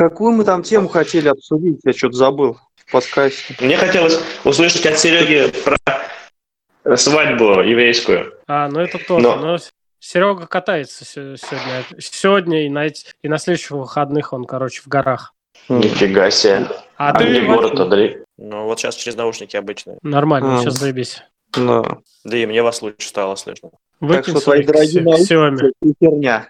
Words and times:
Какую 0.00 0.32
мы 0.32 0.44
там 0.44 0.62
тему 0.62 0.88
хотели 0.88 1.28
обсудить? 1.28 1.80
Я 1.84 1.92
что-то 1.92 2.16
забыл 2.16 2.58
в 2.74 2.90
подкасте. 2.90 3.54
Мне 3.60 3.76
хотелось 3.76 4.18
услышать 4.44 4.86
от 4.86 4.98
Сереги 4.98 5.52
про 5.62 6.96
свадьбу 6.96 7.60
еврейскую. 7.60 8.32
А, 8.46 8.68
ну 8.68 8.80
это 8.80 8.96
тоже. 8.96 9.22
Но... 9.22 9.36
Но 9.36 9.58
Серега 9.98 10.46
катается 10.46 11.04
сегодня. 11.04 11.84
Сегодня 11.98 12.64
и 12.64 12.70
на, 12.70 12.86
и 12.86 13.28
на 13.28 13.36
следующих 13.36 13.72
выходных 13.72 14.32
он, 14.32 14.46
короче, 14.46 14.80
в 14.80 14.86
горах. 14.86 15.34
Нифига 15.68 16.30
себе. 16.30 16.66
А, 16.96 17.10
а 17.10 17.18
ты 17.18 17.44
город 17.44 17.78
Андрей? 17.78 18.20
Ну, 18.38 18.64
вот 18.64 18.80
сейчас 18.80 18.94
через 18.94 19.18
наушники 19.18 19.54
обычные. 19.58 19.98
Нормально, 20.00 20.56
а. 20.56 20.62
сейчас 20.62 20.78
заебись. 20.78 21.22
Да. 21.54 21.98
Да 22.24 22.36
и 22.36 22.46
мне 22.46 22.62
вас 22.62 22.82
лучше 22.82 23.08
стало 23.08 23.34
слышно. 23.36 23.70
Выкинь 24.00 24.22
так 24.22 24.36
что 24.36 24.40
твои 24.40 24.64
дорогие 24.64 25.02
наушники 25.02 25.94
херня. 26.02 26.48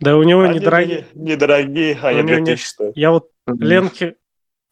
Да 0.00 0.16
у 0.16 0.22
него 0.22 0.46
недорогие. 0.46 1.06
Недорогие, 1.14 1.98
а 2.02 2.12
я 2.12 2.22
2000 2.22 2.64
стоит. 2.64 2.96
Я 2.96 3.10
вот 3.10 3.30
Ленке, 3.46 4.16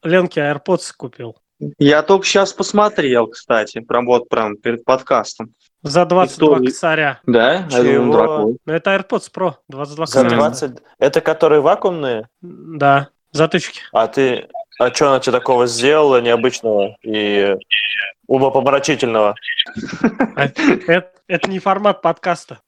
Ленке 0.03 0.41
AirPods 0.41 0.93
купил. 0.97 1.37
Я 1.79 2.03
только 2.03 2.25
сейчас 2.25 2.53
посмотрел, 2.53 3.27
кстати, 3.27 3.81
прям 3.81 4.07
вот 4.07 4.29
прям 4.29 4.57
перед 4.57 4.85
подкастом. 4.85 5.55
За 5.83 6.05
22 6.07 6.27
Истории. 6.27 6.67
косаря. 6.67 7.21
Да? 7.27 7.69
Чего? 7.69 8.57
Ну, 8.65 8.73
это 8.73 8.95
AirPods 8.97 9.31
Pro, 9.33 9.55
22 9.69 10.07
За 10.07 10.25
20? 10.25 10.77
Это 10.99 11.21
которые 11.21 11.61
вакуумные? 11.61 12.29
Да, 12.41 13.09
затычки. 13.33 13.81
А 13.93 14.07
ты... 14.07 14.49
А 14.79 14.95
что 14.95 15.09
она 15.09 15.19
тебе 15.19 15.33
такого 15.33 15.67
сделала 15.67 16.21
необычного 16.21 16.97
и 17.03 17.57
умопомрачительного? 18.29 19.35
А, 20.37 20.45
это, 20.45 21.13
это 21.27 21.51
не 21.51 21.59
формат 21.59 22.01
подкаста. 22.01 22.61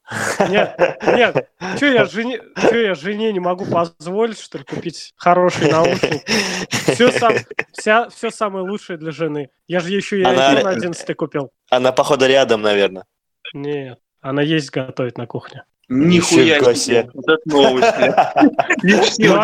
Нет, 0.48 0.76
нет. 1.06 1.48
Что 1.76 1.86
я, 1.86 2.04
жене, 2.06 2.40
что 2.56 2.76
я 2.76 2.94
жене 2.94 3.32
не 3.32 3.38
могу 3.38 3.64
позволить, 3.64 4.40
что 4.40 4.58
ли, 4.58 4.64
купить 4.64 5.12
хороший 5.16 5.70
наушник? 5.70 6.24
Все, 6.68 7.12
сам, 7.12 7.34
вся, 7.72 8.08
все 8.08 8.30
самое 8.30 8.64
лучшее 8.68 8.96
для 8.98 9.12
жены. 9.12 9.50
Я 9.68 9.78
же 9.78 9.90
еще 9.90 10.18
и 10.18 10.24
она, 10.24 10.54
iPhone 10.54 10.68
11 10.68 11.16
купил. 11.16 11.52
Она, 11.70 11.92
походу, 11.92 12.26
рядом, 12.26 12.62
наверное. 12.62 13.04
Нет, 13.52 14.00
она 14.20 14.42
есть 14.42 14.70
готовит 14.70 15.16
на 15.16 15.26
кухне. 15.26 15.62
Нихуя 15.92 16.74
себе. 16.76 17.10
Вот 17.12 17.28
это 17.28 17.42
новость. 17.46 17.92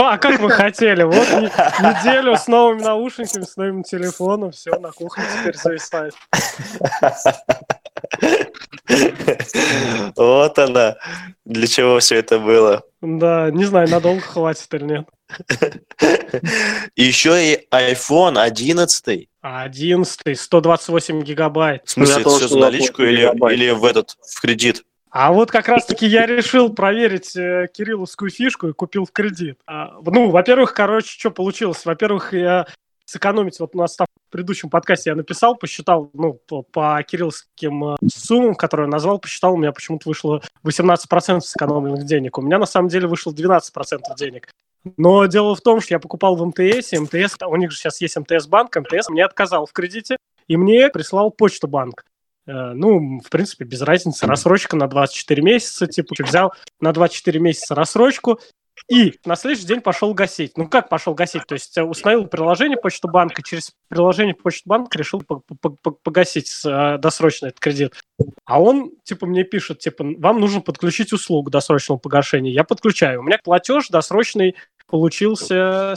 А 0.00 0.14
а 0.14 0.18
как 0.18 0.40
вы 0.40 0.50
хотели? 0.50 1.02
Вот 1.02 1.14
неделю 1.82 2.36
с 2.36 2.46
новыми 2.46 2.80
наушниками, 2.80 3.42
с 3.42 3.56
новым 3.56 3.82
телефоном, 3.82 4.52
все, 4.52 4.78
на 4.78 4.90
кухне 4.90 5.22
теперь 5.38 5.56
зависает. 5.56 6.14
Вот 10.16 10.58
она. 10.58 10.96
Для 11.44 11.66
чего 11.66 12.00
все 12.00 12.16
это 12.16 12.38
было. 12.38 12.82
Да, 13.02 13.50
не 13.50 13.64
знаю, 13.64 13.88
надолго 13.88 14.20
хватит 14.20 14.72
или 14.72 14.84
нет. 14.84 15.08
Еще 16.96 17.54
и 17.54 17.66
iPhone 17.70 18.40
11. 18.40 19.28
11, 19.42 20.40
128 20.40 21.22
гигабайт. 21.22 21.82
В 21.84 21.90
смысле, 21.90 22.20
это 22.20 22.30
все 22.30 22.48
за 22.48 22.58
наличку 22.58 23.02
или, 23.02 23.22
или 23.52 23.70
в 23.70 23.84
этот, 23.84 24.16
в 24.26 24.40
кредит? 24.40 24.84
А 25.10 25.32
вот 25.32 25.50
как 25.50 25.68
раз-таки 25.68 26.06
я 26.06 26.24
решил 26.24 26.72
проверить 26.72 27.36
э, 27.36 27.66
кирилловскую 27.72 28.30
фишку 28.30 28.68
и 28.68 28.72
купил 28.72 29.04
в 29.04 29.12
кредит. 29.12 29.58
А, 29.66 29.98
ну, 30.04 30.30
во-первых, 30.30 30.72
короче, 30.72 31.18
что 31.18 31.32
получилось? 31.32 31.84
Во-первых, 31.84 32.32
я 32.32 32.66
сэкономить, 33.06 33.58
вот 33.58 33.74
у 33.74 33.78
нас 33.78 33.96
в 33.98 34.06
предыдущем 34.30 34.70
подкасте 34.70 35.10
я 35.10 35.16
написал, 35.16 35.56
посчитал, 35.56 36.10
ну, 36.12 36.34
по, 36.34 36.62
по 36.62 37.02
кирилловским 37.02 37.94
э, 37.94 37.96
суммам, 38.08 38.54
которые 38.54 38.86
я 38.86 38.92
назвал, 38.92 39.18
посчитал, 39.18 39.54
у 39.54 39.56
меня 39.56 39.72
почему-то 39.72 40.08
вышло 40.08 40.42
18% 40.64 41.40
сэкономленных 41.40 42.04
денег. 42.04 42.38
У 42.38 42.42
меня 42.42 42.58
на 42.58 42.66
самом 42.66 42.88
деле 42.88 43.08
вышло 43.08 43.32
12% 43.32 43.98
денег. 44.16 44.48
Но 44.96 45.26
дело 45.26 45.56
в 45.56 45.60
том, 45.60 45.80
что 45.80 45.94
я 45.94 45.98
покупал 45.98 46.36
в 46.36 46.46
МТС, 46.46 46.92
МТС, 46.92 47.36
у 47.44 47.56
них 47.56 47.72
же 47.72 47.78
сейчас 47.78 48.00
есть 48.00 48.16
МТС-банк, 48.16 48.76
МТС 48.76 49.08
мне 49.08 49.24
отказал 49.24 49.66
в 49.66 49.72
кредите, 49.72 50.16
и 50.46 50.56
мне 50.56 50.88
прислал 50.88 51.32
почту 51.32 51.66
банк. 51.66 52.04
Э, 52.46 52.72
ну, 52.72 53.20
в 53.20 53.28
принципе, 53.30 53.64
без 53.64 53.82
разницы. 53.82 54.26
Рассрочка 54.26 54.76
на 54.76 54.86
24 54.86 55.42
месяца, 55.42 55.86
типа, 55.86 56.14
взял 56.18 56.52
на 56.80 56.92
24 56.92 57.38
месяца 57.40 57.74
рассрочку, 57.74 58.40
и 58.88 59.14
на 59.24 59.36
следующий 59.36 59.66
день 59.66 59.80
пошел 59.80 60.14
гасить. 60.14 60.56
Ну, 60.56 60.68
как 60.68 60.88
пошел 60.88 61.14
гасить? 61.14 61.46
То 61.46 61.54
есть 61.54 61.76
э, 61.78 61.82
установил 61.82 62.26
приложение 62.26 62.76
Почта 62.76 63.08
банка, 63.08 63.42
через 63.42 63.72
приложение 63.88 64.34
Почта 64.34 64.68
банка 64.68 64.98
решил 64.98 65.22
погасить 66.02 66.50
э, 66.64 66.98
досрочно 66.98 67.46
этот 67.46 67.60
кредит. 67.60 67.94
А 68.44 68.60
он, 68.60 68.92
типа, 69.04 69.26
мне 69.26 69.44
пишет, 69.44 69.78
типа, 69.78 70.04
вам 70.18 70.40
нужно 70.40 70.60
подключить 70.60 71.12
услугу 71.12 71.50
досрочного 71.50 71.98
погашения. 71.98 72.50
Я 72.50 72.64
подключаю. 72.64 73.20
У 73.20 73.22
меня 73.22 73.38
платеж 73.42 73.88
досрочный 73.88 74.56
получился... 74.90 75.94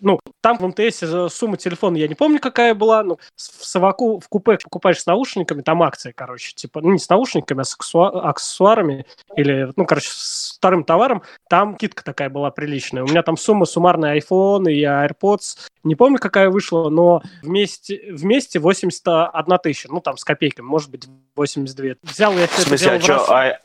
Ну, 0.00 0.20
там 0.40 0.58
в 0.58 0.66
МТС 0.66 1.02
сумма 1.34 1.56
телефона, 1.56 1.96
я 1.96 2.08
не 2.08 2.14
помню, 2.14 2.38
какая 2.38 2.74
была, 2.74 3.02
но 3.02 3.18
в 3.36 3.64
совоку 3.64 4.20
в 4.20 4.28
купе 4.28 4.58
покупаешь 4.62 5.00
с 5.00 5.06
наушниками, 5.06 5.62
там 5.62 5.82
акция, 5.82 6.12
короче, 6.14 6.52
типа, 6.54 6.80
ну, 6.80 6.92
не 6.92 6.98
с 6.98 7.08
наушниками, 7.08 7.62
а 7.62 7.64
с 7.64 7.76
аксессуарами 7.94 9.06
или, 9.36 9.72
ну, 9.76 9.86
короче, 9.86 10.10
с 10.10 10.56
вторым 10.58 10.84
товаром, 10.84 11.22
там 11.48 11.76
китка 11.76 12.04
такая 12.04 12.28
была 12.28 12.50
приличная. 12.50 13.02
У 13.02 13.06
меня 13.06 13.22
там 13.22 13.36
сумма 13.36 13.64
суммарная 13.64 14.18
iPhone 14.18 14.70
и 14.70 14.84
AirPods, 14.84 15.58
не 15.82 15.94
помню, 15.94 16.18
какая 16.18 16.50
вышла, 16.50 16.90
но 16.90 17.22
вместе, 17.42 18.02
вместе 18.10 18.58
81 18.58 19.58
тысяча, 19.62 19.88
ну, 19.90 20.00
там, 20.00 20.16
с 20.16 20.24
копейками, 20.24 20.66
может 20.66 20.90
быть, 20.90 21.06
82. 21.36 21.94
Взял 22.02 22.32
я 22.34 22.46
все 22.46 22.62
В 22.62 22.68
смысле, 22.68 22.90
а 22.90 23.00
что, 23.00 23.58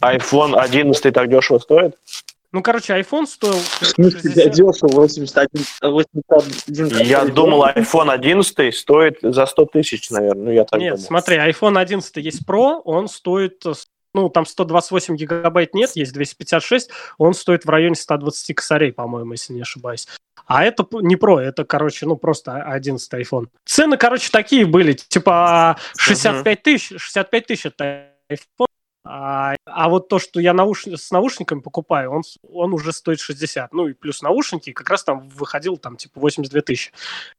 iPhone 0.00 0.58
11 0.58 1.14
так 1.14 1.28
дешево 1.28 1.58
стоит? 1.58 1.96
Ну, 2.56 2.62
короче, 2.62 2.94
iPhone 2.94 3.26
стоил... 3.26 3.60
Ну, 3.98 4.10
тебя 4.10 4.48
дешево 4.48 4.88
81, 4.88 5.66
81. 5.82 7.06
Я 7.06 7.26
думал, 7.26 7.66
iPhone 7.66 8.10
11 8.10 8.74
стоит 8.74 9.18
за 9.20 9.44
100 9.44 9.66
тысяч, 9.66 10.08
наверное. 10.08 10.44
Ну, 10.44 10.50
я 10.52 10.64
так 10.64 10.80
Нет, 10.80 10.94
думал. 10.94 11.06
смотри, 11.06 11.36
iPhone 11.36 11.78
11 11.78 12.16
есть 12.16 12.48
Pro, 12.48 12.80
он 12.82 13.08
стоит 13.08 13.62
ну, 14.14 14.30
там 14.30 14.46
128 14.46 15.16
гигабайт 15.16 15.74
нет, 15.74 15.90
есть 15.96 16.14
256, 16.14 16.88
он 17.18 17.34
стоит 17.34 17.66
в 17.66 17.68
районе 17.68 17.94
120 17.94 18.56
косарей, 18.56 18.90
по-моему, 18.90 19.32
если 19.32 19.52
не 19.52 19.60
ошибаюсь. 19.60 20.08
А 20.46 20.64
это 20.64 20.86
не 20.92 21.16
про, 21.16 21.38
это, 21.38 21.66
короче, 21.66 22.06
ну, 22.06 22.16
просто 22.16 22.62
11 22.62 23.12
iPhone. 23.12 23.48
Цены, 23.66 23.98
короче, 23.98 24.30
такие 24.32 24.64
были, 24.64 24.94
типа 24.94 25.76
65 25.98 26.62
тысяч, 26.62 26.94
65 26.96 27.46
тысяч 27.46 27.66
это 27.66 28.06
iPhone, 28.30 28.66
а, 29.08 29.54
а 29.64 29.88
вот 29.88 30.08
то, 30.08 30.18
что 30.18 30.40
я 30.40 30.52
науш... 30.52 30.86
с 30.86 31.12
наушниками 31.12 31.60
покупаю, 31.60 32.10
он, 32.10 32.22
он 32.42 32.74
уже 32.74 32.92
стоит 32.92 33.20
60. 33.20 33.72
Ну 33.72 33.86
и 33.86 33.92
плюс 33.92 34.20
наушники, 34.20 34.72
как 34.72 34.90
раз 34.90 35.04
там 35.04 35.28
выходил 35.28 35.76
там 35.76 35.96
типа 35.96 36.18
82 36.18 36.60
тысячи. 36.62 36.92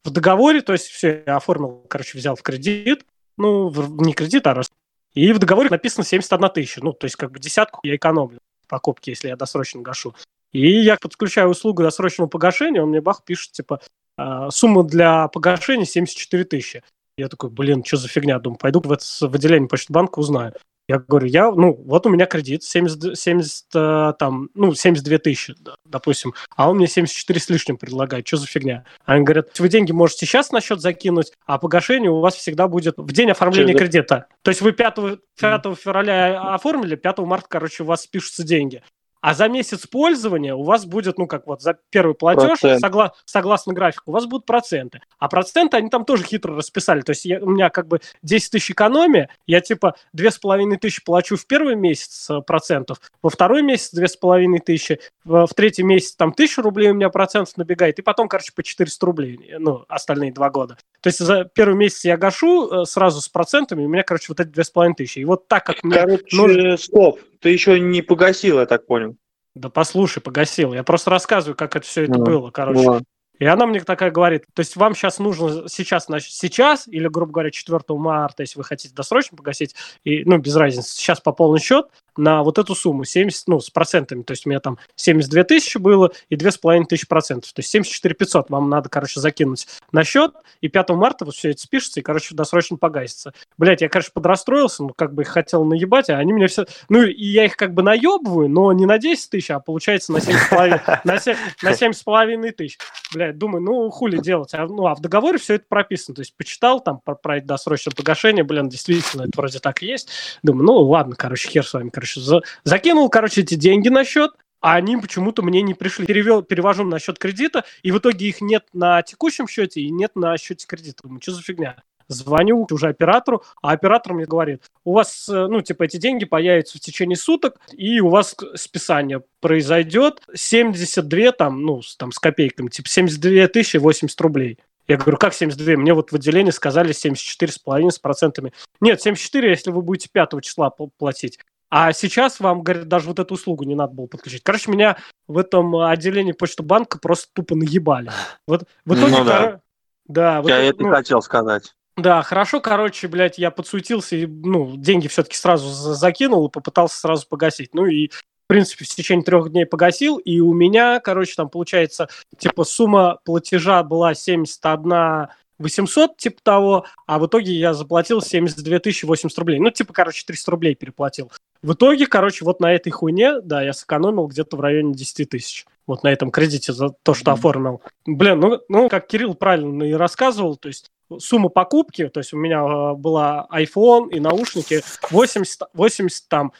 В 0.06 0.10
договоре, 0.10 0.62
то 0.62 0.72
есть 0.72 0.88
все, 0.88 1.24
я 1.28 1.36
оформил, 1.36 1.84
короче, 1.90 2.18
взял 2.18 2.38
в 2.38 2.42
кредит, 2.42 3.06
ну, 3.38 3.70
не 4.02 4.14
кредит, 4.14 4.48
а 4.48 4.54
раз. 4.54 4.72
И 5.14 5.34
в 5.34 5.40
договоре 5.40 5.70
написано 5.70 6.06
71 6.06 6.50
тысяча. 6.52 6.80
Ну, 6.82 6.94
то 6.94 7.06
есть 7.06 7.18
как 7.18 7.32
бы 7.32 7.40
десятку 7.40 7.82
я 7.84 7.98
экономлю 7.98 8.40
в 8.64 8.70
покупке, 8.70 9.12
если 9.12 9.28
я 9.28 9.36
досрочно 9.36 9.82
гашу. 9.82 10.16
И 10.54 10.70
я 10.82 10.96
подключаю 10.96 11.50
услугу 11.50 11.84
досрочного 11.84 12.30
погашения, 12.30 12.82
он 12.82 12.90
мне 12.90 13.02
бах 13.02 13.26
пишет, 13.26 13.52
типа, 13.52 13.82
«А, 14.16 14.50
сумма 14.52 14.84
для 14.84 15.28
погашения 15.28 15.86
74 15.86 16.46
тысячи. 16.46 16.82
Я 17.18 17.28
такой, 17.28 17.50
блин, 17.50 17.84
что 17.84 17.98
за 17.98 18.08
фигня? 18.08 18.40
Думаю, 18.40 18.58
пойду 18.58 18.80
в, 18.80 18.92
это, 18.92 19.04
в 19.04 19.36
отделение 19.36 19.68
Почтбанка 19.68 20.20
узнаю. 20.20 20.54
Я 20.88 21.00
говорю, 21.00 21.28
я, 21.28 21.52
ну, 21.52 21.74
вот 21.86 22.06
у 22.06 22.10
меня 22.10 22.26
кредит 22.26 22.64
70, 22.64 23.18
70 23.18 23.66
э, 23.76 24.14
там, 24.18 24.50
ну, 24.54 24.74
72 24.74 25.18
тысячи, 25.18 25.54
допустим, 25.84 26.34
а 26.56 26.70
он 26.70 26.78
мне 26.78 26.88
74 26.88 27.40
с 27.40 27.50
лишним 27.50 27.78
предлагает, 27.78 28.26
что 28.26 28.38
за 28.38 28.48
фигня? 28.48 28.86
Они 29.06 29.24
говорят, 29.24 29.60
вы 29.60 29.68
деньги 29.68 29.92
можете 29.92 30.26
сейчас 30.26 30.52
на 30.52 30.62
счет 30.62 30.80
закинуть, 30.80 31.34
а 31.46 31.58
погашение 31.58 32.10
у 32.10 32.22
вас 32.22 32.36
всегда 32.36 32.70
будет 32.70 32.96
в 32.98 33.12
день 33.12 33.32
оформления 33.32 33.74
Через... 33.74 33.80
кредита. 33.80 34.28
То 34.44 34.52
есть 34.52 34.62
вы 34.62 34.72
5, 34.72 34.96
5 35.40 35.78
февраля 35.78 36.54
оформили, 36.54 36.96
5 36.96 37.18
марта, 37.20 37.48
короче, 37.50 37.84
у 37.84 37.86
вас 37.86 38.04
спишутся 38.04 38.44
деньги. 38.44 38.82
А 39.22 39.34
за 39.34 39.48
месяц 39.48 39.88
пользования 39.88 40.54
у 40.56 40.64
вас 40.64 40.86
будет, 40.86 41.18
ну, 41.18 41.28
как 41.28 41.48
вот 41.48 41.62
за 41.62 41.78
первый 41.90 42.14
платеж, 42.16 42.60
согла- 42.80 43.12
согласно 43.26 43.74
графику, 43.74 44.12
у 44.12 44.14
вас 44.14 44.26
будут 44.26 44.46
проценты. 44.46 45.02
А 45.20 45.28
проценты 45.28 45.78
они 45.78 45.90
там 45.90 46.06
тоже 46.06 46.24
хитро 46.24 46.56
расписали. 46.56 47.02
То 47.02 47.12
есть 47.12 47.26
я, 47.26 47.40
у 47.40 47.50
меня 47.50 47.70
как 47.70 47.88
бы 47.88 48.00
10 48.24 48.52
тысяч 48.52 48.72
экономия, 48.72 49.30
я 49.46 49.62
типа 49.62 49.96
2,5 50.16 50.78
тысячи 50.78 51.04
плачу 51.04 51.36
в 51.36 51.46
первый 51.48 51.76
месяц 51.76 52.30
э, 52.30 52.42
процентов, 52.42 53.00
во 53.22 53.30
второй 53.30 53.64
месяц 53.64 53.94
2,5 53.94 54.60
тысячи, 54.60 55.00
в, 55.24 55.46
в 55.48 55.54
третий 55.54 55.84
месяц 55.84 56.16
там 56.16 56.30
1000 56.30 56.62
рублей 56.62 56.92
у 56.92 56.94
меня 56.94 57.10
процентов 57.10 57.58
набегает, 57.58 58.00
и 58.00 58.02
потом, 58.02 58.28
короче, 58.28 58.52
по 58.56 58.64
400 58.64 59.06
рублей, 59.06 59.56
ну, 59.58 59.86
остальные 59.88 60.32
два 60.32 60.50
года. 60.50 60.78
То 61.08 61.10
есть 61.10 61.20
за 61.20 61.46
первый 61.46 61.78
месяц 61.78 62.04
я 62.04 62.18
гашу 62.18 62.70
э, 62.70 62.86
сразу 62.86 63.22
с 63.22 63.30
процентами, 63.30 63.86
у 63.86 63.88
меня, 63.88 64.04
короче, 64.04 64.26
вот 64.28 64.42
эти 64.42 64.50
2,5 64.50 65.06
И 65.16 65.24
вот 65.24 65.48
так 65.48 65.66
как. 65.66 65.78
Короче, 65.80 66.36
нужно... 66.36 66.76
стоп, 66.76 67.22
ты 67.40 67.50
еще 67.50 67.80
не 67.80 68.02
погасил, 68.02 68.60
я 68.60 68.66
так 68.66 68.86
понял. 68.86 69.16
Да 69.56 69.70
послушай, 69.70 70.20
погасил. 70.20 70.74
Я 70.74 70.84
просто 70.84 71.10
рассказываю, 71.10 71.56
как 71.56 71.78
это 71.78 71.88
все 71.88 72.04
это 72.04 72.20
ну, 72.20 72.26
было, 72.26 72.52
короче. 72.52 72.82
Ну, 72.82 73.00
и 73.40 73.46
она 73.46 73.68
мне 73.68 73.80
такая 73.80 74.12
говорит, 74.12 74.48
то 74.54 74.60
есть 74.60 74.76
вам 74.76 74.96
сейчас 74.96 75.20
нужно 75.20 75.70
сейчас, 75.70 76.08
значит, 76.08 76.34
сейчас, 76.34 76.90
или, 76.90 77.08
грубо 77.08 77.32
говоря, 77.32 77.52
4 77.52 77.80
марта, 77.92 78.44
если 78.44 78.58
вы 78.58 78.66
хотите 78.66 78.94
досрочно 78.94 79.38
погасить, 79.38 79.76
и, 80.04 80.26
ну, 80.26 80.40
без 80.40 80.58
разницы, 80.58 80.94
сейчас 80.94 81.22
по 81.22 81.32
полный 81.32 81.62
счет, 81.62 81.88
на 82.18 82.44
вот 82.44 82.58
эту 82.58 82.76
сумму, 82.76 83.06
70, 83.06 83.48
ну, 83.48 83.60
с 83.60 83.70
процентами, 83.70 84.24
то 84.24 84.32
есть 84.32 84.46
у 84.46 84.50
меня 84.50 84.60
там 84.60 84.78
72 84.96 85.44
тысячи 85.44 85.78
было 85.78 86.12
и 86.30 86.36
2,5 86.36 86.86
тысячи 86.86 87.08
процентов, 87.08 87.54
то 87.54 87.60
есть 87.60 87.70
74 87.70 88.16
500 88.16 88.50
вам 88.50 88.70
надо, 88.70 88.90
короче, 88.90 89.20
закинуть 89.20 89.68
на 89.92 90.04
счет, 90.04 90.34
и 90.62 90.68
5 90.68 90.90
марта 90.90 91.26
вот 91.26 91.36
все 91.36 91.52
это 91.52 91.62
спишется, 91.62 92.00
и, 92.00 92.04
короче, 92.04 92.36
досрочно 92.36 92.78
погасится. 92.78 93.34
Блять, 93.58 93.82
я, 93.82 93.90
конечно, 93.90 94.12
подрастроился, 94.14 94.84
ну, 94.84 94.90
как 94.96 95.14
бы 95.14 95.24
их 95.24 95.28
хотел 95.28 95.64
наебать, 95.64 96.10
а 96.10 96.18
они 96.18 96.34
мне 96.34 96.48
все... 96.48 96.66
Ну, 96.90 97.04
и 97.04 97.26
я 97.26 97.46
их 97.46 97.56
как 97.56 97.74
бы 97.74 97.84
наебываю, 97.84 98.50
но 98.50 98.72
не 98.74 98.86
на 98.86 98.98
10 98.98 99.30
тысяч, 99.30 99.52
а 99.52 99.60
получается 99.60 100.12
на 100.12 100.18
7,5 100.18 101.00
на 101.04 101.20
7, 101.20 101.36
на 101.62 101.72
7,5 101.72 102.52
тысяч. 102.52 102.78
Блядь, 103.14 103.38
думаю, 103.38 103.64
ну, 103.64 103.90
хули 103.90 104.18
делать? 104.18 104.54
А, 104.54 104.66
ну, 104.66 104.88
а 104.88 104.96
в 104.96 105.02
договоре 105.02 105.38
все 105.38 105.56
это 105.56 105.66
прописано, 105.68 106.16
то 106.16 106.22
есть 106.22 106.36
почитал 106.36 106.82
там 106.82 107.00
про, 107.04 107.16
про 107.16 107.42
досрочное 107.42 107.94
погашение, 107.96 108.44
блин, 108.44 108.70
действительно, 108.70 109.24
это 109.24 109.32
вроде 109.36 109.60
так 109.60 109.84
и 109.84 109.88
есть. 109.88 110.10
Думаю, 110.44 110.66
ну, 110.66 110.78
ладно, 110.82 111.16
короче, 111.16 111.50
хер 111.50 111.66
с 111.66 111.74
вами, 111.74 111.90
короче, 111.90 112.07
за... 112.16 112.42
закинул, 112.64 113.10
короче, 113.10 113.42
эти 113.42 113.56
деньги 113.56 113.90
на 113.90 114.04
счет, 114.04 114.32
а 114.62 114.76
они 114.76 114.98
почему-то 114.98 115.44
мне 115.44 115.62
не 115.62 115.74
пришли. 115.74 116.06
Перевел, 116.06 116.42
перевожу 116.42 116.84
на 116.84 117.00
счет 117.00 117.20
кредита, 117.20 117.64
и 117.84 117.92
в 117.92 118.00
итоге 118.00 118.28
их 118.28 118.42
нет 118.42 118.66
на 118.74 119.02
текущем 119.02 119.48
счете 119.48 119.82
и 119.82 119.92
нет 119.92 120.16
на 120.16 120.38
счете 120.38 120.66
кредита. 120.68 121.04
Думаю, 121.04 121.22
что 121.22 121.34
за 121.34 121.42
фигня? 121.42 121.78
Звоню 122.10 122.66
уже 122.72 122.88
оператору, 122.88 123.44
а 123.62 123.72
оператор 123.72 124.14
мне 124.14 124.26
говорит, 124.26 124.64
у 124.86 124.94
вас, 124.94 125.28
э, 125.28 125.48
ну, 125.48 125.62
типа, 125.62 125.84
эти 125.84 125.98
деньги 125.98 126.24
появятся 126.24 126.78
в 126.78 126.82
течение 126.82 127.18
суток, 127.18 127.60
и 127.74 128.00
у 128.00 128.08
вас 128.08 128.34
списание 128.56 129.24
произойдет 129.42 130.22
72, 130.34 131.34
там, 131.34 131.62
ну, 131.64 131.82
там, 131.98 132.14
с 132.14 132.20
копейками, 132.20 132.70
типа, 132.70 132.88
72 132.88 133.48
тысячи 133.50 133.76
80 133.76 134.20
рублей. 134.22 134.58
Я 134.88 134.96
говорю, 134.96 135.18
как 135.18 135.34
72? 135.34 135.76
Мне 135.76 135.94
вот 135.94 136.14
в 136.14 136.16
отделении 136.16 136.52
сказали 136.52 136.94
74,5 136.94 137.92
с 137.92 138.00
процентами. 138.00 138.54
Нет, 138.80 139.02
74, 139.02 139.50
если 139.50 139.72
вы 139.72 139.82
будете 139.82 140.10
5 140.10 140.42
числа 140.42 140.70
платить. 140.70 141.40
А 141.70 141.92
сейчас 141.92 142.40
вам, 142.40 142.64
говорят, 142.64 142.88
даже 142.88 143.08
вот 143.08 143.20
эту 143.20 143.34
услугу 143.34 143.64
не 143.64 143.76
надо 143.76 143.94
было 143.94 144.08
подключить. 144.08 144.44
Короче, 144.44 144.72
меня 144.72 144.98
в 145.28 145.38
этом 145.38 145.76
отделении 145.76 146.32
почты 146.32 146.64
банка 146.64 146.98
просто 147.00 147.28
тупо 147.34 147.56
наебали. 147.56 148.12
Вот 148.48 148.64
в 148.86 148.94
итоге... 148.94 149.18
Ну, 149.18 149.26
да. 149.26 149.42
Кор... 149.42 149.60
да 150.08 150.42
вот, 150.42 150.50
Я 150.50 150.60
это 150.60 150.84
ну, 150.84 150.92
хотел 150.92 151.22
сказать. 151.22 151.76
Да, 151.98 152.22
хорошо, 152.22 152.62
короче, 152.62 153.08
блядь, 153.08 153.38
я 153.38 153.52
подсуетился 153.52 154.16
и, 154.16 154.28
ну, 154.28 154.78
деньги 154.78 155.08
все-таки 155.08 155.36
сразу 155.36 155.68
закинул 155.96 156.48
и 156.48 156.52
попытался 156.52 156.98
сразу 157.00 157.28
погасить. 157.28 157.74
Ну 157.74 157.86
и, 157.86 158.10
в 158.10 158.48
принципе, 158.48 158.86
в 158.86 158.88
течение 158.88 159.26
трех 159.26 159.52
дней 159.52 159.66
погасил, 159.66 160.18
и 160.18 160.40
у 160.40 160.54
меня, 160.54 161.00
короче, 161.00 161.34
там 161.36 161.50
получается, 161.50 162.08
типа, 162.38 162.64
сумма 162.64 163.20
платежа 163.26 163.84
была 163.84 164.14
71 164.14 165.28
800, 165.60 166.18
типа 166.18 166.42
того, 166.44 166.86
а 167.06 167.20
в 167.20 167.28
итоге 167.28 167.54
я 167.54 167.74
заплатил 167.74 168.22
72 168.22 168.80
тысячи 168.80 169.06
80 169.06 169.38
рублей. 169.38 169.60
Ну, 169.60 169.70
типа, 169.72 169.94
короче, 169.94 170.24
300 170.26 170.52
рублей 170.52 170.76
переплатил. 170.76 171.32
В 171.62 171.74
итоге, 171.74 172.08
короче, 172.08 172.46
вот 172.46 172.60
на 172.60 172.74
этой 172.74 172.92
хуйне, 172.92 173.42
да, 173.42 173.62
я 173.64 173.74
сэкономил 173.74 174.28
где-то 174.28 174.58
в 174.58 174.62
районе 174.62 174.94
10 174.94 175.30
тысяч. 175.30 175.66
Вот 175.88 176.04
на 176.04 176.10
этом 176.10 176.32
кредите 176.32 176.74
за 176.74 176.90
то, 176.90 177.14
что 177.14 177.32
mm-hmm. 177.32 177.34
оформил. 177.34 177.82
Блин, 178.06 178.40
ну, 178.40 178.60
ну, 178.70 178.90
как 178.90 179.08
Кирилл 179.08 179.36
правильно 179.36 179.84
и 179.84 179.94
рассказывал, 179.94 180.58
то 180.58 180.68
есть 180.68 180.92
сумма 181.20 181.50
покупки, 181.50 182.08
то 182.10 182.20
есть 182.20 182.34
у 182.34 182.38
меня 182.38 182.60
э, 182.60 182.94
была 182.96 183.48
iPhone 183.52 184.10
и 184.12 184.20
наушники 184.20 184.82
80, 185.10 185.70
80 185.74 186.28
там, 186.28 186.52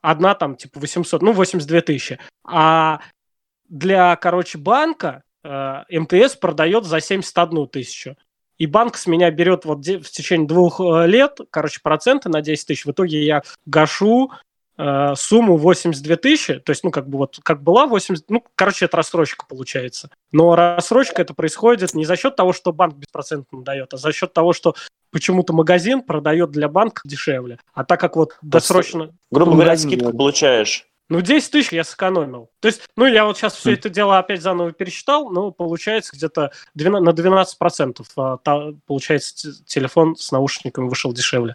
одна 0.00 0.34
там 0.34 0.56
типа 0.56 0.78
800, 0.78 1.22
ну 1.22 1.32
82 1.32 1.80
тысячи. 1.80 2.18
А 2.44 3.00
для, 3.68 4.14
короче, 4.16 4.58
банка 4.58 5.24
э, 5.42 5.82
МТС 5.90 6.36
продает 6.36 6.84
за 6.84 7.00
71 7.00 7.66
тысячу. 7.68 8.16
И 8.58 8.66
банк 8.66 8.96
с 8.96 9.06
меня 9.06 9.30
берет 9.30 9.64
вот 9.64 9.78
в 9.86 10.10
течение 10.10 10.46
двух 10.46 10.80
э, 10.80 11.06
лет, 11.06 11.40
короче, 11.50 11.80
проценты 11.82 12.28
на 12.28 12.40
10 12.40 12.66
тысяч. 12.66 12.86
В 12.86 12.90
итоге 12.90 13.24
я 13.24 13.42
гашу 13.66 14.32
э, 14.78 15.14
сумму 15.14 15.56
82 15.56 16.16
тысячи, 16.16 16.54
то 16.58 16.70
есть, 16.70 16.82
ну, 16.82 16.90
как 16.90 17.08
бы 17.08 17.18
вот, 17.18 17.38
как 17.42 17.62
была 17.62 17.86
80, 17.86 18.30
ну, 18.30 18.44
короче, 18.54 18.86
это 18.86 18.96
рассрочка 18.96 19.44
получается. 19.46 20.10
Но 20.32 20.56
рассрочка 20.56 21.20
это 21.20 21.34
происходит 21.34 21.92
не 21.94 22.04
за 22.04 22.16
счет 22.16 22.36
того, 22.36 22.52
что 22.52 22.72
банк 22.72 22.96
беспроцентно 22.96 23.62
дает, 23.62 23.92
а 23.92 23.96
за 23.98 24.12
счет 24.12 24.32
того, 24.32 24.52
что 24.52 24.74
почему-то 25.10 25.52
магазин 25.52 26.02
продает 26.02 26.50
для 26.50 26.68
банка 26.68 27.02
дешевле. 27.04 27.58
А 27.74 27.84
так 27.84 28.00
как 28.00 28.16
вот 28.16 28.38
досрочно... 28.42 29.14
Грубо 29.30 29.52
говоря, 29.52 29.76
скидку 29.76 30.12
получаешь. 30.12 30.86
Ну, 31.08 31.20
10 31.20 31.50
тысяч 31.52 31.72
я 31.72 31.84
сэкономил. 31.84 32.50
То 32.60 32.66
есть, 32.66 32.82
ну, 32.96 33.06
я 33.06 33.24
вот 33.24 33.36
сейчас 33.36 33.54
все 33.54 33.74
это 33.74 33.88
дело 33.88 34.18
опять 34.18 34.42
заново 34.42 34.72
пересчитал, 34.72 35.30
но 35.30 35.52
получается 35.52 36.16
где-то 36.16 36.50
12, 36.74 37.04
на 37.04 37.12
12 37.12 37.58
процентов 37.58 38.08
а, 38.16 38.38
получается 38.86 39.52
телефон 39.64 40.16
с 40.16 40.32
наушниками 40.32 40.88
вышел 40.88 41.12
дешевле. 41.12 41.54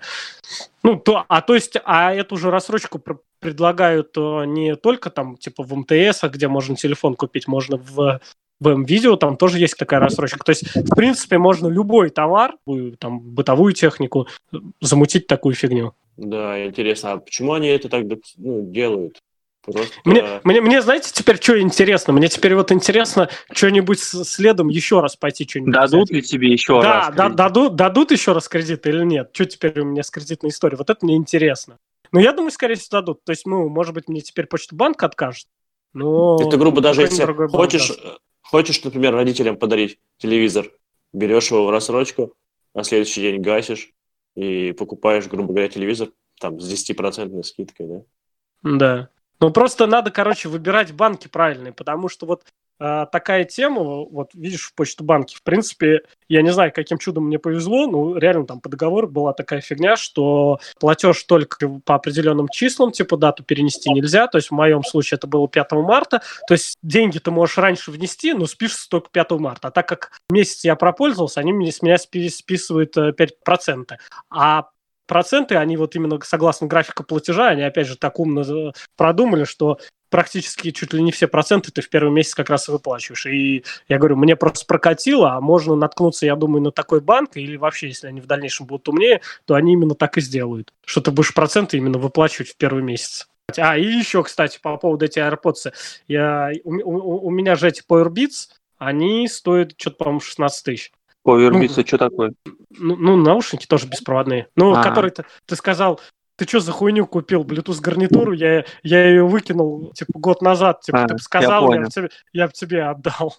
Ну, 0.83 0.95
то, 0.97 1.25
а 1.27 1.41
то 1.41 1.55
есть, 1.55 1.75
а 1.83 2.13
эту 2.13 2.37
же 2.37 2.49
рассрочку 2.49 3.01
предлагают 3.39 4.13
а, 4.17 4.43
не 4.43 4.77
только 4.77 5.09
там, 5.09 5.35
типа, 5.35 5.63
в 5.63 5.75
МТС, 5.75 6.23
а 6.23 6.29
где 6.29 6.47
можно 6.47 6.77
телефон 6.77 7.15
купить, 7.15 7.47
можно 7.47 7.77
в 7.77 8.21
в 8.61 8.67
М-видео 8.67 9.15
там 9.15 9.37
тоже 9.37 9.57
есть 9.57 9.75
такая 9.75 9.99
рассрочка. 9.99 10.37
То 10.45 10.51
есть, 10.51 10.75
в 10.75 10.95
принципе, 10.95 11.39
можно 11.39 11.67
любой 11.67 12.11
товар, 12.11 12.53
там, 12.99 13.19
бытовую 13.19 13.73
технику, 13.73 14.27
замутить 14.79 15.25
такую 15.25 15.55
фигню. 15.55 15.95
Да, 16.15 16.63
интересно, 16.63 17.13
а 17.13 17.17
почему 17.17 17.53
они 17.53 17.69
это 17.69 17.89
так 17.89 18.03
ну, 18.37 18.71
делают? 18.71 19.19
Просто... 19.63 19.93
Мне, 20.05 20.41
мне, 20.43 20.61
мне, 20.61 20.81
знаете, 20.81 21.11
теперь 21.13 21.39
что 21.39 21.59
интересно? 21.59 22.13
Мне 22.13 22.27
теперь 22.27 22.55
вот 22.55 22.71
интересно 22.71 23.29
что-нибудь 23.51 23.99
следом 23.99 24.69
еще 24.69 25.01
раз 25.01 25.15
пойти 25.15 25.47
что-нибудь 25.47 25.73
Дадут 25.73 26.09
взять. 26.09 26.15
ли 26.15 26.21
тебе 26.23 26.51
еще 26.51 26.81
да, 26.81 26.93
раз 26.93 27.15
Да, 27.15 27.29
дадут, 27.29 27.75
дадут 27.75 28.11
еще 28.11 28.33
раз 28.33 28.47
кредит 28.47 28.87
или 28.87 29.03
нет? 29.03 29.29
Что 29.33 29.45
теперь 29.45 29.79
у 29.79 29.85
меня 29.85 30.03
с 30.03 30.09
кредитной 30.09 30.49
историей? 30.49 30.77
Вот 30.77 30.89
это 30.89 31.05
мне 31.05 31.15
интересно. 31.15 31.77
Ну, 32.11 32.19
я 32.19 32.33
думаю, 32.33 32.51
скорее 32.51 32.75
всего, 32.75 32.99
дадут. 32.99 33.23
То 33.23 33.31
есть, 33.31 33.45
ну, 33.45 33.69
может 33.69 33.93
быть, 33.93 34.07
мне 34.07 34.21
теперь 34.21 34.47
почту 34.47 34.75
банк 34.75 35.01
откажет. 35.03 35.47
Но... 35.93 36.39
Это, 36.41 36.57
грубо, 36.57 36.81
даже 36.81 37.01
если 37.01 37.23
хочешь, 37.47 37.93
хочешь, 38.41 38.83
например, 38.83 39.13
родителям 39.13 39.57
подарить 39.57 39.99
телевизор, 40.17 40.71
берешь 41.13 41.51
его 41.51 41.65
в 41.65 41.69
рассрочку, 41.69 42.33
на 42.73 42.83
следующий 42.83 43.21
день 43.21 43.41
гасишь 43.41 43.91
и 44.35 44.71
покупаешь, 44.71 45.27
грубо 45.27 45.49
говоря, 45.49 45.67
телевизор 45.67 46.09
там 46.39 46.59
с 46.59 46.71
10% 46.71 47.43
скидкой, 47.43 47.87
да? 47.87 48.01
Да. 48.63 49.09
Ну, 49.41 49.49
просто 49.49 49.87
надо, 49.87 50.11
короче, 50.11 50.49
выбирать 50.49 50.93
банки 50.93 51.27
правильные, 51.27 51.73
потому 51.73 52.09
что 52.09 52.27
вот 52.27 52.43
э, 52.79 53.05
такая 53.11 53.43
тема, 53.43 53.81
вот 53.81 54.35
видишь, 54.35 54.67
в 54.67 54.75
почту 54.75 55.03
банки, 55.03 55.35
в 55.35 55.41
принципе, 55.41 56.01
я 56.29 56.43
не 56.43 56.53
знаю, 56.53 56.71
каким 56.71 56.99
чудом 56.99 57.25
мне 57.25 57.39
повезло, 57.39 57.87
но 57.87 58.15
реально 58.19 58.45
там 58.45 58.61
по 58.61 58.69
договору 58.69 59.07
была 59.07 59.33
такая 59.33 59.61
фигня, 59.61 59.95
что 59.95 60.59
платеж 60.79 61.23
только 61.23 61.67
по 61.83 61.95
определенным 61.95 62.49
числам, 62.49 62.91
типа 62.91 63.17
дату 63.17 63.43
перенести 63.43 63.89
нельзя, 63.89 64.27
то 64.27 64.37
есть 64.37 64.51
в 64.51 64.53
моем 64.53 64.83
случае 64.83 65.17
это 65.17 65.25
было 65.25 65.47
5 65.47 65.71
марта, 65.71 66.21
то 66.47 66.53
есть 66.53 66.77
деньги 66.83 67.17
ты 67.17 67.31
можешь 67.31 67.57
раньше 67.57 67.89
внести, 67.89 68.33
но 68.33 68.45
спишешь 68.45 68.85
только 68.85 69.09
5 69.09 69.31
марта, 69.31 69.69
а 69.69 69.71
так 69.71 69.87
как 69.87 70.11
месяц 70.29 70.63
я 70.63 70.75
пропользовался, 70.75 71.39
они 71.39 71.51
мне, 71.51 71.71
с 71.71 71.81
меня 71.81 71.97
списывают 71.97 72.95
5%, 72.95 73.85
э, 73.91 73.97
а 74.29 74.67
проценты, 75.07 75.55
они 75.55 75.77
вот 75.77 75.95
именно 75.95 76.19
согласно 76.23 76.67
графику 76.67 77.03
платежа, 77.03 77.49
они 77.49 77.63
опять 77.63 77.87
же 77.87 77.97
так 77.97 78.19
умно 78.19 78.73
продумали, 78.95 79.43
что 79.43 79.79
практически 80.09 80.71
чуть 80.71 80.93
ли 80.93 81.01
не 81.01 81.11
все 81.11 81.27
проценты 81.27 81.71
ты 81.71 81.81
в 81.81 81.89
первый 81.89 82.11
месяц 82.11 82.35
как 82.35 82.49
раз 82.49 82.69
и 82.69 82.71
выплачиваешь. 82.71 83.25
И 83.25 83.63
я 83.87 83.97
говорю, 83.97 84.17
мне 84.17 84.35
просто 84.35 84.65
прокатило, 84.65 85.33
а 85.33 85.41
можно 85.41 85.75
наткнуться, 85.75 86.25
я 86.25 86.35
думаю, 86.35 86.61
на 86.61 86.71
такой 86.71 87.01
банк, 87.01 87.37
или 87.37 87.55
вообще, 87.55 87.87
если 87.87 88.07
они 88.07 88.21
в 88.21 88.27
дальнейшем 88.27 88.67
будут 88.67 88.87
умнее, 88.89 89.21
то 89.45 89.55
они 89.55 89.73
именно 89.73 89.95
так 89.95 90.17
и 90.17 90.21
сделают. 90.21 90.73
Что 90.85 91.01
ты 91.01 91.11
будешь 91.11 91.33
проценты 91.33 91.77
именно 91.77 91.97
выплачивать 91.97 92.49
в 92.49 92.57
первый 92.57 92.83
месяц. 92.83 93.27
А, 93.57 93.77
и 93.77 93.83
еще, 93.83 94.23
кстати, 94.23 94.59
по 94.61 94.77
поводу 94.77 95.05
этих 95.05 95.21
AirPods. 95.21 95.73
Я, 96.07 96.51
у, 96.63 96.73
у, 96.73 97.27
у 97.27 97.29
меня 97.31 97.55
же 97.55 97.67
эти 97.67 97.81
Powerbeats, 97.87 98.49
они 98.77 99.27
стоят 99.27 99.73
что-то, 99.77 99.97
по-моему, 99.97 100.19
16 100.19 100.65
тысяч. 100.65 100.91
Повербицы, 101.23 101.81
ну, 101.81 101.87
что 101.87 101.97
такое? 101.97 102.33
Ну, 102.71 102.95
ну, 102.95 103.15
наушники 103.15 103.65
тоже 103.67 103.87
беспроводные. 103.87 104.47
Ну, 104.55 104.73
а. 104.73 104.83
который 104.83 105.11
ты, 105.11 105.25
ты 105.45 105.55
сказал, 105.55 105.99
ты 106.35 106.47
что 106.47 106.59
за 106.59 106.71
хуйню 106.71 107.05
купил, 107.05 107.43
Bluetooth 107.43 107.79
гарнитуру, 107.79 108.31
я, 108.31 108.65
я 108.81 109.05
ее 109.05 109.25
выкинул, 109.25 109.91
типа, 109.93 110.13
год 110.15 110.41
назад, 110.41 110.81
типа, 110.81 111.03
а, 111.03 111.07
ты 111.07 111.13
бы 111.13 111.19
сказал, 111.19 111.71
я, 111.71 111.79
я, 111.79 111.85
бы 111.85 111.89
тебе, 111.89 112.09
я 112.33 112.47
бы 112.47 112.53
тебе 112.53 112.83
отдал. 112.83 113.35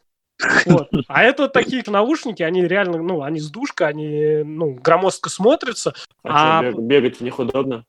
Вот. 0.67 0.89
А 1.09 1.23
это 1.23 1.49
такие 1.49 1.83
наушники, 1.87 2.43
они 2.43 2.67
реально, 2.67 2.99
ну, 2.99 3.23
они 3.23 3.41
с 3.41 3.51
душкой, 3.51 3.89
они, 3.89 4.43
ну, 4.45 4.75
громоздко 4.75 5.31
смотрятся. 5.31 5.95
А, 6.25 6.61
а... 6.61 6.73
бегать 6.73 7.19
в 7.19 7.21
них 7.23 7.39
удобно? 7.39 7.85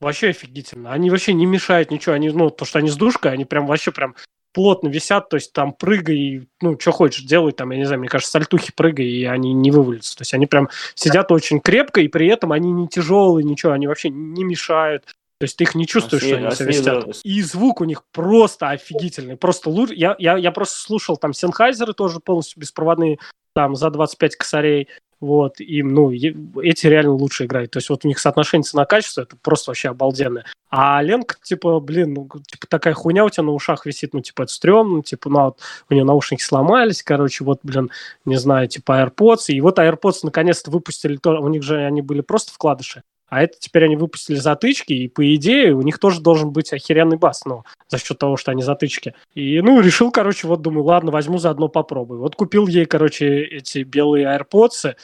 Вообще 0.00 0.28
офигительно. 0.28 0.92
Они 0.92 1.10
вообще 1.10 1.32
не 1.32 1.46
мешают 1.46 1.90
ничего. 1.90 2.14
Они, 2.14 2.28
ну, 2.30 2.50
то, 2.50 2.64
что 2.64 2.78
они 2.78 2.90
с 2.90 2.96
душкой, 2.96 3.32
они 3.32 3.44
прям 3.44 3.66
вообще 3.66 3.92
прям 3.92 4.14
плотно 4.56 4.88
висят, 4.88 5.28
то 5.28 5.36
есть 5.36 5.52
там 5.52 5.74
прыгай, 5.74 6.48
ну, 6.62 6.80
что 6.80 6.90
хочешь 6.90 7.24
делай, 7.24 7.52
там, 7.52 7.72
я 7.72 7.76
не 7.76 7.84
знаю, 7.84 8.00
мне 8.00 8.08
кажется, 8.08 8.30
сальтухи 8.30 8.72
прыгай, 8.74 9.04
и 9.04 9.24
они 9.26 9.52
не 9.52 9.70
вывалятся. 9.70 10.16
То 10.16 10.22
есть 10.22 10.32
они 10.32 10.46
прям 10.46 10.70
сидят 10.94 11.30
очень 11.30 11.60
крепко, 11.60 12.00
и 12.00 12.08
при 12.08 12.26
этом 12.28 12.52
они 12.52 12.72
не 12.72 12.88
тяжелые, 12.88 13.44
ничего, 13.44 13.72
они 13.72 13.86
вообще 13.86 14.08
не 14.08 14.44
мешают. 14.44 15.04
То 15.04 15.44
есть 15.44 15.58
ты 15.58 15.64
их 15.64 15.74
не 15.74 15.86
чувствуешь, 15.86 16.22
а 16.22 16.26
что 16.26 16.36
они 16.36 16.46
а 16.46 16.50
совестят. 16.52 17.04
И 17.22 17.42
звук 17.42 17.82
у 17.82 17.84
них 17.84 18.02
просто 18.12 18.70
офигительный. 18.70 19.36
Просто 19.36 19.68
лучше. 19.68 19.92
Я, 19.92 20.16
я, 20.18 20.38
я 20.38 20.50
просто 20.52 20.78
слушал 20.78 21.18
там 21.18 21.34
Сенхайзеры 21.34 21.92
тоже 21.92 22.20
полностью 22.20 22.58
беспроводные, 22.58 23.18
там 23.54 23.76
за 23.76 23.90
25 23.90 24.36
косарей. 24.36 24.88
Вот, 25.20 25.60
и, 25.60 25.82
ну, 25.82 26.12
эти 26.12 26.86
реально 26.86 27.12
лучше 27.12 27.46
играют. 27.46 27.70
То 27.70 27.78
есть 27.78 27.88
вот 27.88 28.04
у 28.04 28.08
них 28.08 28.18
соотношение 28.18 28.64
цена-качество, 28.64 29.22
это 29.22 29.36
просто 29.40 29.70
вообще 29.70 29.88
обалденное. 29.88 30.44
А 30.68 31.02
Ленка, 31.02 31.36
типа, 31.42 31.80
блин, 31.80 32.14
ну, 32.14 32.28
типа, 32.46 32.66
такая 32.68 32.94
хуйня 32.94 33.24
у 33.24 33.30
тебя 33.30 33.44
на 33.44 33.52
ушах 33.52 33.86
висит, 33.86 34.12
ну, 34.14 34.20
типа, 34.20 34.42
это 34.42 34.52
стрёмно, 34.52 35.02
типа, 35.02 35.30
ну, 35.30 35.44
вот 35.44 35.60
у 35.88 35.94
нее 35.94 36.04
наушники 36.04 36.42
сломались, 36.42 37.02
короче, 37.02 37.44
вот, 37.44 37.60
блин, 37.62 37.90
не 38.24 38.36
знаю, 38.36 38.68
типа, 38.68 39.02
AirPods, 39.02 39.46
и 39.48 39.60
вот 39.60 39.78
AirPods 39.78 40.20
наконец-то 40.24 40.70
выпустили, 40.70 41.16
то, 41.16 41.40
у 41.40 41.48
них 41.48 41.62
же 41.62 41.78
они 41.84 42.02
были 42.02 42.20
просто 42.20 42.52
вкладыши, 42.52 43.02
а 43.28 43.42
это 43.42 43.58
теперь 43.58 43.84
они 43.84 43.96
выпустили 43.96 44.36
затычки, 44.36 44.92
и 44.92 45.08
по 45.08 45.34
идее 45.34 45.74
у 45.74 45.82
них 45.82 45.98
тоже 45.98 46.20
должен 46.20 46.52
быть 46.52 46.72
охеренный 46.72 47.16
бас, 47.16 47.44
ну, 47.44 47.64
за 47.88 47.98
счет 47.98 48.18
того, 48.18 48.36
что 48.36 48.52
они 48.52 48.62
затычки. 48.62 49.14
И, 49.34 49.60
ну, 49.60 49.80
решил, 49.80 50.10
короче, 50.10 50.46
вот 50.46 50.62
думаю, 50.62 50.84
ладно, 50.84 51.10
возьму 51.10 51.38
заодно 51.38 51.68
попробую. 51.68 52.20
Вот 52.20 52.36
купил 52.36 52.66
ей, 52.66 52.86
короче, 52.86 53.42
эти 53.42 53.78
белые 53.80 54.26
AirPods, 54.26 54.94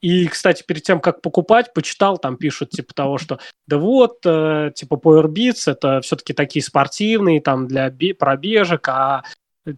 и, 0.00 0.28
кстати, 0.28 0.62
перед 0.64 0.84
тем, 0.84 1.00
как 1.00 1.20
покупать, 1.20 1.74
почитал, 1.74 2.18
там 2.18 2.36
пишут, 2.36 2.70
типа 2.70 2.94
того, 2.94 3.18
что 3.18 3.40
да 3.66 3.78
вот, 3.78 4.18
э, 4.24 4.70
типа 4.74 4.94
Power 4.94 5.26
Beats, 5.26 5.70
это 5.70 6.00
все-таки 6.00 6.32
такие 6.32 6.62
спортивные, 6.62 7.40
там, 7.40 7.66
для 7.66 7.92
пробежек, 8.16 8.88
а 8.88 9.24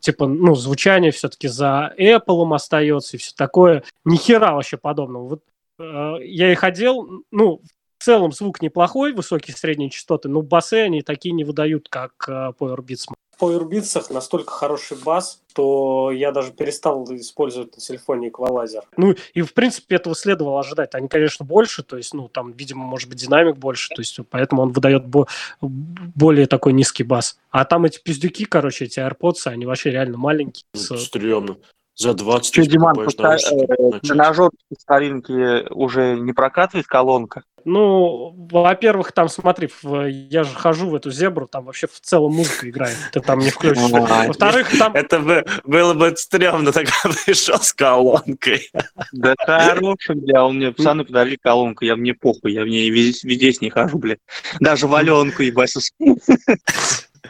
типа, 0.00 0.26
ну, 0.26 0.54
звучание 0.54 1.10
все-таки 1.10 1.48
за 1.48 1.94
Apple 1.98 2.54
остается 2.54 3.16
и 3.16 3.20
все 3.20 3.32
такое. 3.34 3.82
Ни 4.04 4.16
хера 4.16 4.52
вообще 4.54 4.76
подобного. 4.76 5.28
Вот 5.28 5.42
я 5.80 6.52
их 6.52 6.64
одел, 6.64 7.24
ну, 7.30 7.60
в 8.00 8.04
целом 8.04 8.32
звук 8.32 8.62
неплохой, 8.62 9.12
высокие 9.12 9.54
средние 9.54 9.90
частоты, 9.90 10.28
но 10.28 10.40
басы 10.40 10.74
они 10.74 11.02
такие 11.02 11.32
не 11.32 11.44
выдают, 11.44 11.88
как 11.90 12.12
э, 12.28 12.52
Power 12.58 12.78
Beats. 12.78 13.12
В 13.36 13.42
Power 13.42 13.68
Beats 13.68 14.10
настолько 14.10 14.50
хороший 14.50 14.96
бас, 14.96 15.42
что 15.50 16.10
я 16.10 16.32
даже 16.32 16.52
перестал 16.52 17.04
использовать 17.14 17.74
на 17.76 17.80
телефоне 17.80 18.28
эквалайзер. 18.28 18.84
Ну, 18.96 19.14
и, 19.34 19.42
в 19.42 19.52
принципе, 19.52 19.96
этого 19.96 20.14
следовало 20.14 20.60
ожидать. 20.60 20.94
Они, 20.94 21.08
конечно, 21.08 21.44
больше, 21.44 21.82
то 21.82 21.98
есть, 21.98 22.14
ну, 22.14 22.28
там, 22.28 22.52
видимо, 22.52 22.84
может 22.84 23.08
быть, 23.10 23.18
динамик 23.18 23.56
больше, 23.56 23.90
то 23.94 24.00
есть, 24.00 24.18
поэтому 24.30 24.62
он 24.62 24.72
выдает 24.72 25.06
бо- 25.06 25.28
более 25.60 26.46
такой 26.46 26.72
низкий 26.72 27.04
бас. 27.04 27.38
А 27.50 27.66
там 27.66 27.84
эти 27.84 28.00
пиздюки, 28.02 28.46
короче, 28.46 28.86
эти 28.86 28.98
AirPods, 28.98 29.46
они 29.46 29.66
вообще 29.66 29.90
реально 29.90 30.16
маленькие. 30.16 30.64
С... 30.74 30.96
Стремно. 30.96 31.58
За 31.94 32.14
20 32.14 32.54
Что, 32.54 32.66
Диман, 32.66 32.94
тренажер 32.96 34.50
старинки 34.78 35.70
уже 35.72 36.16
не 36.18 36.32
прокатывает 36.32 36.86
колонка? 36.86 37.42
Ну, 37.64 38.34
во-первых, 38.50 39.12
там, 39.12 39.28
смотри, 39.28 39.68
я 39.82 40.44
же 40.44 40.54
хожу 40.54 40.88
в 40.88 40.94
эту 40.94 41.10
зебру, 41.10 41.46
там 41.46 41.66
вообще 41.66 41.86
в 41.86 42.00
целом 42.00 42.32
музыка 42.34 42.70
играет, 42.70 42.96
ты 43.12 43.20
там 43.20 43.38
не 43.38 43.50
включишь. 43.50 43.90
Во-вторых, 43.90 44.78
там... 44.78 44.94
Это 44.94 45.20
бы, 45.20 45.44
было 45.64 45.94
бы 45.94 46.14
стрёмно, 46.16 46.72
тогда 46.72 46.92
пришел 47.26 47.58
с 47.60 47.72
колонкой. 47.72 48.70
Да 49.12 49.34
хороший, 49.38 50.16
бля, 50.16 50.46
он 50.46 50.56
мне 50.56 50.72
пацаны 50.72 51.04
подарили 51.04 51.36
колонку, 51.36 51.84
я 51.84 51.96
мне 51.96 52.14
похуй, 52.14 52.52
я 52.52 52.62
в 52.62 52.66
ней 52.66 52.88
везде, 52.90 53.28
везде 53.28 53.52
с 53.52 53.60
ней 53.60 53.70
хожу, 53.70 53.98
бля. 53.98 54.16
Даже 54.58 54.86
валенку, 54.86 55.42
ебать. 55.42 55.74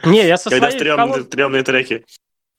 Не, 0.05 0.27
я 0.27 0.37
со 0.37 0.51
Когда 0.51 0.71
стрёмные 0.71 1.63
треки. 1.63 2.05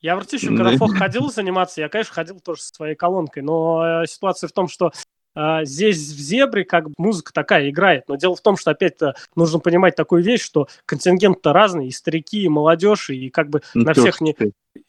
Я 0.02 0.16
в 0.16 0.20
Ртищу, 0.20 0.56
когда 0.56 0.76
фох 0.78 0.96
ходил 0.98 1.32
заниматься, 1.32 1.82
я, 1.82 1.90
конечно, 1.90 2.14
ходил 2.14 2.40
тоже 2.40 2.62
со 2.62 2.74
своей 2.74 2.96
колонкой, 2.96 3.44
но 3.44 4.02
э, 4.04 4.08
ситуация 4.08 4.48
в 4.48 4.52
том, 4.52 4.68
что 4.68 4.92
Uh, 5.34 5.64
здесь 5.64 5.96
в 5.96 6.20
Зебре 6.20 6.66
как 6.66 6.88
музыка 6.98 7.32
такая 7.32 7.70
играет, 7.70 8.10
но 8.10 8.18
дело 8.18 8.36
в 8.36 8.42
том, 8.42 8.58
что 8.58 8.72
опять-то 8.72 9.16
нужно 9.34 9.60
понимать 9.60 9.96
такую 9.96 10.22
вещь, 10.22 10.44
что 10.44 10.68
контингент-то 10.86 11.54
разный, 11.54 11.88
и 11.88 11.92
старики, 11.92 12.44
и 12.44 12.50
молодежь, 12.50 13.10
и 13.12 13.30
как 13.30 13.50
бы 13.50 13.62
ну, 13.74 13.86
на 13.86 13.94
всех 13.94 14.20
не 14.20 14.36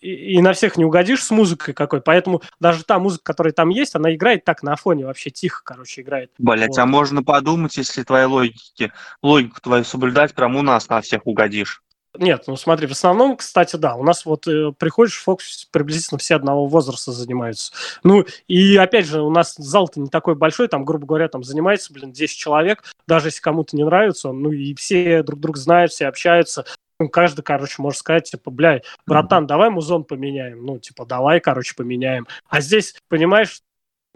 и, 0.01 0.35
и 0.35 0.43
на 0.43 0.53
всех 0.53 0.77
не 0.77 0.85
угодишь 0.85 1.23
с 1.23 1.31
музыкой 1.31 1.75
какой, 1.75 2.01
поэтому 2.01 2.43
даже 2.59 2.85
та 2.85 2.99
музыка, 2.99 3.23
которая 3.23 3.53
там 3.53 3.69
есть, 3.69 3.95
она 3.95 4.13
играет 4.13 4.45
так 4.45 4.65
на 4.65 4.75
фоне 4.75 5.07
вообще 5.07 5.31
тихо, 5.31 5.63
короче, 5.65 6.01
играет. 6.01 6.33
Блять, 6.39 6.71
вот. 6.71 6.79
а 6.79 6.87
можно 6.87 7.23
подумать, 7.23 7.77
если 7.77 8.03
твоей 8.03 8.27
логики, 8.27 8.93
логику 9.23 9.61
твою 9.61 9.85
соблюдать, 9.85 10.35
прям 10.35 10.57
у 10.57 10.63
нас 10.63 10.89
на 10.89 11.01
всех 11.03 11.25
угодишь. 11.25 11.85
Нет, 12.19 12.45
ну 12.47 12.57
смотри, 12.57 12.87
в 12.87 12.91
основном, 12.91 13.39
кстати, 13.39 13.77
да, 13.77 13.95
у 13.95 14.03
нас 14.03 14.27
вот 14.27 14.47
э, 14.47 14.73
приходишь, 14.77 15.17
фокус 15.17 15.67
приблизительно 15.71 16.19
все 16.19 16.35
одного 16.35 16.67
возраста 16.67 17.11
занимаются. 17.11 17.73
Ну, 18.05 18.27
и 18.49 18.77
опять 18.77 19.07
же, 19.07 19.23
у 19.23 19.31
нас 19.31 19.55
зал-то 19.57 19.99
не 19.99 20.09
такой 20.09 20.35
большой, 20.35 20.69
там, 20.69 20.85
грубо 20.85 21.07
говоря, 21.07 21.29
там 21.29 21.43
занимается, 21.43 21.91
блин, 21.91 22.13
10 22.13 22.37
человек, 22.37 22.85
даже 23.07 23.29
если 23.29 23.41
кому-то 23.41 23.75
не 23.77 23.85
нравится, 23.85 24.31
ну, 24.31 24.53
и 24.53 24.75
все 24.75 25.23
друг 25.23 25.41
друга 25.41 25.59
знают, 25.59 25.93
все 25.93 26.07
общаются, 26.07 26.67
ну, 26.99 27.09
каждый, 27.09 27.43
короче, 27.43 27.77
может 27.79 28.01
сказать, 28.01 28.31
типа, 28.31 28.51
бля, 28.51 28.83
братан, 29.07 29.47
давай 29.47 29.71
музон 29.71 30.05
поменяем, 30.05 30.67
ну, 30.67 30.79
типа, 30.79 31.07
давай, 31.07 31.41
короче, 31.41 31.75
поменяем. 31.75 32.27
А 32.47 32.61
здесь, 32.61 32.95
понимаешь, 33.09 33.63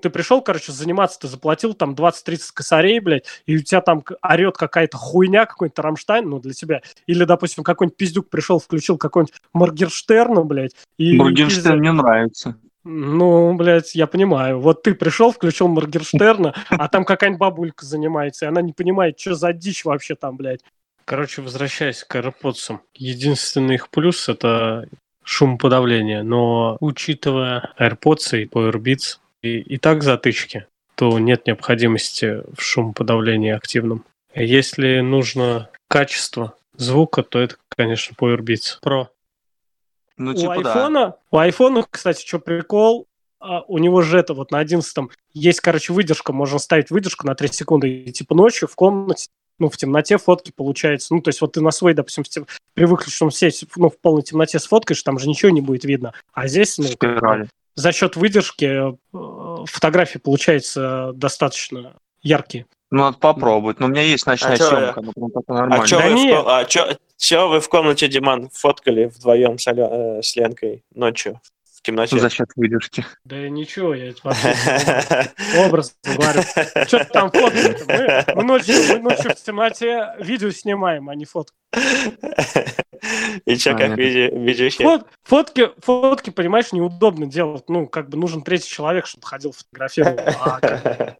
ты 0.01 0.11
пришел, 0.11 0.43
короче, 0.43 0.73
заниматься, 0.73 1.21
ты 1.21 1.29
заплатил 1.29 1.75
там 1.75 1.95
20-30 1.95 2.39
косарей, 2.53 3.01
блядь, 3.01 3.25
и 3.47 3.57
у 3.57 3.63
тебя 3.63 3.81
там 3.81 4.05
орет 4.23 4.57
какая-то 4.57 4.97
хуйня, 4.97 5.47
какой-нибудь 5.47 5.79
Рамштайн, 5.79 6.29
ну, 6.29 6.39
для 6.39 6.53
тебя. 6.53 6.83
Или, 7.07 7.25
допустим, 7.25 7.65
какой-нибудь 7.65 7.97
пиздюк 7.97 8.29
пришел, 8.29 8.59
включил 8.59 8.99
какой-нибудь 8.99 9.35
Моргенштерна, 9.55 10.43
блядь. 10.43 10.77
И 10.99 11.17
Моргенштерн 11.17 11.79
мне 11.79 11.93
нравится. 11.93 12.57
Ну, 12.85 13.55
блядь, 13.55 13.95
я 13.95 14.07
понимаю. 14.07 14.61
Вот 14.61 14.83
ты 14.83 14.95
пришел, 14.95 15.33
включил 15.33 15.69
Моргенштерна, 15.69 16.55
а 16.69 16.89
там 16.89 17.05
какая-нибудь 17.05 17.41
бабулька 17.41 17.85
занимается, 17.85 18.45
и 18.45 18.49
она 18.49 18.63
не 18.63 18.73
понимает, 18.73 19.19
что 19.19 19.35
за 19.35 19.53
дичь 19.53 19.85
вообще 19.85 20.15
там, 20.15 20.37
блядь. 20.37 20.61
Короче, 21.05 21.41
возвращаясь 21.41 22.05
к 22.05 22.17
AirPods, 22.17 22.79
единственный 22.95 23.77
их 23.77 23.91
плюс— 23.91 24.29
это 24.29 24.89
шумоподавление, 25.25 26.23
но 26.23 26.77
учитывая 26.81 27.73
AirPods 27.79 28.43
и 28.43 28.45
Powerbeats, 28.45 29.19
и, 29.43 29.59
и 29.59 29.79
так 29.79 30.03
затычки, 30.03 30.67
то 30.95 31.19
нет 31.19 31.47
необходимости 31.47 32.43
в 32.57 32.61
шумоподавлении 32.61 33.53
активном. 33.53 34.05
Если 34.35 35.01
нужно 35.01 35.71
качество 35.89 36.55
звука, 36.77 37.23
то 37.23 37.39
это, 37.39 37.57
конечно, 37.69 38.15
Powerbeats 38.19 38.81
Pro. 38.85 39.07
Ну, 40.17 40.35
типа, 40.35 40.49
у 40.49 40.53
айфона, 40.53 41.07
да. 41.07 41.17
у 41.31 41.39
айфона, 41.39 41.85
кстати, 41.89 42.27
что 42.27 42.39
прикол, 42.39 43.07
а, 43.39 43.63
у 43.63 43.79
него 43.79 44.01
же 44.03 44.19
это 44.19 44.35
вот 44.35 44.51
на 44.51 44.59
11 44.59 45.11
есть, 45.35 45.61
короче, 45.61 45.93
выдержка, 45.93 46.33
можно 46.33 46.59
ставить 46.59 46.91
выдержку 46.91 47.27
на 47.27 47.35
3 47.35 47.49
секунды, 47.49 47.89
и 47.91 48.13
типа 48.13 48.35
ночью 48.35 48.67
в 48.67 48.75
комнате, 48.75 49.29
ну, 49.59 49.71
в 49.71 49.77
темноте 49.77 50.19
фотки 50.19 50.53
получается. 50.55 51.15
Ну, 51.15 51.21
то 51.23 51.29
есть 51.29 51.41
вот 51.41 51.53
ты 51.53 51.61
на 51.61 51.71
свой, 51.71 51.95
допустим, 51.95 52.25
в 52.25 52.29
тем, 52.29 52.47
при 52.75 52.85
выключенном 52.85 53.31
сети, 53.31 53.67
ну, 53.77 53.89
в 53.89 53.99
полной 53.99 54.23
темноте 54.23 54.59
сфоткаешь, 54.59 55.03
там 55.03 55.19
же 55.19 55.29
ничего 55.29 55.51
не 55.51 55.61
будет 55.61 55.85
видно. 55.85 56.13
А 56.33 56.47
здесь, 56.47 56.77
ну, 56.79 56.85
за 57.77 57.93
счет 57.93 58.17
выдержки 58.17 58.65
э, 58.65 59.65
фотографии 59.67 60.19
получается 60.19 61.13
достаточно 61.15 61.95
яркие. 62.23 62.67
Ну, 62.91 63.03
надо 63.03 63.19
попробовать. 63.19 63.81
Но 63.81 63.87
у 63.87 63.89
меня 63.89 64.03
есть 64.03 64.27
ночная 64.27 64.55
а 64.55 64.57
съемка, 64.57 65.03
ну, 65.03 65.29
прям 65.29 65.43
нормально. 65.49 65.85
А 65.85 65.87
что 65.87 65.99
да 65.99 66.09
вы, 66.09 66.43
в... 66.43 66.49
а 66.49 66.65
чё, 66.65 66.97
чё 67.17 67.49
вы 67.49 67.61
в 67.61 67.69
комнате, 67.69 68.09
Диман, 68.09 68.49
фоткали 68.53 69.07
вдвоем 69.07 69.59
с, 69.59 69.67
э, 69.67 70.23
с 70.23 70.37
Ленкой 70.37 70.85
ночью? 70.95 71.41
Темноте. 71.87 72.19
За 72.19 72.29
счет 72.29 72.49
выдержки. 72.57 73.07
Да 73.25 73.49
ничего, 73.49 73.95
я 73.95 74.13
вообще 74.25 74.57
образ 75.57 75.95
говорю. 76.05 76.43
Что 76.85 77.05
там 77.05 77.31
фоткать? 77.31 77.87
Мы, 77.87 78.25
мы, 78.35 78.43
ночью, 78.43 78.75
мы 78.89 78.99
ночью 78.99 79.31
в 79.31 79.37
темноте 79.37 80.17
видео 80.19 80.51
снимаем, 80.51 81.09
а 81.09 81.15
не 81.15 81.27
фотку. 81.27 81.55
И 83.45 83.57
что, 83.57 83.77
как 83.77 83.97
видео 83.97 84.81
Фот, 84.83 85.07
фотки, 85.23 85.71
фотки, 85.81 86.31
понимаешь, 86.31 86.73
неудобно 86.73 87.27
делать. 87.27 87.69
Ну, 87.69 87.87
как 87.87 88.09
бы 88.09 88.19
нужен 88.19 88.43
третий 88.43 88.69
человек, 88.69 89.07
чтобы 89.07 89.25
ходил 89.25 89.53
фотографировал. 89.53 90.19
А 90.41 91.15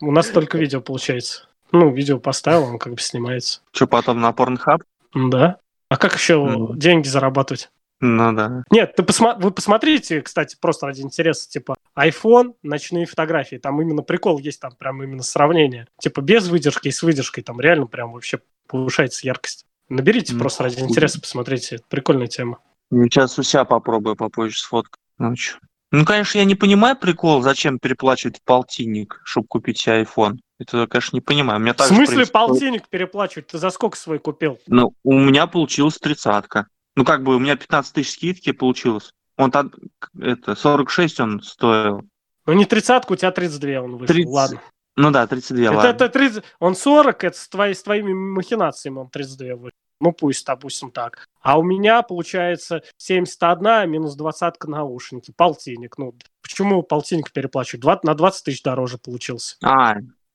у 0.00 0.12
нас 0.12 0.28
только 0.28 0.56
видео 0.56 0.80
получается. 0.80 1.48
Ну, 1.72 1.92
видео 1.92 2.20
поставил, 2.20 2.62
он 2.62 2.78
как 2.78 2.92
бы 2.92 3.00
снимается. 3.00 3.62
Что, 3.72 3.88
потом 3.88 4.20
на 4.20 4.30
Pornhub? 4.30 4.82
Да. 5.14 5.56
А 5.88 5.96
как 5.96 6.14
еще 6.14 6.34
mm. 6.34 6.76
деньги 6.76 7.08
зарабатывать? 7.08 7.70
Ну 8.04 8.32
да. 8.32 8.64
Нет, 8.72 8.96
ты 8.96 9.04
посма- 9.04 9.40
вы 9.40 9.52
посмотрите, 9.52 10.22
кстати, 10.22 10.56
просто 10.60 10.86
ради 10.86 11.02
интереса, 11.02 11.48
типа, 11.48 11.76
iPhone, 11.96 12.54
ночные 12.64 13.06
фотографии, 13.06 13.56
там 13.56 13.80
именно 13.80 14.02
прикол 14.02 14.38
есть, 14.40 14.60
там 14.60 14.72
прям 14.72 15.04
именно 15.04 15.22
сравнение. 15.22 15.86
Типа 16.00 16.20
без 16.20 16.48
выдержки 16.48 16.88
и 16.88 16.90
с 16.90 17.04
выдержкой, 17.04 17.42
там 17.42 17.60
реально 17.60 17.86
прям 17.86 18.12
вообще 18.12 18.40
повышается 18.66 19.24
яркость. 19.24 19.66
Наберите 19.88 20.32
ну, 20.34 20.40
просто 20.40 20.64
ради 20.64 20.80
интереса, 20.80 21.20
посмотрите. 21.20 21.78
Прикольная 21.88 22.26
тема. 22.26 22.58
Сейчас 22.90 23.38
у 23.38 23.44
себя 23.44 23.64
попробую 23.64 24.16
попозже 24.16 24.58
сфоткать 24.58 24.98
ночью. 25.18 25.60
Ну, 25.92 26.04
конечно, 26.04 26.38
я 26.38 26.44
не 26.44 26.56
понимаю 26.56 26.96
прикол, 26.96 27.40
зачем 27.42 27.78
переплачивать 27.78 28.42
полтинник, 28.44 29.20
чтобы 29.24 29.46
купить 29.46 29.78
себе 29.78 30.02
iPhone. 30.02 30.38
Это, 30.58 30.88
конечно, 30.88 31.16
не 31.16 31.20
понимаю. 31.20 31.60
У 31.60 31.62
меня 31.62 31.74
в 31.74 31.80
смысле 31.80 32.16
принципе... 32.16 32.32
полтинник 32.32 32.88
переплачивать? 32.88 33.48
Ты 33.48 33.58
за 33.58 33.70
сколько 33.70 33.96
свой 33.96 34.18
купил? 34.18 34.58
Ну, 34.66 34.92
у 35.04 35.12
меня 35.12 35.46
получилась 35.46 35.98
тридцатка. 35.98 36.66
Ну, 36.96 37.04
как 37.04 37.22
бы 37.22 37.36
у 37.36 37.38
меня 37.38 37.56
15 37.56 37.94
тысяч 37.94 38.12
скидки 38.12 38.52
получилось. 38.52 39.12
Он 39.36 39.50
там, 39.50 39.72
это, 40.20 40.54
46 40.54 41.20
он 41.20 41.42
стоил. 41.42 42.02
Ну, 42.46 42.52
не 42.52 42.64
тридцатку, 42.64 43.14
у 43.14 43.16
тебя 43.16 43.30
32 43.30 43.80
он 43.80 43.96
вышел. 43.96 44.14
30... 44.14 44.32
Ладно. 44.32 44.62
Ну 44.96 45.10
да, 45.10 45.26
32, 45.26 45.64
это, 45.64 45.74
ладно. 45.74 45.88
Это 45.88 46.08
30... 46.08 46.44
Он 46.58 46.74
40, 46.74 47.24
это 47.24 47.38
с, 47.38 47.48
твои, 47.48 47.72
с 47.72 47.82
твоими 47.82 48.12
махинациями 48.12 48.98
он 48.98 49.08
32 49.08 49.56
вышел. 49.56 49.76
Ну, 50.00 50.12
пусть, 50.12 50.44
допустим, 50.44 50.90
так. 50.90 51.28
А 51.40 51.58
у 51.58 51.62
меня, 51.62 52.02
получается, 52.02 52.82
71 52.96 53.88
минус 53.88 54.16
двадцатка 54.16 54.68
наушники. 54.68 55.32
Полтинник. 55.34 55.96
Ну, 55.96 56.14
почему 56.42 56.82
полтинник 56.82 57.32
переплачивать? 57.32 58.02
на 58.02 58.14
20 58.14 58.44
тысяч 58.44 58.62
дороже 58.62 58.98
получился. 58.98 59.56
А, 59.62 59.94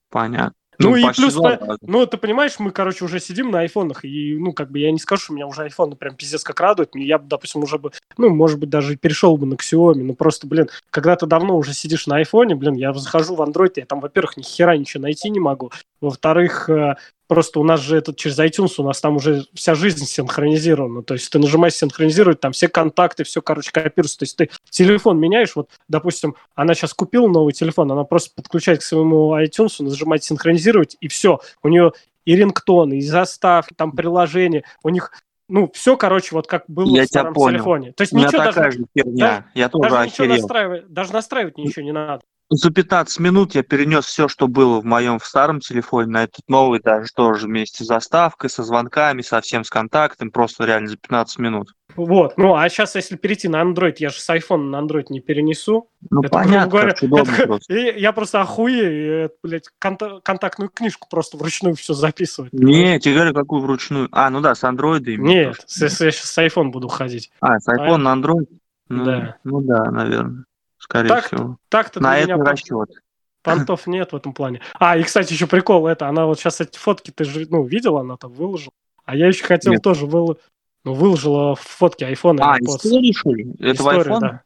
понятно. 0.09 0.55
Ну, 0.79 0.91
ну 0.91 0.96
и 0.96 1.13
плюс, 1.13 1.34
по... 1.34 1.77
ну, 1.81 2.05
ты 2.05 2.17
понимаешь, 2.17 2.60
мы, 2.60 2.72
короче, 2.72 3.05
уже 3.05 3.19
сидим 3.19 3.50
на 3.51 3.62
айфонах, 3.62 4.05
и, 4.05 4.36
ну, 4.38 4.53
как 4.53 4.69
бы 4.69 4.79
я 4.79 4.91
не 4.91 5.00
скажу, 5.00 5.24
что 5.24 5.34
меня 5.34 5.48
уже 5.48 5.63
айфоны 5.63 5.96
прям 5.96 6.15
пиздец 6.15 6.43
как 6.43 6.60
радует, 6.60 6.91
я 6.93 7.17
бы, 7.17 7.27
допустим, 7.27 7.63
уже 7.63 7.79
бы, 7.79 7.91
ну, 8.17 8.29
может 8.29 8.60
быть, 8.60 8.69
даже 8.69 8.96
перешел 8.96 9.38
бы 9.38 9.46
на 9.48 9.55
Xiaomi, 9.55 10.03
ну, 10.03 10.13
просто, 10.13 10.46
блин, 10.46 10.69
когда 10.91 11.15
ты 11.15 11.25
давно 11.25 11.57
уже 11.57 11.74
сидишь 11.74 12.05
на 12.05 12.17
айфоне, 12.17 12.55
блин, 12.55 12.75
я 12.75 12.93
захожу 12.93 13.36
в 13.36 13.41
Android, 13.41 13.74
я 13.77 13.86
там, 13.86 14.00
во-первых, 14.00 14.38
ни 14.38 14.43
хера 14.43 14.77
ничего 14.77 15.03
найти 15.03 15.29
не 15.29 15.39
могу, 15.39 15.72
во-вторых, 16.00 16.69
э, 16.69 16.96
просто 17.27 17.60
у 17.60 17.63
нас 17.63 17.81
же 17.81 17.98
этот 17.98 18.17
через 18.17 18.39
iTunes, 18.39 18.74
у 18.77 18.84
нас 18.84 19.00
там 19.01 19.17
уже 19.17 19.46
вся 19.53 19.75
жизнь 19.75 20.05
синхронизирована. 20.05 21.03
То 21.03 21.13
есть 21.13 21.29
ты 21.29 21.39
нажимаешь 21.39 21.75
синхронизировать, 21.75 22.39
там 22.39 22.53
все 22.53 22.67
контакты, 22.67 23.24
все, 23.24 23.41
короче, 23.41 23.72
копируется. 23.72 24.19
То 24.19 24.24
есть 24.24 24.38
ты 24.38 24.50
телефон 24.69 25.19
меняешь, 25.19 25.55
вот, 25.55 25.69
допустим, 25.88 26.36
она 26.55 26.74
сейчас 26.74 26.93
купила 26.93 27.27
новый 27.27 27.53
телефон, 27.53 27.91
она 27.91 28.03
просто 28.03 28.31
подключает 28.36 28.79
к 28.79 28.84
своему 28.84 29.38
iTunes, 29.38 29.84
нажимает 29.84 30.24
синхронизировать, 30.24 30.98
и 31.00 31.07
все. 31.07 31.39
У 31.62 31.67
нее 31.67 31.91
и 32.25 32.36
рингтоны, 32.36 32.98
и 32.98 33.01
заставки, 33.01 33.74
там 33.74 33.91
приложения, 33.91 34.63
у 34.84 34.89
них 34.89 35.12
ну, 35.50 35.72
все, 35.74 35.96
короче, 35.96 36.36
вот 36.36 36.46
как 36.46 36.65
было 36.67 36.93
я 36.93 37.03
в 37.03 37.07
старом 37.07 37.34
понял. 37.34 37.55
телефоне. 37.55 37.91
То 37.93 38.01
есть 38.01 38.12
У 38.12 38.17
ничего 38.17 38.43
даже, 38.43 38.72
же 38.72 38.86
херня. 38.98 39.15
Да, 39.15 39.46
я 39.53 39.69
тоже 39.69 39.89
даже. 39.89 40.05
Ничего 40.10 40.27
настраивать, 40.27 40.88
даже 40.91 41.13
настраивать 41.13 41.57
ничего 41.57 41.86
не 41.86 41.93
надо 41.93 42.22
за 42.49 42.71
15 42.71 43.19
минут 43.19 43.55
я 43.55 43.63
перенес 43.63 44.05
все, 44.05 44.27
что 44.27 44.47
было 44.47 44.79
в 44.79 44.85
моем 44.85 45.19
старом 45.19 45.59
телефоне, 45.59 46.11
на 46.11 46.23
этот 46.23 46.47
новый, 46.47 46.79
даже 46.79 47.09
тоже 47.13 47.47
вместе 47.47 47.83
с 47.83 47.87
заставкой, 47.87 48.49
со 48.49 48.63
звонками, 48.63 49.21
со 49.21 49.41
всем 49.41 49.63
с 49.63 49.69
контактом, 49.69 50.31
просто 50.31 50.65
реально 50.65 50.89
за 50.89 50.97
15 50.97 51.39
минут. 51.39 51.73
Вот, 51.95 52.37
ну 52.37 52.55
а 52.55 52.69
сейчас, 52.69 52.95
если 52.95 53.15
перейти 53.15 53.47
на 53.47 53.61
Android, 53.61 53.95
я 53.97 54.09
же 54.09 54.19
с 54.19 54.29
iPhone 54.29 54.69
на 54.69 54.77
Android 54.77 55.05
не 55.09 55.19
перенесу. 55.19 55.89
Ну 56.09 56.21
это, 56.21 56.29
понятно, 56.29 56.69
говоря, 56.69 56.89
это, 56.91 57.07
просто. 57.47 57.73
Я 57.73 58.11
просто 58.13 58.41
охуею, 58.41 59.31
блядь, 59.43 59.69
конта- 59.79 60.21
контактную 60.23 60.69
книжку 60.69 61.07
просто 61.09 61.37
вручную 61.37 61.75
все 61.75 61.93
записывать. 61.93 62.53
Не, 62.53 62.99
тебе 62.99 63.15
говорю, 63.15 63.33
какую 63.33 63.61
вручную? 63.61 64.09
А, 64.11 64.29
ну 64.29 64.41
да, 64.41 64.53
с 64.55 64.63
Android. 64.63 65.03
Нет, 65.05 65.55
с, 65.65 65.81
я 65.81 65.89
сейчас 65.89 66.31
с 66.31 66.37
iPhone 66.37 66.69
буду 66.69 66.87
ходить. 66.87 67.31
А, 67.41 67.59
с 67.59 67.67
iPhone 67.67 67.95
а, 67.95 67.97
на 67.97 68.15
Android? 68.15 68.47
Ну, 68.89 69.03
да. 69.03 69.37
Ну 69.43 69.61
да, 69.61 69.91
наверное 69.91 70.45
скорее 70.89 71.10
так, 71.10 71.25
всего. 71.27 71.58
Так-то 71.70 72.00
на 72.00 72.17
это 72.17 72.36
расчет. 72.36 72.89
Понтов 73.44 73.88
нет 73.88 74.12
в 74.12 74.15
этом 74.15 74.34
плане. 74.34 74.62
А, 74.74 74.98
и, 74.98 75.03
кстати, 75.03 75.34
еще 75.34 75.48
прикол, 75.48 75.88
это, 75.88 76.08
она 76.08 76.25
вот 76.25 76.39
сейчас 76.39 76.60
эти 76.60 76.77
фотки, 76.77 77.12
ты 77.12 77.24
же, 77.24 77.46
ну, 77.50 77.63
видела, 77.63 78.01
она 78.01 78.17
там 78.17 78.32
выложила. 78.34 78.72
А 79.06 79.15
я 79.15 79.27
еще 79.27 79.46
хотел 79.46 79.72
нет. 79.74 79.82
тоже 79.82 80.06
выл... 80.06 80.38
ну, 80.84 80.94
выложила 80.94 81.56
фотки 81.56 82.03
айфона. 82.03 82.53
А, 82.53 82.58
историю, 82.60 83.13
что 83.15 83.34
ли? 83.34 83.53
Это 83.60 83.84
iPhone? 83.84 84.20
Да. 84.20 84.41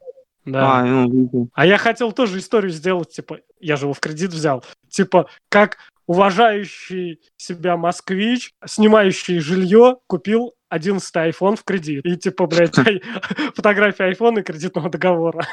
Да. 0.46 0.80
А, 0.80 0.84
ну, 0.84 1.50
а 1.54 1.66
я 1.68 1.78
хотел 1.78 2.12
тоже 2.12 2.40
историю 2.40 2.72
сделать, 2.72 3.10
типа, 3.10 3.40
я 3.60 3.76
же 3.76 3.86
его 3.86 3.94
в 3.94 4.00
кредит 4.00 4.32
взял, 4.32 4.64
типа, 4.90 5.28
как 5.50 5.78
уважающий 6.12 7.22
себя 7.38 7.78
москвич, 7.78 8.54
снимающий 8.66 9.40
жилье, 9.40 9.96
купил 10.08 10.54
11 10.68 11.16
iPhone 11.16 11.56
в 11.56 11.64
кредит. 11.64 12.06
И 12.06 12.18
типа, 12.18 12.48
блядь, 12.48 12.76
фотография 13.56 14.06
айфона 14.06 14.40
и 14.40 14.44
кредитного 14.44 14.90
договора. 14.90 15.48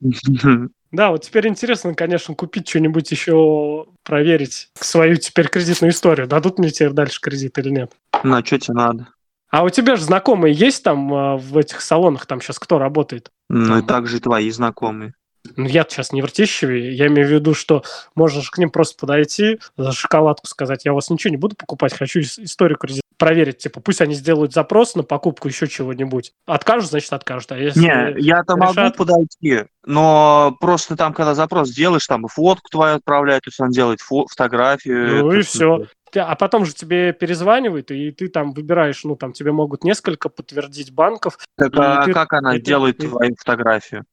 Да, 0.92 1.12
вот 1.12 1.22
теперь 1.22 1.46
интересно, 1.46 1.94
конечно, 1.94 2.34
купить 2.34 2.68
что-нибудь 2.68 3.08
еще, 3.12 3.86
проверить 4.02 4.70
свою 4.74 5.14
теперь 5.16 5.46
кредитную 5.46 5.92
историю. 5.92 6.26
Дадут 6.26 6.58
мне 6.58 6.70
теперь 6.70 6.90
дальше 6.90 7.20
кредит 7.20 7.56
или 7.58 7.70
нет? 7.70 7.92
Ну, 8.24 8.34
а 8.34 8.44
что 8.44 8.58
тебе 8.58 8.74
надо? 8.74 9.08
А 9.50 9.62
у 9.62 9.68
тебя 9.68 9.94
же 9.94 10.02
знакомые 10.02 10.52
есть 10.52 10.82
там 10.82 11.14
а, 11.14 11.36
в 11.36 11.56
этих 11.56 11.80
салонах, 11.80 12.26
там 12.26 12.40
сейчас 12.40 12.58
кто 12.58 12.80
работает? 12.80 13.30
Ну, 13.48 13.78
и 13.78 13.82
также 13.82 14.18
твои 14.18 14.50
знакомые. 14.50 15.14
Ну, 15.56 15.66
я 15.66 15.84
сейчас 15.88 16.12
не 16.12 16.22
в 16.22 16.26
Ртищеве, 16.26 16.92
я 16.94 17.06
имею 17.06 17.26
в 17.26 17.30
виду, 17.30 17.54
что 17.54 17.82
можно 18.14 18.42
же 18.42 18.50
к 18.50 18.58
ним 18.58 18.70
просто 18.70 18.98
подойти, 18.98 19.58
за 19.76 19.92
шоколадку 19.92 20.46
сказать, 20.46 20.84
я 20.84 20.92
у 20.92 20.94
вас 20.94 21.10
ничего 21.10 21.30
не 21.30 21.36
буду 21.38 21.56
покупать, 21.56 21.96
хочу 21.96 22.20
историю 22.20 22.78
проверить, 23.16 23.58
типа, 23.58 23.80
пусть 23.80 24.00
они 24.00 24.14
сделают 24.14 24.52
запрос 24.52 24.94
на 24.94 25.02
покупку 25.02 25.48
еще 25.48 25.66
чего-нибудь. 25.66 26.32
Откажут, 26.46 26.90
значит, 26.90 27.12
откажут. 27.12 27.52
А 27.52 27.58
если 27.58 27.80
не, 27.80 28.14
я-то 28.20 28.56
решат... 28.56 28.76
могу 28.76 28.96
подойти, 28.96 29.64
но 29.84 30.56
просто 30.58 30.96
там, 30.96 31.12
когда 31.12 31.34
запрос 31.34 31.70
делаешь, 31.70 32.06
там 32.06 32.26
фотку 32.28 32.70
твою 32.70 32.96
отправляют, 32.96 33.44
то 33.44 33.48
есть 33.48 33.60
он 33.60 33.70
делает 33.70 34.00
фо- 34.00 34.26
фотографию. 34.28 35.24
Ну 35.24 35.32
и 35.32 35.42
все. 35.42 35.86
А 36.14 36.34
потом 36.34 36.64
же 36.64 36.74
тебе 36.74 37.12
перезванивают, 37.12 37.90
и 37.90 38.10
ты 38.10 38.28
там 38.28 38.52
выбираешь, 38.52 39.04
ну, 39.04 39.16
там 39.16 39.32
тебе 39.32 39.52
могут 39.52 39.84
несколько 39.84 40.28
подтвердить 40.28 40.92
банков. 40.92 41.38
Так 41.56 41.72
а 41.76 42.04
ты, 42.04 42.12
как 42.12 42.32
она 42.32 42.58
делает 42.58 42.98
ты, 42.98 43.08
твою 43.08 43.36
фотографию? 43.38 44.04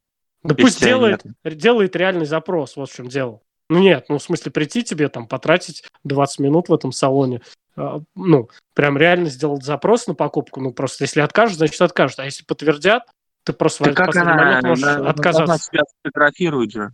Да 0.48 0.56
пусть 0.56 0.82
делает, 0.82 1.24
делает 1.44 1.96
реальный 1.96 2.26
запрос, 2.26 2.78
вот 2.78 2.90
в 2.90 2.96
чем 2.96 3.08
дело. 3.08 3.42
Ну 3.70 3.80
нет, 3.80 4.06
ну 4.08 4.18
в 4.18 4.24
смысле 4.24 4.52
прийти 4.52 4.82
тебе 4.82 5.10
там, 5.10 5.28
потратить 5.28 5.84
20 6.06 6.40
минут 6.40 6.70
в 6.70 6.74
этом 6.74 6.94
салоне, 6.94 7.42
э, 7.76 8.00
ну, 8.16 8.50
прям 8.74 8.98
реально 8.98 9.30
сделать 9.30 9.64
запрос 9.64 10.08
на 10.08 10.16
покупку, 10.16 10.62
ну 10.62 10.72
просто 10.72 11.04
если 11.04 11.20
откажут, 11.20 11.58
значит 11.58 11.82
откажут, 11.82 12.20
а 12.20 12.26
если 12.26 12.46
подтвердят, 12.46 13.04
ты 13.44 13.52
просто 13.52 13.84
да 13.84 13.92
в 13.92 13.94
как 13.96 14.16
она, 14.16 14.36
момент 14.36 14.64
можешь 14.64 14.86
она, 14.86 15.10
отказаться. 15.10 15.44
Она 15.44 15.58
себя 15.58 15.84
фотографирует 16.02 16.72
же. 16.72 16.94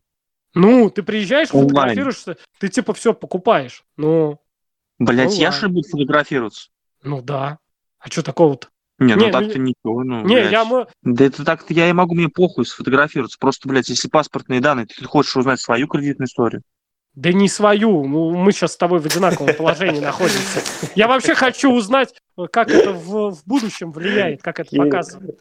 Ну, 0.55 0.89
ты 0.89 1.03
приезжаешь, 1.03 1.49
Онлайн. 1.51 1.69
фотографируешься, 1.69 2.37
ты 2.59 2.69
типа 2.69 2.93
все 2.93 3.13
покупаешь, 3.13 3.83
ну... 3.97 4.39
Блять, 4.97 5.37
я 5.37 5.51
же 5.51 5.69
буду 5.69 5.87
фотографироваться. 5.87 6.69
Ну 7.03 7.21
да. 7.21 7.59
А 7.99 8.07
что 8.07 8.23
такого-то? 8.23 8.67
Не, 9.05 9.15
ну 9.15 9.31
так-то 9.31 9.57
ну, 9.57 9.63
ничего, 9.63 10.03
ну, 10.03 10.21
Не, 10.25 10.35
блядь. 10.35 10.51
я... 10.51 10.87
Да 11.03 11.25
это 11.25 11.45
так-то 11.45 11.73
я 11.73 11.89
и 11.89 11.93
могу, 11.93 12.15
мне 12.15 12.29
похуй 12.29 12.65
сфотографироваться. 12.65 13.37
Просто, 13.39 13.67
блядь, 13.67 13.89
если 13.89 14.07
паспортные 14.07 14.61
данные, 14.61 14.85
ты 14.85 15.03
хочешь 15.05 15.35
узнать 15.35 15.59
свою 15.59 15.87
кредитную 15.87 16.27
историю. 16.27 16.61
Да 17.15 17.31
не 17.31 17.47
свою, 17.47 18.05
мы 18.05 18.51
сейчас 18.51 18.73
с 18.73 18.77
тобой 18.77 18.99
в 18.99 19.05
одинаковом 19.05 19.53
положении 19.55 19.99
находимся. 19.99 20.61
Я 20.95 21.07
вообще 21.07 21.35
хочу 21.35 21.71
узнать, 21.71 22.15
как 22.51 22.71
это 22.71 22.91
в, 22.91 23.31
в 23.31 23.45
будущем 23.45 23.91
влияет, 23.91 24.41
как 24.41 24.59
это 24.59 24.75
показывает. 24.75 25.39